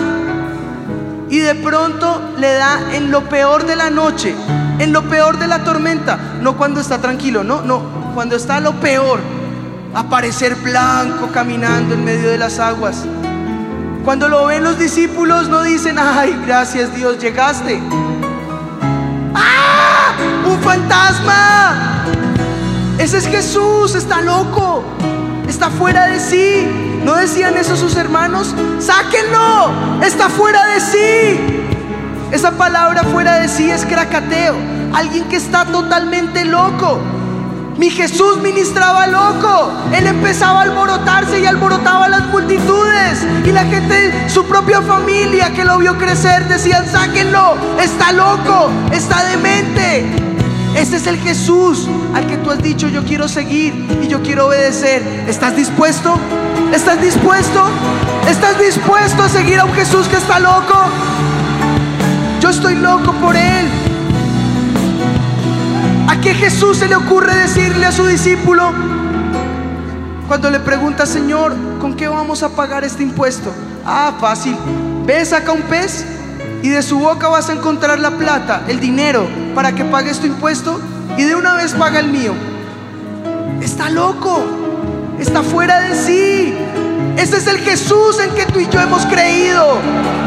y 1.30 1.39
de 1.39 1.55
pronto 1.55 2.21
le 2.38 2.53
da 2.53 2.95
en 2.95 3.11
lo 3.11 3.28
peor 3.28 3.65
de 3.65 3.75
la 3.75 3.89
noche, 3.89 4.34
en 4.80 4.93
lo 4.93 5.09
peor 5.09 5.38
de 5.38 5.47
la 5.47 5.63
tormenta, 5.63 6.17
no 6.41 6.55
cuando 6.55 6.80
está 6.80 6.99
tranquilo, 6.99 7.43
no, 7.43 7.61
no, 7.61 7.82
cuando 8.13 8.36
está 8.36 8.59
lo 8.59 8.80
peor, 8.80 9.19
aparecer 9.93 10.55
blanco 10.55 11.30
caminando 11.34 11.95
en 11.95 12.05
medio 12.05 12.30
de 12.30 12.38
las 12.38 12.59
aguas. 12.59 13.03
Cuando 14.05 14.30
lo 14.30 14.45
ven 14.45 14.63
los 14.63 14.80
discípulos 14.80 15.49
no 15.49 15.63
dicen, 15.63 15.97
ay, 15.99 16.39
gracias 16.45 16.95
Dios, 16.95 17.19
llegaste. 17.19 17.82
¡Ah! 19.34 20.13
¡Un 20.47 20.59
fantasma! 20.61 21.97
Ese 22.98 23.20
es 23.20 23.28
Jesús, 23.28 23.93
está 23.93 24.22
loco, 24.22 24.84
está 25.48 25.70
fuera 25.70 26.08
de 26.08 26.20
sí. 26.20 26.68
¿No 27.04 27.16
decían 27.16 27.56
eso 27.56 27.76
sus 27.76 27.95
hermanos? 27.95 28.54
Sáquenlo, 28.80 29.72
está 30.04 30.30
fuera 30.30 30.66
de 30.66 30.80
sí. 30.82 31.39
Esa 32.32 32.52
palabra 32.52 33.04
fuera 33.04 33.36
de 33.39 33.48
sí 33.48 33.70
es 33.70 33.86
cracateo, 33.86 34.56
alguien 34.93 35.26
que 35.26 35.36
está 35.36 35.66
totalmente 35.66 36.43
loco. 36.43 37.00
Mi 37.78 37.91
Jesús 37.91 38.38
ministraba 38.41 39.06
loco. 39.06 39.72
Él 39.93 40.08
empezaba 40.08 40.62
a 40.62 40.64
alborotarse 40.64 41.39
y 41.39 41.45
alborotaba 41.45 42.06
a 42.06 42.10
las 42.10 42.26
multitudes. 42.26 43.24
Y 43.45 43.52
la 43.52 43.66
gente, 43.66 44.28
su 44.30 44.45
propia 44.45 44.82
familia 44.82 45.54
que 45.54 45.64
lo 45.64 45.78
vio 45.78 45.95
crecer, 46.00 46.48
decían, 46.48 46.88
sáquenlo, 46.91 47.56
está 47.80 48.12
loco, 48.14 48.72
está 48.91 49.24
demente. 49.26 50.26
Ese 50.78 50.97
es 50.97 51.07
el 51.07 51.17
Jesús 51.17 51.88
al 52.13 52.28
que 52.28 52.38
tú 52.38 52.51
has 52.51 52.61
dicho, 52.61 52.88
yo 52.88 53.03
quiero 53.03 53.28
seguir 53.28 53.73
y 54.03 54.07
yo 54.07 54.21
quiero 54.21 54.45
obedecer. 54.45 55.01
¿Estás 55.28 55.55
dispuesto? 55.55 56.19
¿Estás 56.71 57.01
dispuesto? 57.01 57.63
¿Estás 58.30 58.59
dispuesto 58.59 59.23
a 59.23 59.28
seguir 59.28 59.59
a 59.59 59.65
un 59.65 59.73
Jesús 59.73 60.07
que 60.07 60.17
está 60.17 60.39
loco? 60.39 60.75
Yo 62.39 62.49
estoy 62.49 62.75
loco 62.75 63.11
por 63.13 63.36
Él. 63.36 63.67
¿A 66.07 66.21
qué 66.21 66.36
Jesús 66.36 66.78
se 66.78 66.88
le 66.88 66.95
ocurre 66.95 67.34
decirle 67.34 67.88
a 67.88 67.91
su 67.91 68.05
discípulo 68.05 68.71
cuando 70.28 70.51
le 70.51 70.59
pregunta, 70.59 71.07
Señor, 71.07 71.55
¿con 71.82 71.95
qué 71.95 72.07
vamos 72.07 72.43
a 72.43 72.49
pagar 72.49 72.84
este 72.84 73.01
impuesto? 73.01 73.51
Ah, 73.84 74.13
fácil. 74.19 74.55
Ve, 75.07 75.25
saca 75.25 75.53
un 75.53 75.63
pez 75.63 76.05
y 76.64 76.70
de 76.70 76.82
su 76.82 76.99
boca 76.99 77.28
vas 77.28 77.49
a 77.49 77.53
encontrar 77.53 77.99
la 77.99 78.12
plata, 78.12 78.64
el 78.68 78.80
dinero, 78.80 79.28
para 79.55 79.74
que 79.74 79.86
pagues 79.86 80.20
tu 80.20 80.28
impuesto 80.28 80.80
y 81.18 81.24
de 81.24 81.36
una 81.36 81.55
vez 81.55 81.74
paga 81.74 81.99
el 81.99 82.10
mío. 82.10 82.34
Está 83.62 83.89
loco, 83.89 84.43
está 85.20 85.43
fuera 85.43 85.82
de 85.82 85.95
sí. 85.95 86.55
Ese 87.18 87.38
es 87.38 87.47
el 87.47 87.60
Jesús 87.60 88.20
en 88.20 88.34
que 88.36 88.45
tú 88.45 88.60
y 88.60 88.68
yo 88.70 88.80
hemos 88.80 89.05
creído. 89.05 89.78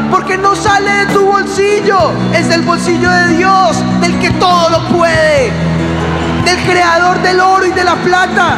Porque 0.09 0.37
no 0.37 0.55
sale 0.55 0.91
de 0.91 1.05
tu 1.13 1.25
bolsillo, 1.25 2.11
es 2.33 2.49
del 2.49 2.61
bolsillo 2.61 3.09
de 3.09 3.27
Dios, 3.37 3.77
del 4.01 4.19
que 4.19 4.31
todo 4.31 4.69
lo 4.69 4.87
puede, 4.89 5.51
del 6.43 6.57
creador 6.65 7.21
del 7.21 7.39
oro 7.39 7.65
y 7.65 7.71
de 7.71 7.83
la 7.83 7.95
plata. 7.95 8.57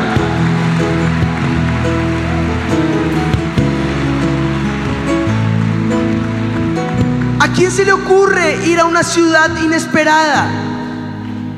¿A 7.43 7.49
quién 7.49 7.71
se 7.71 7.83
le 7.83 7.91
ocurre 7.91 8.65
ir 8.67 8.79
a 8.79 8.85
una 8.85 9.03
ciudad 9.03 9.49
inesperada, 9.61 10.47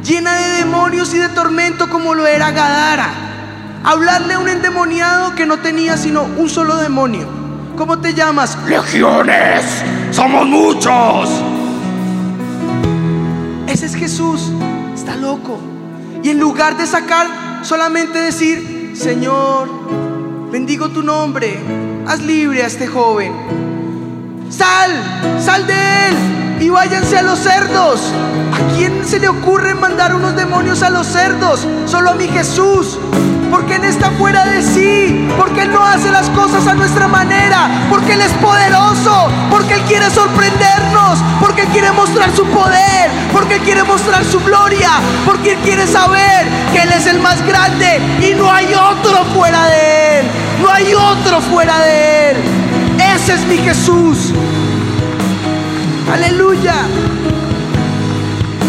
llena 0.03 0.33
de 0.33 0.63
demonios 0.63 1.13
y 1.13 1.19
de 1.19 1.29
tormento 1.29 1.91
como 1.91 2.15
lo 2.15 2.25
era 2.25 2.49
Gadara? 2.49 3.11
Hablarle 3.83 4.33
a 4.33 4.39
un 4.39 4.49
endemoniado 4.49 5.35
que 5.35 5.45
no 5.45 5.59
tenía 5.59 5.95
sino 5.95 6.23
un 6.23 6.49
solo 6.49 6.77
demonio. 6.77 7.27
¿Cómo 7.77 7.99
te 7.99 8.15
llamas? 8.15 8.57
Legiones, 8.67 9.83
somos 10.09 10.47
muchos. 10.47 11.29
Ese 13.67 13.85
es 13.85 13.93
Jesús. 13.93 14.41
Está 14.95 15.15
loco. 15.15 15.59
Y 16.23 16.31
en 16.31 16.39
lugar 16.39 16.77
de 16.77 16.87
sacar, 16.87 17.27
solamente 17.61 18.17
decir, 18.17 18.93
Señor, 18.95 19.69
bendigo 20.51 20.89
tu 20.89 21.03
nombre, 21.03 21.59
haz 22.07 22.23
libre 22.23 22.63
a 22.63 22.65
este 22.65 22.87
joven. 22.87 23.74
Sal, 24.49 24.91
sal 25.39 25.65
de 25.65 25.73
él 25.73 26.35
y 26.59 26.69
váyanse 26.69 27.17
a 27.17 27.21
los 27.23 27.39
cerdos. 27.39 27.99
¿A 28.53 28.75
quién 28.75 29.05
se 29.05 29.19
le 29.19 29.27
ocurre 29.27 29.73
mandar 29.73 30.15
unos 30.15 30.35
demonios 30.35 30.83
a 30.83 30.89
los 30.89 31.07
cerdos? 31.07 31.67
Solo 31.85 32.11
a 32.11 32.13
mi 32.13 32.27
Jesús. 32.27 32.97
Porque 33.51 33.75
Él 33.75 33.85
está 33.85 34.09
fuera 34.11 34.45
de 34.45 34.61
sí. 34.61 35.27
Porque 35.37 35.61
Él 35.61 35.71
no 35.71 35.83
hace 35.83 36.11
las 36.11 36.29
cosas 36.29 36.65
a 36.67 36.73
nuestra 36.73 37.07
manera. 37.07 37.69
Porque 37.89 38.13
Él 38.13 38.21
es 38.21 38.31
poderoso. 38.33 39.29
Porque 39.49 39.75
Él 39.75 39.81
quiere 39.81 40.09
sorprendernos. 40.09 41.19
Porque 41.39 41.63
Él 41.63 41.67
quiere 41.69 41.91
mostrar 41.91 42.33
su 42.35 42.45
poder. 42.45 43.09
Porque 43.33 43.55
Él 43.55 43.61
quiere 43.61 43.83
mostrar 43.83 44.23
su 44.23 44.39
gloria. 44.41 44.91
Porque 45.25 45.53
Él 45.53 45.59
quiere 45.59 45.87
saber 45.87 46.47
que 46.71 46.81
Él 46.83 46.91
es 46.93 47.07
el 47.07 47.19
más 47.19 47.45
grande. 47.45 47.99
Y 48.21 48.33
no 48.35 48.51
hay 48.51 48.73
otro 48.73 49.25
fuera 49.33 49.65
de 49.65 50.19
Él. 50.19 50.25
No 50.61 50.69
hay 50.69 50.93
otro 50.93 51.41
fuera 51.41 51.79
de 51.79 52.31
Él. 52.31 52.64
Ese 53.15 53.33
es 53.33 53.47
mi 53.47 53.57
Jesús. 53.57 54.33
Aleluya. 56.11 56.75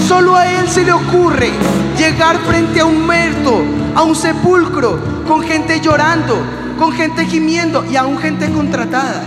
Solo 0.06 0.36
a 0.36 0.46
Él 0.46 0.68
se 0.68 0.84
le 0.84 0.92
ocurre 0.92 1.50
llegar 1.98 2.38
frente 2.46 2.80
a 2.80 2.84
un 2.84 3.04
muerto, 3.04 3.62
a 3.96 4.02
un 4.04 4.14
sepulcro, 4.14 5.00
con 5.26 5.42
gente 5.42 5.80
llorando, 5.80 6.38
con 6.78 6.92
gente 6.92 7.26
gimiendo 7.26 7.84
y 7.84 7.96
aún 7.96 8.18
gente 8.18 8.48
contratada. 8.50 9.24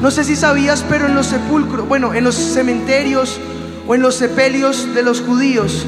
No 0.00 0.10
sé 0.12 0.22
si 0.22 0.36
sabías, 0.36 0.84
pero 0.88 1.06
en 1.06 1.16
los 1.16 1.26
sepulcros, 1.26 1.88
bueno, 1.88 2.14
en 2.14 2.22
los 2.22 2.36
cementerios 2.36 3.40
o 3.88 3.96
en 3.96 4.02
los 4.02 4.14
sepelios 4.14 4.94
de 4.94 5.02
los 5.02 5.20
judíos, 5.20 5.84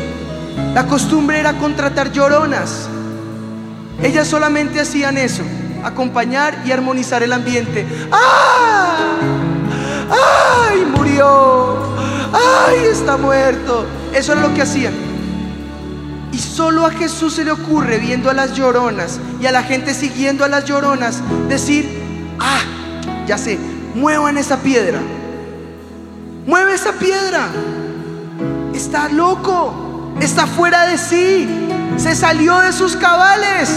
la 0.74 0.86
costumbre 0.88 1.38
era 1.38 1.54
contratar 1.54 2.10
lloronas. 2.10 2.88
Ellas 4.02 4.26
solamente 4.26 4.80
hacían 4.80 5.18
eso, 5.18 5.44
acompañar 5.84 6.62
y 6.66 6.72
armonizar 6.72 7.22
el 7.22 7.32
ambiente. 7.32 7.86
¡Ah! 8.10 8.71
¡Ay, 10.10 10.84
murió! 10.84 11.76
¡Ay, 12.32 12.86
está 12.90 13.16
muerto! 13.16 13.86
Eso 14.12 14.32
era 14.32 14.42
lo 14.42 14.54
que 14.54 14.62
hacían. 14.62 14.94
Y 16.32 16.38
solo 16.38 16.86
a 16.86 16.90
Jesús 16.90 17.34
se 17.34 17.44
le 17.44 17.52
ocurre, 17.52 17.98
viendo 17.98 18.30
a 18.30 18.34
las 18.34 18.54
lloronas 18.54 19.20
y 19.40 19.46
a 19.46 19.52
la 19.52 19.62
gente 19.62 19.94
siguiendo 19.94 20.44
a 20.44 20.48
las 20.48 20.64
lloronas, 20.64 21.20
decir, 21.48 22.02
ah, 22.38 22.60
ya 23.26 23.36
sé, 23.36 23.58
muevan 23.94 24.38
esa 24.38 24.58
piedra. 24.58 24.98
Mueve 26.46 26.74
esa 26.74 26.92
piedra. 26.92 27.48
Está 28.74 29.08
loco, 29.08 30.12
está 30.20 30.46
fuera 30.46 30.86
de 30.86 30.98
sí, 30.98 31.48
se 31.96 32.14
salió 32.14 32.58
de 32.60 32.72
sus 32.72 32.96
cabales. 32.96 33.70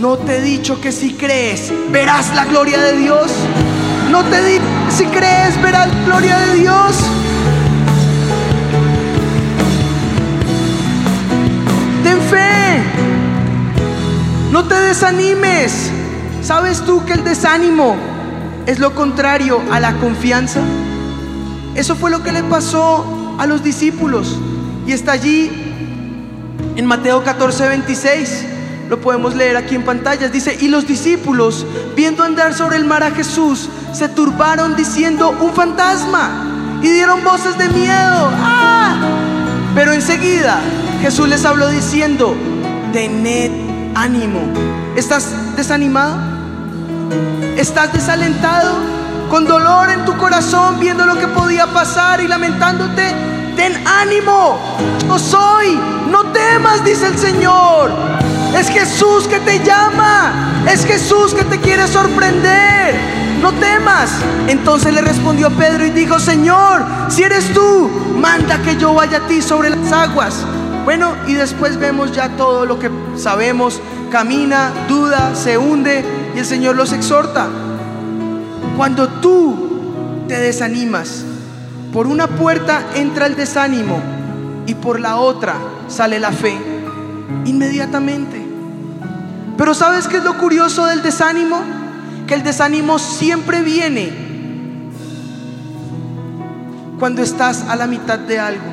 No 0.00 0.18
te 0.18 0.38
he 0.38 0.40
dicho 0.40 0.80
que 0.80 0.90
si 0.90 1.12
crees, 1.14 1.72
verás 1.90 2.34
la 2.34 2.44
gloria 2.46 2.80
de 2.80 2.98
Dios. 2.98 3.30
No 4.10 4.24
te 4.24 4.44
di 4.44 4.58
si 4.90 5.06
crees, 5.06 5.60
verás 5.62 5.88
la 5.88 6.04
gloria 6.04 6.38
de 6.38 6.54
Dios. 6.54 6.96
Ten 12.02 12.20
fe. 12.22 12.82
No 14.50 14.64
te 14.64 14.74
desanimes. 14.74 15.90
¿Sabes 16.42 16.82
tú 16.82 17.04
que 17.06 17.12
el 17.12 17.24
desánimo 17.24 17.96
es 18.66 18.80
lo 18.80 18.94
contrario 18.94 19.62
a 19.70 19.78
la 19.80 19.94
confianza? 19.94 20.60
Eso 21.76 21.94
fue 21.94 22.10
lo 22.10 22.22
que 22.22 22.32
le 22.32 22.42
pasó 22.42 23.36
a 23.38 23.46
los 23.46 23.62
discípulos. 23.62 24.38
Y 24.86 24.92
está 24.92 25.12
allí 25.12 25.50
en 26.76 26.84
Mateo 26.84 27.22
14, 27.22 27.68
26. 27.68 28.53
Lo 28.88 29.00
podemos 29.00 29.34
leer 29.34 29.56
aquí 29.56 29.74
en 29.74 29.82
pantallas. 29.82 30.32
Dice, 30.32 30.56
y 30.60 30.68
los 30.68 30.86
discípulos, 30.86 31.66
viendo 31.96 32.22
andar 32.22 32.54
sobre 32.54 32.76
el 32.76 32.84
mar 32.84 33.02
a 33.02 33.10
Jesús, 33.10 33.68
se 33.92 34.08
turbaron 34.08 34.76
diciendo, 34.76 35.30
un 35.40 35.52
fantasma. 35.52 36.80
Y 36.82 36.88
dieron 36.88 37.24
voces 37.24 37.56
de 37.56 37.68
miedo. 37.70 38.30
¡Ah! 38.42 38.96
Pero 39.74 39.92
enseguida 39.92 40.60
Jesús 41.00 41.28
les 41.28 41.44
habló 41.44 41.68
diciendo, 41.68 42.36
tened 42.92 43.50
ánimo. 43.94 44.40
¿Estás 44.96 45.56
desanimado? 45.56 46.16
¿Estás 47.56 47.92
desalentado? 47.92 48.72
Con 49.30 49.46
dolor 49.46 49.90
en 49.90 50.04
tu 50.04 50.16
corazón, 50.16 50.78
viendo 50.78 51.06
lo 51.06 51.18
que 51.18 51.26
podía 51.26 51.66
pasar 51.66 52.20
y 52.20 52.28
lamentándote. 52.28 53.14
Ten 53.56 53.86
ánimo. 53.86 54.58
Yo 55.06 55.18
soy. 55.18 55.78
No 56.10 56.24
temas, 56.32 56.84
dice 56.84 57.08
el 57.08 57.18
Señor. 57.18 57.90
Es 58.58 58.68
Jesús 58.68 59.26
que 59.26 59.40
te 59.40 59.64
llama. 59.64 60.64
Es 60.70 60.84
Jesús 60.86 61.34
que 61.34 61.44
te 61.44 61.58
quiere 61.58 61.86
sorprender. 61.88 62.94
No 63.40 63.52
temas. 63.52 64.10
Entonces 64.48 64.94
le 64.94 65.00
respondió 65.00 65.50
Pedro 65.50 65.84
y 65.84 65.90
dijo, 65.90 66.18
Señor, 66.18 66.84
si 67.08 67.22
eres 67.22 67.52
tú, 67.52 67.90
manda 68.16 68.62
que 68.62 68.76
yo 68.76 68.94
vaya 68.94 69.18
a 69.18 69.26
ti 69.26 69.42
sobre 69.42 69.70
las 69.70 69.92
aguas. 69.92 70.44
Bueno, 70.84 71.14
y 71.26 71.34
después 71.34 71.78
vemos 71.78 72.12
ya 72.12 72.36
todo 72.36 72.64
lo 72.66 72.78
que 72.78 72.90
sabemos. 73.16 73.80
Camina, 74.10 74.70
duda, 74.88 75.34
se 75.34 75.58
hunde 75.58 76.04
y 76.34 76.38
el 76.38 76.44
Señor 76.44 76.76
los 76.76 76.92
exhorta. 76.92 77.48
Cuando 78.76 79.08
tú 79.08 80.24
te 80.28 80.38
desanimas, 80.38 81.24
por 81.92 82.06
una 82.06 82.26
puerta 82.26 82.82
entra 82.94 83.26
el 83.26 83.36
desánimo 83.36 84.00
y 84.66 84.74
por 84.74 85.00
la 85.00 85.16
otra 85.16 85.54
sale 85.88 86.18
la 86.18 86.32
fe. 86.32 86.56
Inmediatamente. 87.44 88.43
Pero 89.56 89.74
¿sabes 89.74 90.08
qué 90.08 90.16
es 90.18 90.24
lo 90.24 90.36
curioso 90.38 90.86
del 90.86 91.02
desánimo? 91.02 91.60
Que 92.26 92.34
el 92.34 92.42
desánimo 92.42 92.98
siempre 92.98 93.62
viene 93.62 94.12
cuando 96.98 97.22
estás 97.22 97.62
a 97.68 97.76
la 97.76 97.86
mitad 97.86 98.18
de 98.18 98.38
algo. 98.38 98.64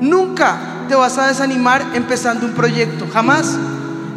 Nunca 0.00 0.56
te 0.88 0.94
vas 0.94 1.18
a 1.18 1.26
desanimar 1.26 1.84
empezando 1.94 2.46
un 2.46 2.52
proyecto, 2.52 3.06
jamás. 3.12 3.56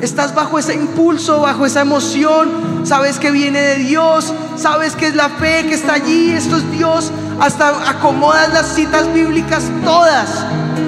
Estás 0.02 0.34
bajo 0.34 0.58
ese 0.58 0.74
impulso, 0.74 1.42
bajo 1.42 1.66
esa 1.66 1.82
emoción, 1.82 2.50
sabes 2.84 3.20
que 3.20 3.30
viene 3.30 3.62
de 3.62 3.76
Dios, 3.76 4.34
sabes 4.58 4.96
que 4.96 5.08
es 5.08 5.16
la 5.16 5.30
fe 5.30 5.68
que 5.68 5.76
está 5.76 5.94
allí, 5.94 6.32
esto 6.32 6.58
es 6.58 6.72
Dios, 6.72 7.12
hasta 7.40 7.88
acomodas 7.88 8.52
las 8.52 8.74
citas 8.74 9.14
bíblicas 9.14 9.64
todas. 9.84 10.44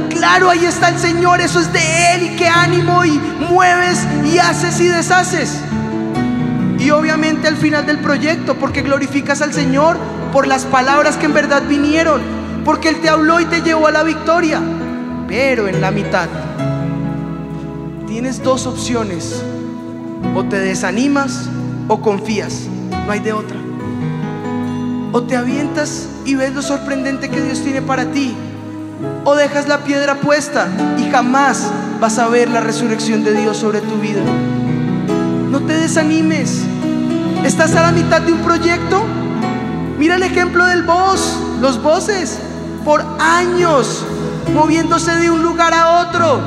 Claro, 0.09 0.49
ahí 0.49 0.65
está 0.65 0.89
el 0.89 0.99
Señor, 0.99 1.41
eso 1.41 1.59
es 1.59 1.71
de 1.73 2.13
Él 2.13 2.23
y 2.23 2.35
qué 2.35 2.47
ánimo 2.47 3.03
y 3.03 3.19
mueves 3.51 3.99
y 4.25 4.37
haces 4.37 4.79
y 4.79 4.87
deshaces. 4.87 5.59
Y 6.79 6.89
obviamente 6.91 7.47
al 7.47 7.57
final 7.57 7.85
del 7.85 7.99
proyecto, 7.99 8.55
porque 8.55 8.81
glorificas 8.81 9.41
al 9.41 9.53
Señor 9.53 9.97
por 10.31 10.47
las 10.47 10.65
palabras 10.65 11.17
que 11.17 11.25
en 11.25 11.33
verdad 11.33 11.63
vinieron, 11.67 12.21
porque 12.65 12.89
Él 12.89 13.01
te 13.01 13.09
habló 13.09 13.39
y 13.39 13.45
te 13.45 13.61
llevó 13.61 13.87
a 13.87 13.91
la 13.91 14.03
victoria. 14.03 14.61
Pero 15.27 15.67
en 15.67 15.81
la 15.81 15.91
mitad 15.91 16.27
tienes 18.07 18.43
dos 18.43 18.67
opciones. 18.67 19.43
O 20.35 20.43
te 20.43 20.59
desanimas 20.59 21.49
o 21.87 21.99
confías. 21.99 22.67
No 23.05 23.11
hay 23.11 23.19
de 23.19 23.33
otra. 23.33 23.57
O 25.11 25.23
te 25.23 25.35
avientas 25.35 26.07
y 26.23 26.35
ves 26.35 26.53
lo 26.53 26.61
sorprendente 26.61 27.29
que 27.29 27.41
Dios 27.41 27.61
tiene 27.63 27.81
para 27.81 28.11
ti. 28.11 28.35
O 29.25 29.35
dejas 29.35 29.67
la 29.67 29.79
piedra 29.79 30.15
puesta 30.15 30.67
y 30.97 31.09
jamás 31.09 31.71
vas 31.99 32.19
a 32.19 32.27
ver 32.27 32.49
la 32.49 32.61
resurrección 32.61 33.23
de 33.23 33.33
Dios 33.33 33.57
sobre 33.57 33.81
tu 33.81 33.95
vida. 33.95 34.21
No 35.49 35.61
te 35.61 35.73
desanimes. 35.73 36.63
¿Estás 37.43 37.75
a 37.75 37.81
la 37.81 37.91
mitad 37.91 38.21
de 38.21 38.33
un 38.33 38.39
proyecto? 38.39 39.03
Mira 39.97 40.15
el 40.15 40.23
ejemplo 40.23 40.65
del 40.65 40.83
voz, 40.83 41.37
los 41.61 41.81
voces, 41.81 42.39
por 42.83 43.03
años 43.19 44.03
moviéndose 44.51 45.15
de 45.15 45.29
un 45.29 45.41
lugar 45.41 45.73
a 45.73 46.01
otro, 46.01 46.39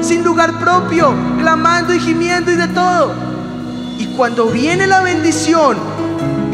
sin 0.00 0.24
lugar 0.24 0.58
propio, 0.58 1.14
clamando 1.38 1.94
y 1.94 2.00
gimiendo 2.00 2.50
y 2.50 2.56
de 2.56 2.68
todo. 2.68 3.12
Y 3.98 4.06
cuando 4.16 4.46
viene 4.46 4.86
la 4.86 5.00
bendición, 5.02 5.76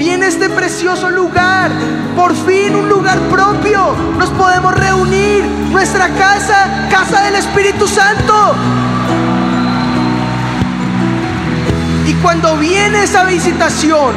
viene 0.00 0.28
este 0.28 0.48
precioso 0.48 1.10
lugar, 1.10 1.70
por 2.16 2.34
fin 2.34 2.74
un 2.74 2.88
lugar 2.88 3.18
propio, 3.28 3.94
nos 4.18 4.30
podemos 4.30 4.74
reunir, 4.74 5.44
nuestra 5.70 6.08
casa, 6.14 6.88
casa 6.90 7.22
del 7.24 7.34
Espíritu 7.34 7.86
Santo. 7.86 8.54
Y 12.06 12.14
cuando 12.14 12.56
viene 12.56 13.02
esa 13.02 13.24
visitación, 13.24 14.14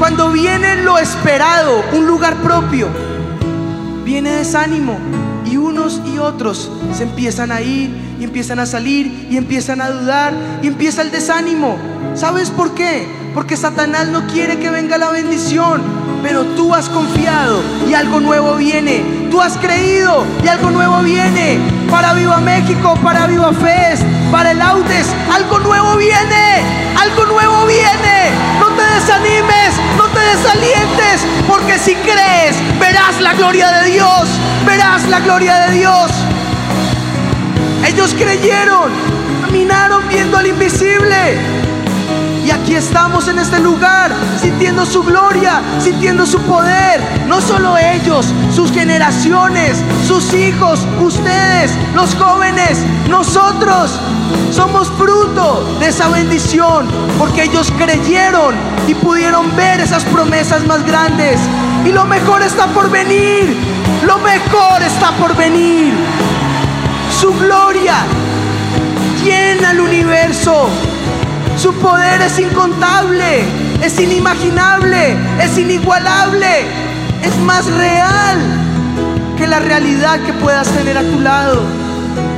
cuando 0.00 0.32
viene 0.32 0.82
lo 0.82 0.98
esperado, 0.98 1.84
un 1.92 2.08
lugar 2.08 2.34
propio, 2.38 2.88
viene 4.04 4.32
desánimo 4.32 4.98
y 5.46 5.56
unos 5.56 6.02
y 6.04 6.18
otros 6.18 6.68
se 6.92 7.04
empiezan 7.04 7.52
a 7.52 7.60
ir 7.60 7.94
y 8.18 8.24
empiezan 8.24 8.58
a 8.58 8.66
salir 8.66 9.28
y 9.30 9.36
empiezan 9.36 9.80
a 9.80 9.90
dudar 9.90 10.34
y 10.64 10.66
empieza 10.66 11.02
el 11.02 11.12
desánimo. 11.12 11.78
¿Sabes 12.16 12.50
por 12.50 12.74
qué? 12.74 13.23
Porque 13.34 13.56
Satanás 13.56 14.06
no 14.06 14.28
quiere 14.28 14.60
que 14.60 14.70
venga 14.70 14.96
la 14.96 15.10
bendición, 15.10 15.82
pero 16.22 16.44
tú 16.54 16.72
has 16.72 16.88
confiado 16.88 17.60
y 17.88 17.92
algo 17.92 18.20
nuevo 18.20 18.54
viene. 18.54 19.28
Tú 19.28 19.40
has 19.42 19.56
creído 19.58 20.24
y 20.44 20.46
algo 20.46 20.70
nuevo 20.70 21.00
viene. 21.00 21.58
Para 21.90 22.12
Viva 22.12 22.38
México, 22.38 22.96
para 23.02 23.26
Viva 23.26 23.52
Fest, 23.52 24.04
para 24.30 24.52
el 24.52 24.62
Audes, 24.62 25.08
algo 25.32 25.58
nuevo 25.58 25.96
viene. 25.96 26.62
Algo 26.96 27.26
nuevo 27.26 27.66
viene. 27.66 28.30
No 28.60 28.68
te 28.68 28.82
desanimes, 28.94 29.74
no 29.96 30.04
te 30.06 30.20
desalientes, 30.20 31.26
porque 31.48 31.76
si 31.76 31.96
crees, 31.96 32.56
verás 32.78 33.20
la 33.20 33.34
gloria 33.34 33.72
de 33.72 33.90
Dios. 33.90 34.28
Verás 34.64 35.08
la 35.08 35.18
gloria 35.18 35.66
de 35.66 35.72
Dios. 35.72 36.10
Ellos 37.84 38.14
creyeron, 38.14 38.92
caminaron 39.42 40.08
viendo 40.08 40.38
al 40.38 40.46
invisible. 40.46 41.63
Y 42.44 42.50
aquí 42.50 42.74
estamos 42.74 43.26
en 43.28 43.38
este 43.38 43.58
lugar, 43.58 44.12
sintiendo 44.38 44.84
su 44.84 45.02
gloria, 45.02 45.62
sintiendo 45.80 46.26
su 46.26 46.38
poder. 46.40 47.00
No 47.26 47.40
solo 47.40 47.78
ellos, 47.78 48.26
sus 48.54 48.70
generaciones, 48.70 49.82
sus 50.06 50.34
hijos, 50.34 50.86
ustedes, 51.00 51.72
los 51.94 52.14
jóvenes, 52.14 52.80
nosotros. 53.08 53.98
Somos 54.50 54.90
fruto 54.90 55.76
de 55.80 55.88
esa 55.88 56.08
bendición, 56.08 56.86
porque 57.18 57.44
ellos 57.44 57.72
creyeron 57.78 58.54
y 58.86 58.94
pudieron 58.94 59.56
ver 59.56 59.80
esas 59.80 60.04
promesas 60.04 60.66
más 60.66 60.84
grandes. 60.84 61.40
Y 61.86 61.92
lo 61.92 62.04
mejor 62.04 62.42
está 62.42 62.66
por 62.66 62.90
venir, 62.90 63.56
lo 64.06 64.18
mejor 64.18 64.82
está 64.82 65.12
por 65.12 65.34
venir. 65.34 65.94
Su 67.18 67.32
gloria 67.32 67.94
llena 69.24 69.70
el 69.70 69.80
universo. 69.80 70.68
Su 71.56 71.72
poder 71.74 72.20
es 72.20 72.38
incontable, 72.38 73.44
es 73.82 73.98
inimaginable, 74.00 75.16
es 75.40 75.56
inigualable, 75.56 76.66
es 77.22 77.36
más 77.38 77.66
real 77.66 78.38
que 79.36 79.46
la 79.46 79.60
realidad 79.60 80.20
que 80.20 80.32
puedas 80.34 80.68
tener 80.68 80.98
a 80.98 81.02
tu 81.02 81.20
lado. 81.20 81.62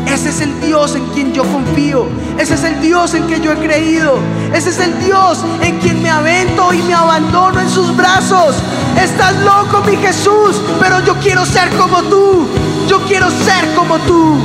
Ese 0.06 0.28
es 0.30 0.40
el 0.40 0.60
Dios 0.60 0.94
en 0.94 1.06
quien 1.08 1.32
yo 1.32 1.44
confío. 1.44 2.06
Ese 2.38 2.54
es 2.54 2.64
el 2.64 2.80
Dios 2.80 3.14
en 3.14 3.24
quien 3.24 3.42
yo 3.42 3.52
he 3.52 3.56
creído. 3.56 4.18
Ese 4.54 4.70
es 4.70 4.78
el 4.78 4.98
Dios 5.00 5.38
en 5.60 5.78
quien 5.78 6.02
me 6.02 6.10
avento 6.10 6.72
y 6.72 6.82
me 6.82 6.94
abandono 6.94 7.60
en 7.60 7.68
sus 7.68 7.94
brazos. 7.96 8.56
Estás 9.02 9.34
loco, 9.40 9.82
mi 9.86 9.96
Jesús, 9.96 10.60
pero 10.80 11.00
yo 11.04 11.14
quiero 11.16 11.44
ser 11.44 11.68
como 11.76 12.02
tú. 12.04 12.46
Yo 12.88 13.00
quiero 13.06 13.30
ser 13.30 13.74
como 13.74 13.98
tú. 14.00 14.38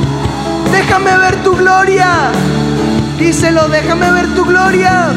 Déjame 0.72 1.16
ver 1.16 1.42
tu 1.42 1.56
gloria. 1.56 2.32
Díselo, 3.22 3.68
déjame 3.68 4.10
ver 4.10 4.34
tu 4.34 4.44
gloria. 4.44 5.12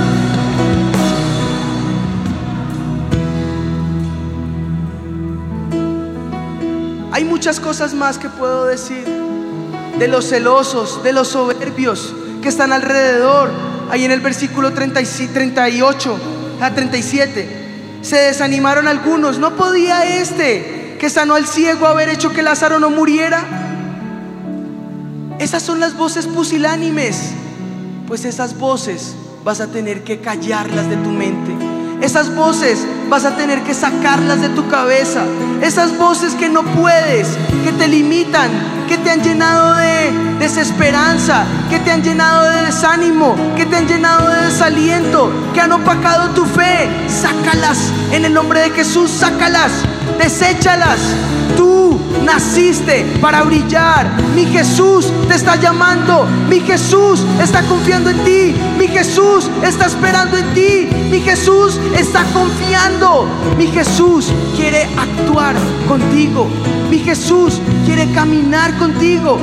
Hay 7.11 7.25
muchas 7.25 7.59
cosas 7.59 7.95
más 7.95 8.19
que 8.19 8.29
puedo 8.29 8.67
decir 8.67 9.03
de 9.97 10.07
los 10.07 10.29
celosos, 10.29 11.01
de 11.01 11.13
los 11.13 11.29
soberbios 11.29 12.13
que 12.43 12.49
están 12.49 12.73
alrededor. 12.73 13.49
Ahí 13.89 14.05
en 14.05 14.11
el 14.11 14.21
versículo 14.21 14.71
38 14.71 16.19
a 16.61 16.75
37. 16.75 17.49
Se 18.03 18.17
desanimaron 18.17 18.87
algunos. 18.87 19.39
No 19.39 19.55
podía 19.55 20.19
este 20.21 20.97
que 20.99 21.09
sanó 21.09 21.33
al 21.33 21.47
ciego 21.47 21.87
haber 21.87 22.09
hecho 22.09 22.31
que 22.31 22.43
Lázaro 22.43 22.79
no 22.79 22.91
muriera. 22.91 23.43
Esas 25.39 25.63
son 25.63 25.79
las 25.79 25.97
voces 25.97 26.27
pusilánimes. 26.27 27.33
Pues 28.07 28.23
esas 28.23 28.57
voces 28.59 29.15
vas 29.43 29.61
a 29.61 29.67
tener 29.67 30.03
que 30.03 30.19
callarlas 30.19 30.89
de 30.89 30.97
tu 30.97 31.09
mente. 31.09 31.55
Esas 32.01 32.35
voces 32.35 32.85
vas 33.09 33.25
a 33.25 33.35
tener 33.35 33.63
que 33.63 33.73
sacarlas 33.73 34.41
de 34.41 34.49
tu 34.49 34.67
cabeza. 34.67 35.23
Esas 35.61 35.97
voces 35.97 36.35
que 36.35 36.49
no 36.49 36.63
puedes, 36.63 37.27
que 37.63 37.71
te 37.71 37.87
limitan, 37.87 38.51
que 38.87 38.97
te 38.99 39.09
han 39.09 39.23
llenado 39.23 39.75
de 39.75 40.11
desesperanza, 40.39 41.45
que 41.69 41.79
te 41.79 41.91
han 41.91 42.03
llenado 42.03 42.43
de 42.43 42.63
desánimo, 42.63 43.35
que 43.55 43.65
te 43.65 43.77
han 43.77 43.87
llenado 43.87 44.29
de 44.29 44.45
desaliento, 44.45 45.31
que 45.53 45.61
han 45.61 45.71
opacado 45.71 46.29
tu 46.31 46.45
fe. 46.45 46.87
Sácalas 47.07 47.91
en 48.11 48.25
el 48.25 48.33
nombre 48.33 48.59
de 48.59 48.69
Jesús, 48.71 49.09
sácalas, 49.09 49.71
deséchalas. 50.19 50.99
Tú 51.57 51.84
naciste 52.25 53.05
para 53.21 53.43
brillar. 53.43 54.09
Mi 54.35 54.45
Jesús 54.45 55.11
te 55.27 55.35
está 55.35 55.55
llamando. 55.55 56.25
Mi 56.49 56.59
Jesús 56.59 57.23
está 57.41 57.61
confiando 57.63 58.09
en 58.09 58.23
ti. 58.23 58.55
Mi 58.77 58.87
Jesús 58.87 59.49
está 59.63 59.85
esperando 59.85 60.37
en 60.37 60.53
ti. 60.53 60.89
Mi 61.09 61.21
Jesús 61.21 61.79
está 61.97 62.23
confiando. 62.33 63.27
Mi 63.57 63.67
Jesús 63.67 64.31
quiere 64.55 64.83
actuar 64.97 65.55
contigo. 65.87 66.47
Mi 66.89 66.99
Jesús 66.99 67.61
quiere 67.85 68.11
caminar 68.11 68.75
contigo. 68.77 69.37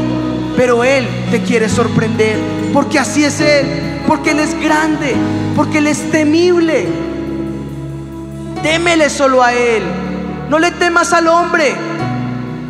Pero 0.57 0.85
Él 0.85 1.07
te 1.31 1.41
quiere 1.43 1.69
sorprender. 1.69 2.39
porque 2.73 2.99
así 2.99 3.25
es 3.25 3.41
Él, 3.41 3.67
porque 4.07 4.31
Él 4.31 4.41
es 4.41 4.59
grande, 4.59 5.15
porque 5.55 5.79
Él 5.79 5.87
es 5.87 6.11
temible. 6.11 6.87
Témele 8.63 9.11
solo 9.11 9.43
a 9.43 9.53
Él, 9.53 9.83
no 10.49 10.59
le 10.59 10.71
temas 10.71 11.13
al 11.13 11.29
hombre, 11.29 11.75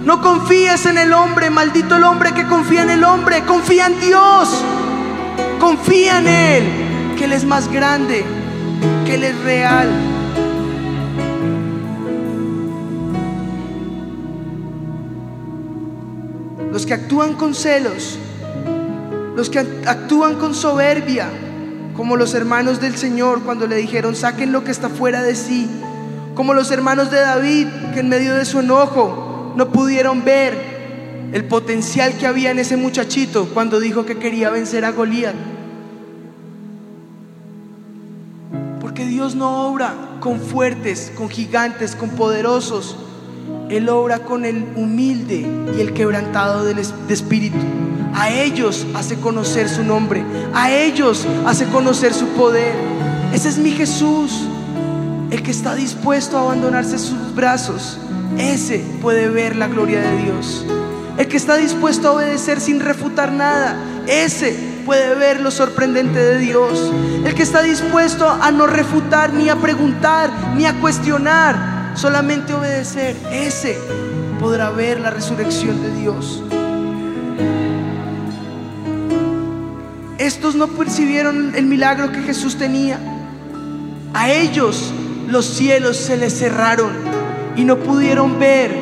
no 0.04 0.20
confíes 0.20 0.86
en 0.86 0.98
el 0.98 1.12
hombre, 1.12 1.48
maldito 1.48 1.96
el 1.96 2.04
hombre 2.04 2.32
que 2.32 2.46
confía 2.46 2.82
en 2.82 2.90
el 2.90 3.04
hombre, 3.04 3.44
confía 3.44 3.86
en 3.86 4.00
Dios, 4.00 4.64
confía 5.60 6.18
en 6.18 6.26
Él, 6.26 6.64
que 7.16 7.26
Él 7.26 7.32
es 7.32 7.44
más 7.44 7.70
grande, 7.70 8.24
que 9.06 9.14
Él 9.14 9.22
es 9.22 9.38
real. 9.44 9.88
Los 16.72 16.84
que 16.84 16.94
actúan 16.94 17.34
con 17.34 17.54
celos, 17.54 18.18
los 19.36 19.50
que 19.50 19.60
actúan 19.60 20.34
con 20.34 20.54
soberbia, 20.54 21.28
como 21.96 22.16
los 22.16 22.34
hermanos 22.34 22.80
del 22.80 22.96
Señor 22.96 23.42
cuando 23.42 23.68
le 23.68 23.76
dijeron, 23.76 24.16
saquen 24.16 24.50
lo 24.50 24.64
que 24.64 24.72
está 24.72 24.88
fuera 24.88 25.22
de 25.22 25.36
sí, 25.36 25.70
como 26.34 26.54
los 26.54 26.72
hermanos 26.72 27.10
de 27.12 27.20
David 27.20 27.68
que 27.94 28.00
en 28.00 28.08
medio 28.08 28.34
de 28.34 28.44
su 28.44 28.60
enojo 28.60 29.31
no 29.56 29.70
pudieron 29.70 30.24
ver 30.24 30.72
el 31.32 31.44
potencial 31.44 32.14
que 32.18 32.26
había 32.26 32.50
en 32.50 32.58
ese 32.58 32.76
muchachito 32.76 33.48
cuando 33.54 33.80
dijo 33.80 34.04
que 34.04 34.18
quería 34.18 34.50
vencer 34.50 34.84
a 34.84 34.92
Goliat. 34.92 35.34
Porque 38.80 39.06
Dios 39.06 39.34
no 39.34 39.68
obra 39.68 39.94
con 40.20 40.40
fuertes, 40.40 41.10
con 41.16 41.28
gigantes, 41.28 41.96
con 41.96 42.10
poderosos. 42.10 42.96
Él 43.70 43.88
obra 43.88 44.20
con 44.20 44.44
el 44.44 44.64
humilde 44.76 45.46
y 45.76 45.80
el 45.80 45.94
quebrantado 45.94 46.64
de 46.64 46.80
espíritu. 47.08 47.56
A 48.14 48.30
ellos 48.30 48.86
hace 48.94 49.16
conocer 49.16 49.68
su 49.68 49.82
nombre. 49.82 50.22
A 50.52 50.70
ellos 50.70 51.26
hace 51.46 51.66
conocer 51.66 52.12
su 52.12 52.26
poder. 52.28 52.74
Ese 53.32 53.48
es 53.48 53.56
mi 53.56 53.70
Jesús. 53.70 54.42
El 55.30 55.42
que 55.42 55.50
está 55.50 55.74
dispuesto 55.74 56.36
a 56.36 56.42
abandonarse 56.42 56.98
sus 56.98 57.34
brazos. 57.34 57.98
Ese 58.38 58.84
puede 59.00 59.28
ver 59.28 59.56
la 59.56 59.68
gloria 59.68 60.00
de 60.00 60.16
Dios. 60.22 60.64
El 61.18 61.28
que 61.28 61.36
está 61.36 61.56
dispuesto 61.56 62.08
a 62.08 62.12
obedecer 62.12 62.60
sin 62.60 62.80
refutar 62.80 63.32
nada. 63.32 63.76
Ese 64.06 64.56
puede 64.84 65.14
ver 65.14 65.40
lo 65.40 65.50
sorprendente 65.50 66.18
de 66.18 66.38
Dios. 66.38 66.92
El 67.24 67.34
que 67.34 67.42
está 67.42 67.62
dispuesto 67.62 68.28
a 68.28 68.50
no 68.50 68.66
refutar, 68.66 69.32
ni 69.32 69.48
a 69.48 69.56
preguntar, 69.56 70.30
ni 70.56 70.66
a 70.66 70.74
cuestionar, 70.80 71.92
solamente 71.94 72.54
obedecer, 72.54 73.16
ese 73.30 73.78
podrá 74.40 74.70
ver 74.70 75.00
la 75.00 75.10
resurrección 75.10 75.80
de 75.82 76.00
Dios. 76.00 76.42
Estos 80.18 80.54
no 80.54 80.68
percibieron 80.68 81.54
el 81.54 81.66
milagro 81.66 82.10
que 82.10 82.22
Jesús 82.22 82.56
tenía. 82.56 82.98
A 84.14 84.30
ellos 84.30 84.92
los 85.28 85.46
cielos 85.46 85.96
se 85.96 86.16
les 86.16 86.38
cerraron 86.38 87.21
y 87.56 87.64
no 87.64 87.76
pudieron 87.76 88.38
ver 88.38 88.74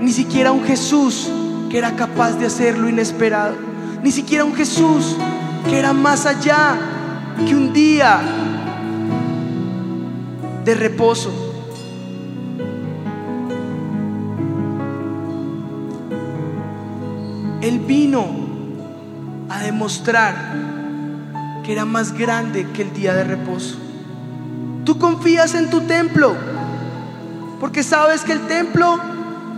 ni 0.00 0.12
siquiera 0.12 0.52
un 0.52 0.64
Jesús 0.64 1.30
que 1.70 1.78
era 1.78 1.96
capaz 1.96 2.32
de 2.32 2.46
hacer 2.46 2.78
lo 2.78 2.88
inesperado. 2.88 3.54
Ni 4.02 4.10
siquiera 4.10 4.44
un 4.44 4.54
Jesús 4.54 5.16
que 5.68 5.78
era 5.78 5.92
más 5.92 6.24
allá 6.24 6.76
que 7.46 7.54
un 7.54 7.72
día 7.72 8.20
de 10.64 10.74
reposo. 10.74 11.30
Él 17.60 17.80
vino 17.80 18.26
a 19.48 19.58
demostrar 19.60 20.34
que 21.64 21.72
era 21.72 21.84
más 21.84 22.12
grande 22.12 22.66
que 22.72 22.82
el 22.82 22.94
día 22.94 23.14
de 23.14 23.24
reposo. 23.24 23.76
Tú 24.84 24.98
confías 24.98 25.54
en 25.54 25.68
tu 25.68 25.82
templo 25.82 26.34
porque 27.60 27.82
sabes 27.82 28.22
que 28.22 28.32
el 28.32 28.46
templo 28.46 28.98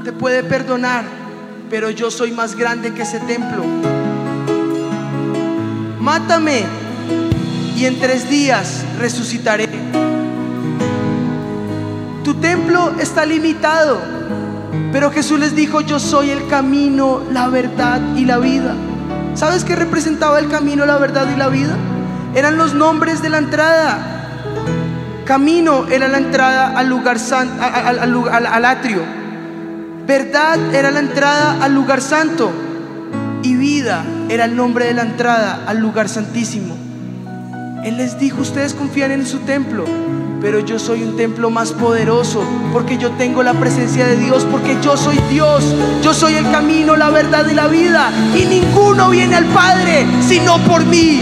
te 0.05 0.13
puede 0.13 0.43
perdonar, 0.43 1.05
pero 1.69 1.91
yo 1.91 2.11
soy 2.11 2.33
más 2.33 2.57
grande 2.57 2.93
que 2.95 3.03
ese 3.03 3.21
templo. 3.21 3.63
Mátame 6.01 6.65
y 7.77 7.85
en 7.85 8.01
tres 8.01 8.29
días 8.29 8.85
resucitaré. 8.99 9.69
Tu 12.25 12.35
templo 12.35 12.93
está 13.01 13.25
limitado, 13.27 14.01
pero 14.93 15.11
Jesús 15.11 15.39
les 15.39 15.55
dijo, 15.55 15.81
yo 15.81 15.99
soy 15.99 16.31
el 16.31 16.47
camino, 16.49 17.23
la 17.31 17.49
verdad 17.49 18.01
y 18.17 18.25
la 18.25 18.39
vida. 18.39 18.75
¿Sabes 19.35 19.65
qué 19.65 19.77
representaba 19.77 20.39
el 20.39 20.49
camino, 20.49 20.87
la 20.87 20.99
verdad 20.99 21.27
y 21.33 21.37
la 21.37 21.49
vida? 21.49 21.77
eran 22.35 22.57
los 22.57 22.75
nombres 22.75 23.23
de 23.23 23.29
la 23.29 23.39
entrada. 23.39 24.20
Camino 25.25 25.87
era 25.89 26.09
la 26.09 26.18
entrada 26.18 26.73
al 26.77 26.89
lugar 26.89 27.18
santo, 27.18 27.62
al, 27.62 28.64
atrio. 28.64 29.03
Verdad 30.07 30.75
era 30.75 30.91
la 30.91 31.01
entrada 31.01 31.62
al 31.62 31.75
lugar 31.75 32.01
santo. 32.01 32.51
Y 33.43 33.55
vida 33.55 34.05
era 34.29 34.45
el 34.45 34.57
nombre 34.57 34.87
de 34.87 34.95
la 34.95 35.03
entrada 35.03 35.64
al 35.66 35.79
lugar 35.79 36.09
santísimo. 36.09 36.77
Él 37.85 37.97
les 37.97 38.18
dijo, 38.18 38.43
ustedes 38.43 38.75
confían 38.75 39.11
en 39.11 39.27
su 39.27 39.39
templo, 39.39 39.87
pero 40.43 40.61
yo 40.61 40.79
soy 40.79 41.03
un 41.03 41.16
templo 41.16 41.49
más 41.49 41.73
poderoso 41.73 42.43
porque 42.73 42.99
yo 42.99 43.11
tengo 43.12 43.43
la 43.43 43.55
presencia 43.55 44.07
de 44.07 44.16
Dios, 44.16 44.47
porque 44.51 44.77
yo 44.83 44.97
soy 44.97 45.18
Dios, 45.31 45.64
yo 46.03 46.12
soy 46.12 46.35
el 46.35 46.51
camino, 46.51 46.97
la 46.97 47.09
verdad 47.11 47.47
y 47.51 47.55
la 47.55 47.68
vida. 47.68 48.11
Y 48.37 48.45
ninguno 48.45 49.11
viene 49.11 49.37
al 49.37 49.47
Padre 49.47 50.07
sino 50.27 50.59
por 50.59 50.85
mí. 50.85 51.21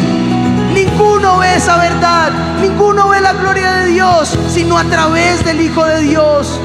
Ninguno 1.29 1.41
ve 1.41 1.57
esa 1.57 1.77
verdad, 1.77 2.33
ninguno 2.59 3.11
ve 3.11 3.21
la 3.21 3.35
gloria 3.35 3.71
de 3.73 3.87
Dios, 3.89 4.35
sino 4.49 4.79
a 4.79 4.85
través 4.85 5.45
del 5.45 5.61
Hijo 5.61 5.85
de 5.85 6.01
Dios. 6.01 6.59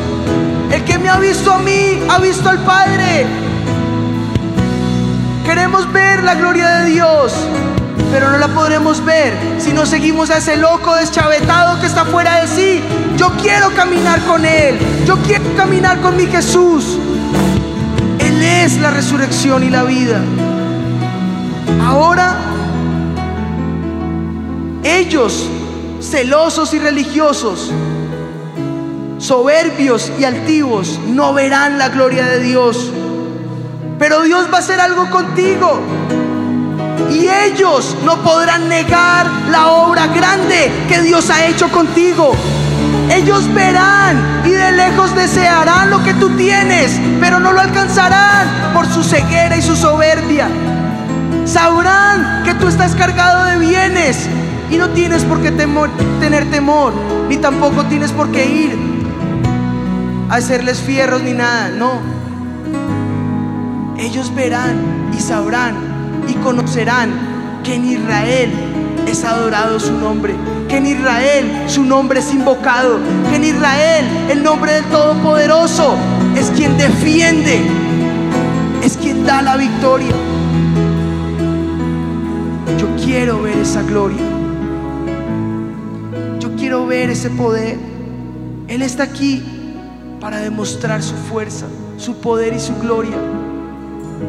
El 0.72 0.86
que 0.86 0.98
me 0.98 1.10
ha 1.10 1.18
visto 1.18 1.52
a 1.52 1.60
mí, 1.60 2.02
ha 2.10 2.18
visto 2.20 2.48
al 2.48 2.60
Padre. 2.60 3.26
Queremos 5.44 5.92
ver 5.92 6.24
la 6.24 6.36
gloria 6.36 6.78
de 6.78 6.92
Dios, 6.92 7.34
pero 8.10 8.32
no 8.32 8.38
la 8.38 8.48
podremos 8.48 9.04
ver 9.04 9.34
si 9.58 9.74
no 9.74 9.86
seguimos 9.86 10.30
a 10.30 10.38
ese 10.38 10.56
loco 10.56 10.96
deschavetado 10.96 11.82
que 11.82 11.86
está 11.88 12.06
fuera 12.06 12.40
de 12.40 12.48
sí. 12.48 12.82
Yo 13.18 13.32
quiero 13.42 13.70
caminar 13.72 14.22
con 14.22 14.46
Él, 14.46 14.80
yo 15.06 15.18
quiero 15.18 15.44
caminar 15.58 16.00
con 16.00 16.16
mi 16.16 16.26
Jesús. 16.28 16.98
Él 18.18 18.42
es 18.42 18.78
la 18.78 18.92
resurrección 18.92 19.62
y 19.64 19.70
la 19.70 19.84
vida. 19.84 20.22
Ahora 21.86 22.53
ellos, 24.84 25.48
celosos 26.02 26.74
y 26.74 26.80
religiosos, 26.80 27.72
soberbios 29.18 30.12
y 30.20 30.26
altivos, 30.26 31.00
no 31.08 31.34
verán 31.34 31.78
la 31.78 31.90
gloria 31.90 32.26
de 32.26 32.40
Dios. 32.40 32.92
Pero 33.98 34.24
Dios 34.24 34.48
va 34.52 34.58
a 34.58 34.60
hacer 34.60 34.80
algo 34.80 35.10
contigo. 35.10 35.80
Y 37.10 37.28
ellos 37.28 37.96
no 38.04 38.22
podrán 38.24 38.68
negar 38.68 39.30
la 39.50 39.68
obra 39.68 40.08
grande 40.08 40.72
que 40.90 41.02
Dios 41.02 41.30
ha 41.30 41.46
hecho 41.46 41.70
contigo. 41.70 42.34
Ellos 43.10 43.54
verán 43.54 44.44
y 44.46 44.50
de 44.50 44.72
lejos 44.72 45.16
desearán 45.16 45.90
lo 45.90 46.04
que 46.04 46.14
tú 46.16 46.30
tienes, 46.36 47.00
pero 47.20 47.40
no 47.40 47.54
lo 47.54 47.62
alcanzarán 47.62 48.74
por 48.74 48.88
su 48.88 49.04
ceguera 49.04 49.56
y 49.56 49.62
su 49.62 49.76
soberbia. 49.76 50.48
Sabrán 51.46 52.44
que 52.44 52.54
tú 52.56 52.68
estás 52.68 52.96
cargado 52.96 53.46
de 53.46 53.58
bienes, 53.58 54.28
y 54.70 54.78
no 54.78 54.90
tienes 54.90 55.24
por 55.24 55.42
qué 55.42 55.52
tener 55.52 56.50
temor, 56.50 56.94
ni 57.30 57.38
tampoco 57.38 57.86
tienes 57.86 58.12
por 58.12 58.32
qué 58.32 58.46
ir 58.46 58.78
a 60.30 60.36
hacerles 60.36 60.80
fierros 60.80 61.22
ni 61.22 61.34
nada, 61.34 61.70
no. 61.70 62.02
Ellos 63.98 64.34
verán 64.34 65.12
y 65.16 65.20
sabrán 65.20 65.76
y 66.28 66.34
conocerán 66.36 67.62
que 67.64 67.76
en 67.76 67.86
Israel 67.86 68.52
es 69.08 69.24
adorado 69.24 69.80
su 69.80 69.94
nombre, 69.94 70.34
que 70.68 70.78
en 70.78 70.88
Israel 70.88 71.64
su 71.68 71.84
nombre 71.84 72.20
es 72.20 72.34
invocado, 72.34 73.00
que 73.30 73.36
en 73.36 73.44
Israel 73.44 74.06
el 74.30 74.44
nombre 74.44 74.74
del 74.74 74.86
Todopoderoso 74.86 75.96
es 76.36 76.50
quien 76.52 76.78
defiende, 76.78 77.62
es 78.84 78.98
quien 78.98 79.26
da 79.26 79.42
la 79.42 79.56
victoria. 79.56 80.16
Yo 82.80 82.88
quiero 83.06 83.44
ver 83.44 83.58
esa 83.58 83.84
gloria 83.84 84.43
ver 86.82 87.10
ese 87.10 87.30
poder. 87.30 87.78
Él 88.68 88.82
está 88.82 89.04
aquí 89.04 89.44
para 90.20 90.40
demostrar 90.40 91.04
su 91.04 91.16
fuerza, 91.16 91.66
su 91.98 92.20
poder 92.20 92.54
y 92.54 92.60
su 92.60 92.76
gloria. 92.80 93.18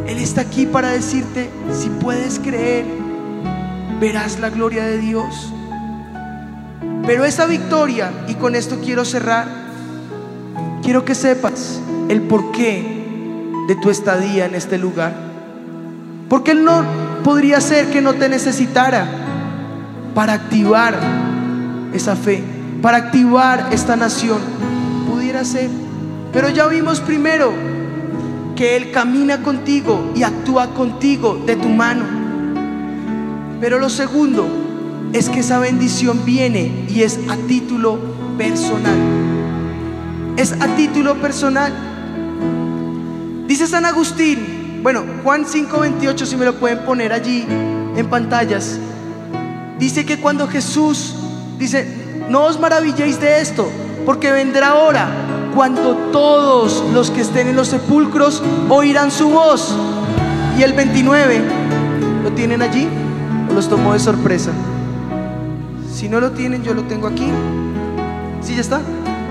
Él 0.06 0.18
está 0.18 0.42
aquí 0.42 0.66
para 0.66 0.90
decirte, 0.90 1.48
si 1.72 1.88
puedes 1.88 2.38
creer, 2.38 2.84
verás 4.00 4.38
la 4.38 4.50
gloria 4.50 4.84
de 4.84 4.98
Dios. 4.98 5.52
Pero 7.06 7.24
esa 7.24 7.46
victoria, 7.46 8.10
y 8.28 8.34
con 8.34 8.54
esto 8.54 8.78
quiero 8.82 9.04
cerrar, 9.04 9.46
quiero 10.82 11.04
que 11.04 11.14
sepas 11.14 11.80
el 12.08 12.22
porqué 12.22 13.04
de 13.68 13.76
tu 13.76 13.90
estadía 13.90 14.46
en 14.46 14.54
este 14.54 14.78
lugar. 14.78 15.14
Porque 16.28 16.52
Él 16.52 16.64
no, 16.64 16.84
podría 17.22 17.60
ser 17.60 17.90
que 17.90 18.00
no 18.00 18.14
te 18.14 18.28
necesitara 18.28 19.06
para 20.14 20.34
activar 20.34 20.94
esa 21.94 22.16
fe, 22.16 22.42
para 22.82 22.98
activar 22.98 23.68
esta 23.72 23.96
nación. 23.96 24.38
Pudiera 25.10 25.44
ser. 25.44 25.70
Pero 26.32 26.50
ya 26.50 26.66
vimos 26.66 27.00
primero 27.00 27.52
que 28.56 28.76
Él 28.76 28.90
camina 28.90 29.42
contigo 29.42 30.12
y 30.14 30.22
actúa 30.22 30.74
contigo 30.74 31.40
de 31.46 31.56
tu 31.56 31.68
mano. 31.68 32.04
Pero 33.60 33.78
lo 33.78 33.88
segundo 33.88 34.46
es 35.12 35.28
que 35.28 35.40
esa 35.40 35.58
bendición 35.58 36.24
viene 36.24 36.86
y 36.88 37.02
es 37.02 37.18
a 37.28 37.36
título 37.36 37.98
personal. 38.36 38.98
Es 40.36 40.52
a 40.52 40.66
título 40.76 41.14
personal. 41.20 41.72
Dice 43.46 43.66
San 43.66 43.86
Agustín, 43.86 44.80
bueno, 44.82 45.04
Juan 45.22 45.44
5:28, 45.46 46.26
si 46.26 46.36
me 46.36 46.44
lo 46.44 46.56
pueden 46.56 46.80
poner 46.80 47.12
allí 47.12 47.46
en 47.96 48.06
pantallas, 48.10 48.78
dice 49.78 50.04
que 50.04 50.18
cuando 50.18 50.48
Jesús 50.48 51.14
dice, 51.58 51.86
no 52.28 52.44
os 52.44 52.58
maravilléis 52.58 53.20
de 53.20 53.40
esto, 53.40 53.68
porque 54.04 54.32
vendrá 54.32 54.74
hora 54.74 55.08
cuando 55.54 55.94
todos 56.12 56.82
los 56.92 57.10
que 57.10 57.20
estén 57.20 57.48
en 57.48 57.56
los 57.56 57.68
sepulcros 57.68 58.42
oirán 58.68 59.10
su 59.10 59.30
voz. 59.30 59.74
Y 60.58 60.62
el 60.62 60.72
29, 60.72 61.42
¿lo 62.22 62.32
tienen 62.32 62.62
allí? 62.62 62.88
¿O 63.50 63.54
los 63.54 63.68
tomó 63.68 63.92
de 63.92 63.98
sorpresa? 63.98 64.50
Si 65.92 66.08
no 66.08 66.20
lo 66.20 66.32
tienen, 66.32 66.62
yo 66.62 66.74
lo 66.74 66.82
tengo 66.84 67.06
aquí. 67.06 67.30
¿Sí 68.42 68.54
ya 68.54 68.60
está? 68.60 68.80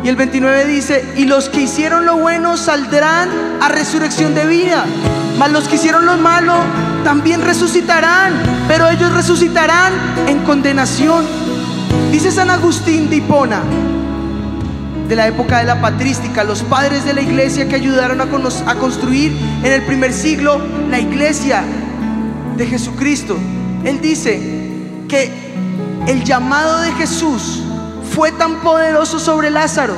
Y 0.04 0.10
el 0.10 0.16
29 0.18 0.66
dice, 0.66 1.14
y 1.16 1.26
los 1.26 1.48
que 1.50 1.62
hicieron 1.62 2.06
lo 2.06 2.18
bueno 2.18 2.58
saldrán 2.58 3.30
a 3.62 3.70
resurrección 3.70 4.36
de 4.36 4.46
vida, 4.46 4.84
mas 5.40 5.52
los 5.52 5.68
que 5.68 5.76
hicieron 5.76 6.06
lo 6.06 6.18
malo 6.18 6.54
también 7.04 7.42
resucitarán, 7.42 8.34
pero 8.68 8.90
ellos 8.90 9.14
resucitarán 9.14 9.94
en 10.28 10.40
condenación. 10.40 11.26
Dice 12.14 12.32
San 12.32 12.52
Agustín 12.52 13.10
de 13.10 13.16
Hipona, 13.16 13.64
de 15.10 15.16
la 15.16 15.28
época 15.28 15.58
de 15.58 15.64
la 15.64 15.82
patrística, 15.82 16.44
los 16.44 16.62
padres 16.62 17.06
de 17.06 17.14
la 17.16 17.22
iglesia 17.22 17.68
que 17.68 17.74
ayudaron 17.74 18.22
a, 18.22 18.76
construir 18.76 19.36
en 19.64 19.74
el 19.74 19.82
primer 19.82 20.14
siglo 20.14 20.62
la 20.92 21.00
iglesia 21.00 21.64
de 22.56 22.68
Jesucristo. 22.68 23.36
Él 23.84 24.00
dice 24.00 24.40
que 25.10 25.32
el 26.06 26.24
llamado 26.24 26.82
de 26.82 26.92
Jesús 26.92 27.64
fue 28.14 28.32
tan 28.32 28.62
poderoso 28.62 29.18
sobre 29.18 29.50
Lázaro 29.50 29.96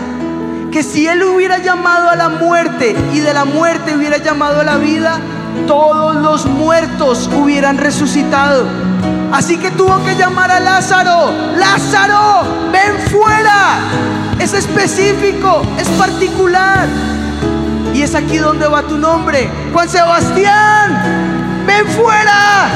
que 0.72 0.84
si 0.84 1.08
él 1.08 1.22
hubiera 1.22 1.58
llamado 1.58 2.10
a 2.10 2.16
la 2.16 2.30
muerte 2.30 2.96
y 3.14 3.20
de 3.20 3.34
la 3.34 3.44
muerte 3.44 3.94
hubiera 3.94 4.20
llamado 4.20 4.62
a 4.62 4.64
la 4.64 4.78
vida, 4.78 5.20
todos 5.68 6.16
los 6.16 6.46
muertos 6.46 7.30
hubieran 7.36 7.78
resucitado. 7.78 8.85
Así 9.36 9.58
que 9.58 9.70
tuvo 9.72 10.02
que 10.06 10.16
llamar 10.16 10.50
a 10.50 10.62
Lázaro, 10.62 11.30
Lázaro, 11.58 12.72
ven 12.72 12.98
fuera. 13.12 13.80
Es 14.40 14.54
específico, 14.54 15.62
es 15.78 15.90
particular. 15.90 16.88
Y 17.94 18.02
es 18.02 18.16
aquí 18.16 18.38
donde 18.38 18.66
va 18.66 18.84
tu 18.84 18.98
nombre. 18.98 19.50
Juan 19.74 19.90
Sebastián, 19.90 21.66
ven 21.68 21.86
fuera. 21.88 22.70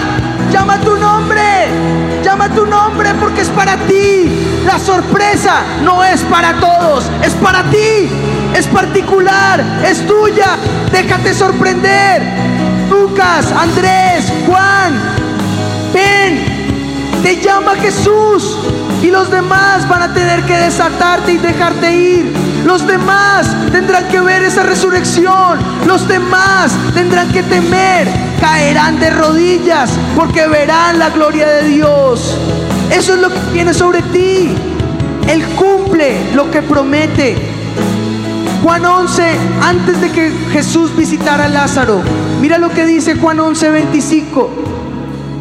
Llama 0.52 0.78
tu 0.82 0.98
nombre. 0.98 1.70
Llama 2.26 2.50
tu 2.50 2.66
nombre 2.66 3.14
porque 3.22 3.40
es 3.40 3.50
para 3.50 3.78
ti. 3.88 4.62
La 4.66 4.78
sorpresa 4.80 5.62
no 5.86 6.04
es 6.04 6.20
para 6.24 6.60
todos, 6.60 7.06
es 7.24 7.36
para 7.36 7.64
ti. 7.72 8.10
Es 8.54 8.68
particular, 8.68 9.64
es 9.86 10.06
tuya. 10.06 10.58
Déjate 10.92 11.34
sorprender. 11.34 12.22
Lucas, 12.90 13.50
Andrés, 13.54 14.26
Juan, 14.46 14.94
ven. 15.94 16.49
Te 17.24 17.42
llama 17.42 17.76
Jesús 17.76 18.58
y 19.02 19.08
los 19.12 19.30
demás 19.30 19.88
van 19.88 20.02
a 20.02 20.14
tener 20.14 20.44
que 20.44 20.58
desatarte 20.58 21.34
y 21.34 21.38
dejarte 21.38 21.96
ir. 21.96 22.34
Los 22.66 22.86
demás 22.88 23.48
tendrán 23.72 24.08
que 24.08 24.20
ver 24.22 24.44
esa 24.44 24.64
resurrección. 24.64 25.60
Los 25.86 26.08
demás 26.08 26.72
tendrán 26.94 27.32
que 27.32 27.44
temer. 27.44 28.08
Caerán 28.40 29.00
de 29.00 29.10
rodillas 29.10 29.92
porque 30.16 30.48
verán 30.48 30.98
la 30.98 31.10
gloria 31.10 31.48
de 31.48 31.64
Dios. 31.68 32.38
Eso 32.92 33.14
es 33.14 33.20
lo 33.20 33.30
que 33.30 33.40
viene 33.54 33.74
sobre 33.74 34.02
ti. 34.02 34.56
Él 35.28 35.44
cumple 35.56 36.34
lo 36.34 36.50
que 36.50 36.62
promete. 36.62 37.36
Juan 38.64 38.86
11, 38.86 39.24
antes 39.62 40.02
de 40.02 40.12
que 40.12 40.32
Jesús 40.52 40.96
visitara 40.96 41.46
a 41.46 41.50
Lázaro, 41.50 42.02
mira 42.42 42.58
lo 42.58 42.70
que 42.70 42.86
dice 42.86 43.16
Juan 43.16 43.40
11, 43.40 43.70
25. 43.70 44.69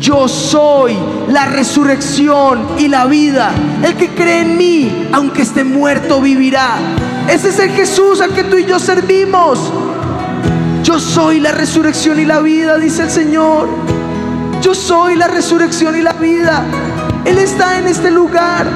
Yo 0.00 0.28
soy 0.28 0.96
la 1.28 1.46
resurrección 1.46 2.66
y 2.78 2.88
la 2.88 3.06
vida. 3.06 3.50
El 3.82 3.94
que 3.96 4.08
cree 4.10 4.42
en 4.42 4.56
mí, 4.56 5.08
aunque 5.12 5.42
esté 5.42 5.64
muerto, 5.64 6.20
vivirá. 6.20 6.76
Ese 7.28 7.48
es 7.48 7.58
el 7.58 7.70
Jesús 7.70 8.20
al 8.20 8.32
que 8.32 8.44
tú 8.44 8.56
y 8.56 8.64
yo 8.64 8.78
servimos. 8.78 9.72
Yo 10.82 10.98
soy 11.00 11.40
la 11.40 11.52
resurrección 11.52 12.18
y 12.20 12.24
la 12.24 12.40
vida, 12.40 12.78
dice 12.78 13.02
el 13.02 13.10
Señor. 13.10 13.68
Yo 14.62 14.74
soy 14.74 15.16
la 15.16 15.26
resurrección 15.26 15.96
y 15.96 16.02
la 16.02 16.12
vida. 16.14 16.64
Él 17.24 17.38
está 17.38 17.78
en 17.78 17.88
este 17.88 18.10
lugar. 18.10 18.66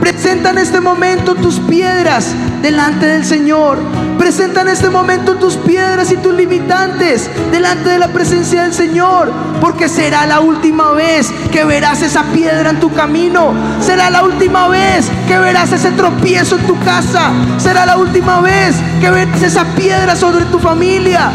Presenta 0.00 0.50
en 0.50 0.58
este 0.58 0.80
momento 0.80 1.34
tus 1.34 1.60
piedras 1.60 2.34
delante 2.64 3.04
del 3.06 3.26
Señor. 3.26 3.76
Presenta 4.18 4.62
en 4.62 4.68
este 4.68 4.88
momento 4.88 5.34
tus 5.34 5.54
piedras 5.56 6.10
y 6.10 6.16
tus 6.16 6.32
limitantes 6.32 7.28
delante 7.52 7.90
de 7.90 7.98
la 7.98 8.08
presencia 8.08 8.62
del 8.62 8.72
Señor. 8.72 9.30
Porque 9.60 9.86
será 9.86 10.26
la 10.26 10.40
última 10.40 10.92
vez 10.92 11.30
que 11.52 11.62
verás 11.64 12.00
esa 12.00 12.22
piedra 12.32 12.70
en 12.70 12.80
tu 12.80 12.90
camino. 12.90 13.52
Será 13.80 14.08
la 14.08 14.22
última 14.22 14.68
vez 14.68 15.10
que 15.28 15.38
verás 15.38 15.72
ese 15.72 15.90
tropiezo 15.90 16.56
en 16.56 16.66
tu 16.66 16.78
casa. 16.80 17.32
Será 17.58 17.84
la 17.84 17.98
última 17.98 18.40
vez 18.40 18.76
que 18.98 19.10
verás 19.10 19.42
esa 19.42 19.64
piedra 19.76 20.16
sobre 20.16 20.46
tu 20.46 20.58
familia. 20.58 21.30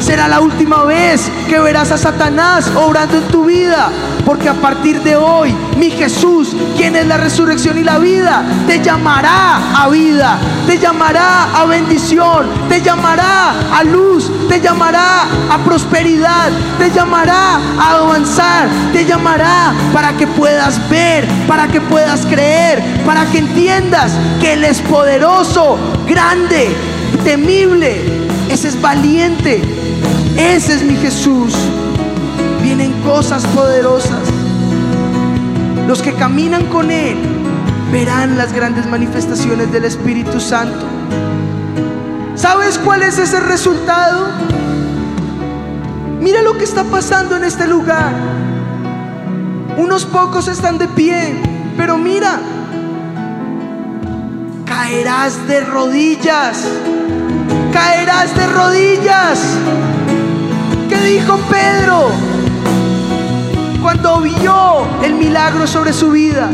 Será 0.00 0.28
la 0.28 0.40
última 0.40 0.84
vez 0.84 1.30
que 1.48 1.58
verás 1.58 1.90
a 1.90 1.98
Satanás 1.98 2.70
obrando 2.74 3.18
en 3.18 3.28
tu 3.28 3.44
vida. 3.44 3.90
Porque 4.24 4.48
a 4.48 4.54
partir 4.54 5.02
de 5.02 5.16
hoy, 5.16 5.54
mi 5.78 5.90
Jesús, 5.90 6.54
quien 6.76 6.96
es 6.96 7.06
la 7.06 7.16
resurrección 7.16 7.78
y 7.78 7.82
la 7.82 7.98
vida, 7.98 8.44
te 8.66 8.82
llamará 8.82 9.82
a 9.82 9.88
vida, 9.88 10.38
te 10.66 10.78
llamará 10.78 11.44
a 11.58 11.64
bendición, 11.64 12.46
te 12.68 12.82
llamará 12.82 13.54
a 13.74 13.82
luz, 13.84 14.30
te 14.48 14.60
llamará 14.60 15.22
a 15.50 15.58
prosperidad, 15.64 16.50
te 16.78 16.90
llamará 16.90 17.56
a 17.78 17.90
avanzar, 17.96 18.68
te 18.92 19.06
llamará 19.06 19.72
para 19.94 20.12
que 20.12 20.26
puedas 20.26 20.78
ver, 20.90 21.26
para 21.46 21.66
que 21.68 21.80
puedas 21.80 22.26
creer, 22.26 22.82
para 23.06 23.24
que 23.26 23.38
entiendas 23.38 24.12
que 24.40 24.52
Él 24.52 24.64
es 24.64 24.82
poderoso, 24.82 25.78
grande, 26.06 26.76
temible, 27.24 28.02
ese 28.50 28.68
es 28.68 28.80
valiente, 28.80 29.77
ese 30.38 30.74
es 30.74 30.82
mi 30.84 30.96
Jesús. 30.96 31.52
Vienen 32.62 32.92
cosas 33.02 33.44
poderosas. 33.48 34.22
Los 35.86 36.00
que 36.00 36.12
caminan 36.14 36.66
con 36.66 36.90
Él 36.90 37.16
verán 37.90 38.38
las 38.38 38.52
grandes 38.52 38.86
manifestaciones 38.86 39.72
del 39.72 39.84
Espíritu 39.84 40.40
Santo. 40.40 40.86
¿Sabes 42.36 42.78
cuál 42.78 43.02
es 43.02 43.18
ese 43.18 43.40
resultado? 43.40 44.28
Mira 46.20 46.42
lo 46.42 46.56
que 46.56 46.64
está 46.64 46.84
pasando 46.84 47.36
en 47.36 47.44
este 47.44 47.66
lugar. 47.66 48.12
Unos 49.76 50.04
pocos 50.04 50.46
están 50.46 50.78
de 50.78 50.86
pie, 50.88 51.40
pero 51.76 51.96
mira, 51.96 52.38
caerás 54.66 55.46
de 55.48 55.60
rodillas, 55.62 56.64
caerás 57.72 58.36
de 58.36 58.46
rodillas. 58.46 59.40
¿Qué 60.88 60.96
dijo 61.02 61.36
Pedro 61.50 62.10
cuando 63.82 64.20
vio 64.20 64.86
el 65.02 65.14
milagro 65.14 65.66
sobre 65.66 65.92
su 65.92 66.10
vida? 66.10 66.48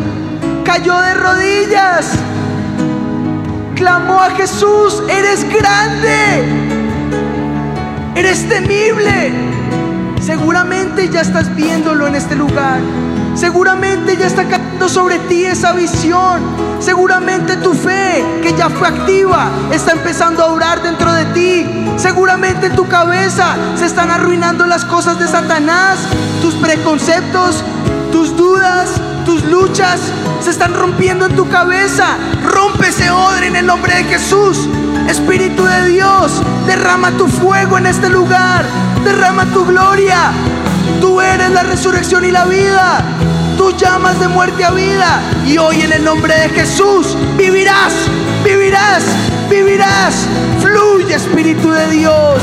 Cayó 0.65 0.98
de 1.01 1.15
rodillas, 1.15 2.12
clamó 3.74 4.20
a 4.20 4.31
Jesús, 4.31 5.02
eres 5.09 5.44
grande, 5.44 6.43
eres 8.16 8.48
temible. 8.48 9.32
Seguramente 10.20 11.09
ya 11.11 11.20
estás 11.20 11.55
viéndolo 11.55 12.06
en 12.06 12.15
este 12.16 12.35
lugar. 12.35 12.81
Seguramente 13.35 14.16
ya 14.16 14.27
está 14.27 14.44
cayendo 14.44 14.89
sobre 14.89 15.19
ti 15.20 15.44
esa 15.44 15.73
visión. 15.73 16.40
Seguramente 16.78 17.56
tu 17.56 17.74
fe, 17.74 18.24
que 18.43 18.55
ya 18.56 18.69
fue 18.69 18.89
activa, 18.89 19.48
está 19.73 19.93
empezando 19.93 20.43
a 20.43 20.52
orar 20.52 20.82
dentro 20.82 21.12
de 21.12 21.24
ti. 21.27 21.66
Seguramente 21.97 22.66
en 22.66 22.77
tu 22.77 22.86
cabeza 22.89 23.56
se 23.77 23.86
están 23.86 24.11
arruinando 24.11 24.66
las 24.66 24.85
cosas 24.85 25.19
de 25.19 25.27
Satanás, 25.27 25.98
tus 26.43 26.55
preconceptos, 26.55 27.62
tus 28.12 28.36
dudas, 28.36 29.01
tus 29.24 29.44
luchas 29.44 30.01
se 30.40 30.51
están 30.51 30.74
rompiendo 30.74 31.27
en 31.27 31.35
tu 31.35 31.48
cabeza. 31.48 32.16
Rompe 32.44 32.89
ese 32.89 33.11
odre 33.11 33.47
en 33.47 33.56
el 33.56 33.66
nombre 33.66 33.94
de 33.94 34.05
Jesús. 34.05 34.69
Espíritu 35.09 35.65
de 35.65 35.86
Dios, 35.86 36.43
derrama 36.66 37.11
tu 37.12 37.27
fuego 37.27 37.78
en 37.78 37.86
este 37.86 38.09
lugar. 38.09 38.65
Derrama 39.05 39.47
tu 39.47 39.65
gloria. 39.65 40.32
Tú 41.01 41.20
eres 41.20 41.51
la 41.51 41.62
resurrección 41.62 42.24
y 42.24 42.31
la 42.31 42.44
vida. 42.44 43.02
Tú 43.56 43.73
llamas 43.77 44.19
de 44.19 44.28
muerte 44.28 44.65
a 44.65 44.70
vida. 44.70 45.23
Y 45.47 45.59
hoy 45.59 45.82
en 45.82 45.93
el 45.93 46.05
nombre 46.05 46.35
de 46.35 46.48
Jesús 46.48 47.16
vivirás, 47.36 47.93
vivirás, 48.44 49.05
vivirás. 49.48 50.27
Fluye 50.61 51.15
Espíritu 51.15 51.70
de 51.70 51.89
Dios. 51.90 52.43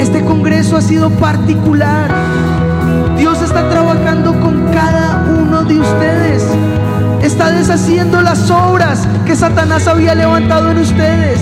Este 0.00 0.22
congreso 0.22 0.76
ha 0.76 0.80
sido 0.82 1.10
particular. 1.10 2.10
Dios 3.16 3.40
está 3.42 3.68
trabajando 3.70 4.38
con 4.40 4.68
cada 4.72 5.24
uno 5.40 5.62
de 5.64 5.78
ustedes. 5.78 6.44
Está 7.22 7.52
deshaciendo 7.52 8.20
las 8.20 8.50
obras 8.50 9.06
que 9.24 9.36
Satanás 9.36 9.86
había 9.86 10.14
levantado 10.14 10.70
en 10.70 10.78
ustedes. 10.78 11.40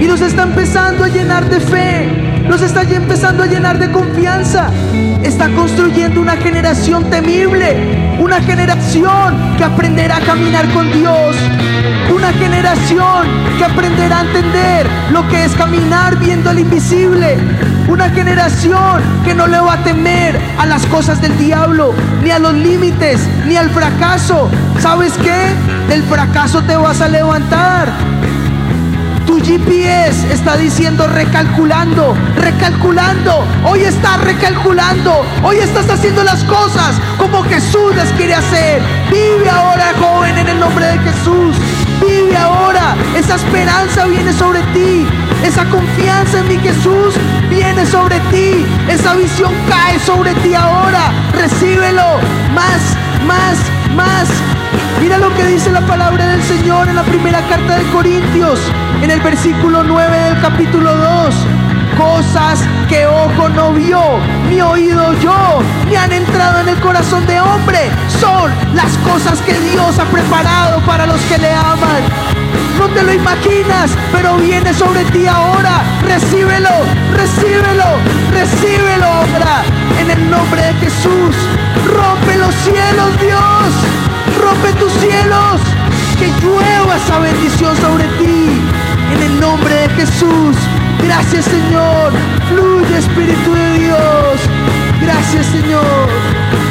Y 0.00 0.06
los 0.06 0.20
está 0.20 0.44
empezando 0.44 1.04
a 1.04 1.08
llenar 1.08 1.48
de 1.48 1.60
fe. 1.60 2.44
Los 2.48 2.62
está 2.62 2.82
empezando 2.82 3.42
a 3.42 3.46
llenar 3.46 3.78
de 3.78 3.90
confianza. 3.90 4.68
Está 5.22 5.48
construyendo 5.48 6.20
una 6.20 6.36
generación 6.36 7.10
temible. 7.10 8.18
Una 8.20 8.40
generación 8.40 9.56
que 9.58 9.64
aprenderá 9.64 10.18
a 10.18 10.20
caminar 10.20 10.68
con 10.72 10.90
Dios. 10.92 11.36
Una 12.14 12.32
generación 12.34 13.26
que 13.58 13.64
aprenderá 13.64 14.20
a 14.20 14.22
entender 14.22 14.86
lo 15.10 15.26
que 15.28 15.44
es 15.44 15.52
caminar 15.54 16.16
viendo 16.16 16.50
el 16.50 16.60
invisible. 16.60 17.38
Una 17.88 18.08
generación 18.10 19.02
que 19.24 19.34
no 19.34 19.46
le 19.46 19.58
va 19.58 19.74
a 19.74 19.84
temer 19.84 20.40
a 20.58 20.66
las 20.66 20.86
cosas 20.86 21.20
del 21.20 21.36
diablo, 21.38 21.92
ni 22.22 22.30
a 22.30 22.38
los 22.38 22.54
límites, 22.54 23.28
ni 23.46 23.56
al 23.56 23.70
fracaso. 23.70 24.48
¿Sabes 24.80 25.14
qué? 25.14 25.54
Del 25.88 26.02
fracaso 26.04 26.62
te 26.62 26.76
vas 26.76 27.00
a 27.00 27.08
levantar. 27.08 27.92
Tu 29.26 29.38
GPS 29.40 30.32
está 30.32 30.56
diciendo 30.56 31.06
recalculando, 31.06 32.16
recalculando. 32.36 33.44
Hoy 33.64 33.82
estás 33.82 34.20
recalculando. 34.20 35.24
Hoy 35.42 35.58
estás 35.58 35.88
haciendo 35.88 36.24
las 36.24 36.42
cosas 36.44 37.00
como 37.18 37.42
Jesús 37.44 37.94
las 37.94 38.08
quiere 38.12 38.34
hacer. 38.34 38.82
Vive 39.10 39.48
ahora, 39.48 39.92
joven, 40.00 40.38
en 40.38 40.48
el 40.48 40.60
nombre 40.60 40.86
de 40.86 40.98
Jesús. 40.98 41.56
Vive 42.00 42.36
ahora. 42.36 42.96
Esa 43.16 43.36
esperanza 43.36 44.06
viene 44.06 44.32
sobre 44.32 44.60
ti. 44.74 45.06
Esa 45.44 45.64
confianza 45.66 46.40
en 46.40 46.48
mi 46.48 46.58
Jesús 46.58 47.14
viene 47.48 47.86
sobre 47.86 48.18
ti. 48.30 48.66
Esa 48.88 49.14
visión 49.14 49.52
cae 49.68 49.98
sobre 50.00 50.34
ti 50.34 50.54
ahora. 50.54 51.12
Recíbelo. 51.32 52.18
Más, 52.54 52.96
más, 53.26 53.58
más. 53.94 54.51
Mira 55.00 55.18
lo 55.18 55.34
que 55.34 55.44
dice 55.44 55.70
la 55.70 55.80
palabra 55.80 56.26
del 56.26 56.42
Señor 56.42 56.88
en 56.88 56.96
la 56.96 57.02
primera 57.02 57.40
carta 57.48 57.76
de 57.76 57.84
Corintios, 57.90 58.60
en 59.02 59.10
el 59.10 59.20
versículo 59.20 59.82
9 59.82 60.16
del 60.16 60.40
capítulo 60.40 60.96
2. 60.96 61.34
Cosas 61.98 62.60
que 62.88 63.06
ojo 63.06 63.48
no 63.48 63.72
vio, 63.72 64.00
ni 64.48 64.60
oído 64.62 65.12
yo, 65.20 65.60
ni 65.88 65.96
han 65.96 66.12
entrado 66.12 66.60
en 66.60 66.68
el 66.68 66.80
corazón 66.80 67.26
de 67.26 67.40
hombre, 67.40 67.90
son 68.20 68.50
las 68.74 68.96
cosas 68.98 69.40
que 69.42 69.54
Dios 69.54 69.98
ha 69.98 70.04
preparado 70.04 70.80
para 70.80 71.06
los 71.06 71.20
que 71.22 71.38
le 71.38 71.52
aman. 71.52 72.02
No 72.78 72.86
te 72.88 73.02
lo 73.02 73.12
imaginas, 73.12 73.90
pero 74.12 74.36
viene 74.36 74.72
sobre 74.72 75.04
ti 75.06 75.26
ahora. 75.26 75.82
Recíbelo, 76.02 76.70
recíbelo, 77.12 77.84
recíbelo 78.30 79.04
ahora. 79.04 79.62
En 80.00 80.10
el 80.10 80.30
nombre 80.30 80.62
de 80.62 80.74
Jesús, 80.74 81.36
rompe 81.86 82.38
los 82.38 82.54
cielos, 82.54 83.20
Dios 83.20 83.91
rompe 84.38 84.72
tus 84.74 84.92
cielos, 84.94 85.60
que 86.18 86.28
llueva 86.44 86.96
esa 86.96 87.18
bendición 87.18 87.76
sobre 87.76 88.04
ti. 88.18 88.60
En 89.14 89.22
el 89.22 89.40
nombre 89.40 89.74
de 89.74 89.88
Jesús, 89.90 90.56
gracias 91.02 91.44
Señor, 91.44 92.12
fluye 92.48 92.98
Espíritu 92.98 93.52
de 93.52 93.78
Dios, 93.78 94.40
gracias 95.00 95.46
Señor. 95.46 96.61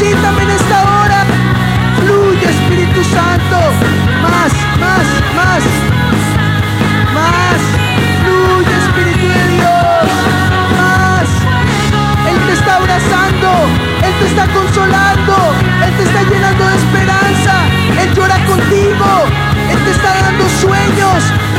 Resucítame 0.00 0.42
en 0.42 0.50
esta 0.50 0.82
hora. 0.82 1.24
Fluye 2.00 2.48
Espíritu 2.48 3.04
Santo, 3.04 3.56
más, 4.22 4.52
más, 4.80 5.06
más, 5.36 5.62
más. 7.14 7.60
Fluye 8.22 8.76
Espíritu 8.84 9.26
de 9.28 9.48
Dios, 9.56 10.08
más. 10.78 11.28
Él 12.30 12.38
te 12.46 12.52
está 12.52 12.76
abrazando, 12.76 13.48
Él 14.02 14.14
te 14.20 14.26
está 14.26 14.46
consolando, 14.46 15.36
Él 15.84 15.92
te 15.96 16.02
está 16.04 16.22
llenando 16.22 16.66
de 16.66 16.76
esperanza, 16.76 17.54
Él 18.00 18.14
llora 18.14 18.38
contigo, 18.46 19.06
Él 19.70 19.78
te 19.84 19.90
está 19.90 20.14
dando 20.22 20.48
sueños. 20.60 21.49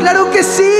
Claro 0.00 0.30
que 0.30 0.42
sí. 0.42 0.73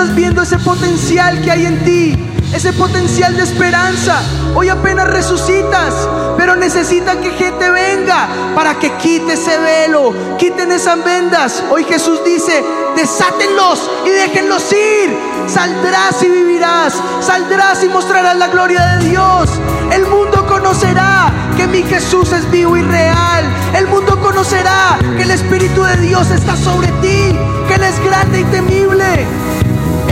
Estás 0.00 0.14
viendo 0.14 0.42
ese 0.42 0.60
potencial 0.60 1.40
que 1.42 1.50
hay 1.50 1.66
en 1.66 1.84
ti, 1.84 2.16
ese 2.54 2.72
potencial 2.72 3.36
de 3.36 3.42
esperanza. 3.42 4.22
Hoy 4.54 4.68
apenas 4.68 5.08
resucitas, 5.08 6.08
pero 6.36 6.54
necesitan 6.54 7.20
que 7.20 7.32
gente 7.32 7.68
venga 7.68 8.28
para 8.54 8.78
que 8.78 8.92
quite 8.98 9.32
ese 9.32 9.58
velo, 9.58 10.14
quiten 10.38 10.70
esas 10.70 11.02
vendas. 11.02 11.64
Hoy 11.68 11.82
Jesús 11.82 12.20
dice, 12.24 12.62
desátenlos 12.94 13.90
y 14.06 14.10
déjenlos 14.10 14.72
ir. 14.72 15.18
Saldrás 15.48 16.22
y 16.22 16.28
vivirás, 16.28 16.94
saldrás 17.20 17.82
y 17.82 17.88
mostrarás 17.88 18.36
la 18.36 18.46
gloria 18.46 18.98
de 18.98 19.08
Dios. 19.08 19.50
El 19.90 20.06
mundo 20.06 20.46
conocerá 20.46 21.32
que 21.56 21.66
mi 21.66 21.82
Jesús 21.82 22.30
es 22.30 22.48
vivo 22.52 22.76
y 22.76 22.82
real. 22.82 23.44
El 23.74 23.88
mundo 23.88 24.16
conocerá 24.20 24.96
que 25.16 25.24
el 25.24 25.32
Espíritu 25.32 25.82
de 25.82 25.96
Dios 25.96 26.30
está 26.30 26.54
sobre 26.54 26.86
ti, 27.02 27.36
que 27.66 27.74
Él 27.74 27.82
es 27.82 27.98
grande 28.04 28.42
y 28.42 28.44
temible. 28.44 29.26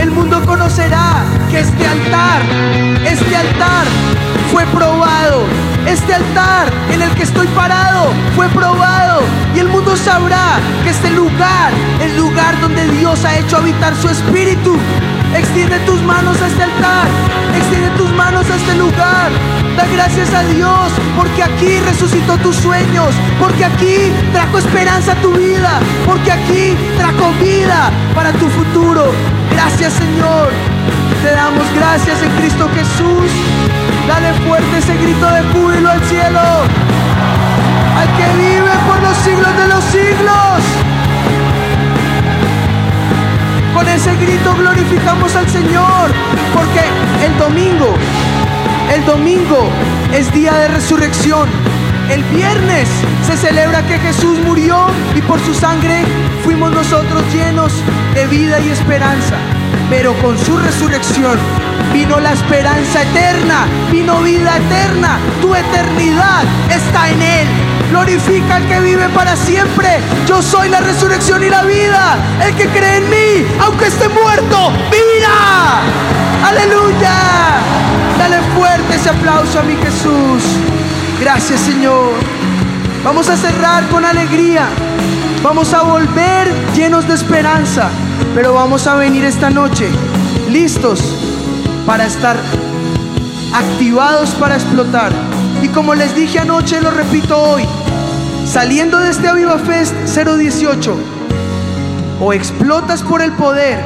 El 0.07 0.13
mundo 0.13 0.41
conocerá 0.45 1.25
que 1.51 1.59
este 1.59 1.85
altar, 1.85 2.41
este 3.05 3.35
altar 3.35 3.85
fue 4.53 4.65
probado. 4.67 5.43
Este 5.85 6.13
altar 6.13 6.71
en 6.93 7.01
el 7.01 7.09
que 7.11 7.23
estoy 7.23 7.45
parado 7.47 8.13
fue 8.33 8.47
probado. 8.47 9.23
Y 9.53 9.59
el 9.59 9.67
mundo 9.67 9.97
sabrá 9.97 10.61
que 10.85 10.91
este 10.91 11.09
lugar 11.09 11.73
es 12.01 12.15
lugar 12.15 12.57
donde 12.61 12.87
Dios 12.87 13.25
ha 13.25 13.37
hecho 13.37 13.57
habitar 13.57 13.93
su 13.97 14.07
espíritu. 14.07 14.77
Extiende 15.35 15.79
tus 15.79 16.01
manos 16.03 16.41
a 16.41 16.47
este 16.47 16.63
altar. 16.63 17.07
Extiende 17.55 17.89
tus 17.91 18.11
manos 18.13 18.49
a 18.49 18.55
este 18.55 18.75
lugar. 18.75 19.29
Da 19.75 19.85
gracias 19.93 20.33
a 20.33 20.43
Dios 20.43 20.91
porque 21.15 21.43
aquí 21.43 21.79
resucitó 21.79 22.37
tus 22.37 22.55
sueños. 22.55 23.13
Porque 23.39 23.65
aquí 23.65 24.11
trajo 24.33 24.57
esperanza 24.57 25.11
a 25.13 25.15
tu 25.15 25.31
vida. 25.31 25.79
Porque 26.05 26.31
aquí 26.31 26.75
trajo 26.97 27.31
vida 27.41 27.91
para 28.15 28.31
tu 28.33 28.47
futuro. 28.49 29.11
Gracias 29.51 29.93
Señor. 29.93 30.49
Te 31.23 31.31
damos 31.31 31.65
gracias 31.75 32.21
en 32.21 32.31
Cristo 32.39 32.69
Jesús. 32.73 33.31
Dale 34.07 34.33
fuerte 34.47 34.77
ese 34.77 34.95
grito 34.97 35.27
de 35.31 35.41
júbilo 35.51 35.89
al 35.89 36.01
cielo. 36.03 36.39
Al 37.99 38.07
que 38.17 38.37
vive 38.37 38.71
por 38.87 39.01
los 39.01 39.17
siglos 39.17 39.57
de 39.57 39.67
los 39.67 39.83
siglos. 39.85 40.96
Con 43.77 43.87
ese 43.87 44.15
grito 44.15 44.55
glorificamos 44.55 45.35
al 45.35 45.47
Señor. 45.47 46.09
Porque 46.51 46.81
el 47.23 47.37
domingo, 47.37 47.93
el 48.91 49.05
domingo 49.05 49.69
es 50.11 50.33
día 50.33 50.51
de 50.55 50.69
resurrección. 50.69 51.47
El 52.09 52.23
viernes 52.23 52.89
se 53.27 53.37
celebra 53.37 53.85
que 53.85 53.99
Jesús 53.99 54.39
murió 54.39 54.87
y 55.15 55.21
por 55.21 55.39
su 55.41 55.53
sangre 55.53 56.03
fuimos 56.43 56.71
nosotros 56.71 57.21
llenos 57.31 57.71
de 58.15 58.25
vida 58.25 58.59
y 58.61 58.69
esperanza. 58.69 59.35
Pero 59.89 60.13
con 60.21 60.37
su 60.37 60.57
resurrección 60.57 61.37
vino 61.93 62.19
la 62.19 62.33
esperanza 62.33 63.03
eterna, 63.03 63.65
vino 63.91 64.21
vida 64.21 64.57
eterna. 64.57 65.17
Tu 65.41 65.55
eternidad 65.55 66.43
está 66.69 67.09
en 67.09 67.21
Él. 67.21 67.47
Glorifica 67.89 68.57
al 68.57 68.67
que 68.67 68.81
vive 68.81 69.07
para 69.09 69.35
siempre. 69.37 69.99
Yo 70.27 70.41
soy 70.41 70.67
la 70.69 70.81
resurrección 70.81 71.41
y 71.43 71.49
la 71.49 71.63
vida. 71.63 72.17
El 72.43 72.53
que 72.55 72.67
cree 72.67 72.97
en 72.97 73.09
mí, 73.09 73.47
aunque 73.61 73.87
esté 73.87 74.09
muerto, 74.09 74.71
vivirá. 74.91 75.81
Aleluya. 76.45 77.15
Dale 78.17 78.41
fuerte 78.55 78.95
ese 78.95 79.09
aplauso 79.09 79.59
a 79.59 79.63
mi 79.63 79.75
Jesús. 79.77 80.43
Gracias 81.21 81.61
Señor. 81.61 82.13
Vamos 83.03 83.29
a 83.29 83.37
cerrar 83.37 83.87
con 83.87 84.03
alegría. 84.03 84.67
Vamos 85.47 85.73
a 85.73 85.81
volver 85.81 86.51
llenos 86.75 87.07
de 87.07 87.13
esperanza. 87.13 87.89
Pero 88.35 88.53
vamos 88.53 88.85
a 88.85 88.95
venir 88.95 89.23
esta 89.23 89.49
noche 89.49 89.87
listos 90.49 91.01
para 91.85 92.05
estar 92.05 92.35
activados 93.53 94.31
para 94.31 94.55
explotar. 94.55 95.13
Y 95.63 95.69
como 95.69 95.95
les 95.95 96.13
dije 96.17 96.39
anoche, 96.39 96.81
lo 96.81 96.91
repito 96.91 97.41
hoy. 97.41 97.63
Saliendo 98.45 98.99
de 98.99 99.09
este 99.09 99.29
Aviva 99.29 99.57
Fest 99.57 99.95
018, 100.13 100.97
o 102.19 102.33
explotas 102.33 103.01
por 103.01 103.21
el 103.21 103.31
poder, 103.31 103.79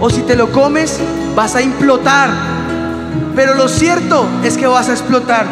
o 0.00 0.10
si 0.10 0.20
te 0.20 0.36
lo 0.36 0.52
comes, 0.52 1.00
vas 1.34 1.56
a 1.56 1.62
implotar. 1.62 2.28
Pero 3.34 3.54
lo 3.54 3.68
cierto 3.68 4.26
es 4.44 4.58
que 4.58 4.66
vas 4.66 4.90
a 4.90 4.92
explotar. 4.92 5.46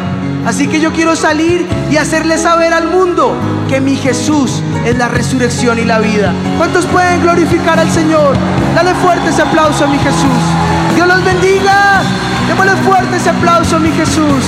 Así 0.45 0.67
que 0.67 0.79
yo 0.79 0.93
quiero 0.93 1.15
salir 1.15 1.65
y 1.89 1.97
hacerle 1.97 2.37
saber 2.37 2.71
al 2.71 2.85
mundo 2.85 3.33
que 3.69 3.79
mi 3.79 3.95
Jesús 3.95 4.63
es 4.83 4.97
la 4.97 5.07
resurrección 5.07 5.77
y 5.77 5.85
la 5.85 5.99
vida. 5.99 6.33
¿Cuántos 6.57 6.85
pueden 6.87 7.21
glorificar 7.21 7.79
al 7.79 7.89
Señor? 7.89 8.35
Dale 8.73 8.95
fuerte 8.95 9.29
ese 9.29 9.43
aplauso 9.43 9.85
a 9.85 9.87
mi 9.87 9.99
Jesús. 9.99 10.95
Dios 10.95 11.07
los 11.07 11.23
bendiga. 11.23 12.01
Démosle 12.47 12.75
fuerte 12.77 13.17
ese 13.17 13.29
aplauso 13.29 13.75
a 13.75 13.79
mi 13.79 13.91
Jesús. 13.91 14.43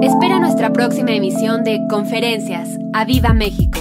Espera 0.00 0.38
nuestra 0.38 0.72
próxima 0.72 1.10
emisión 1.10 1.64
de 1.64 1.80
Conferencias. 1.90 2.68
¡A 2.94 3.04
Viva 3.04 3.32
México! 3.32 3.77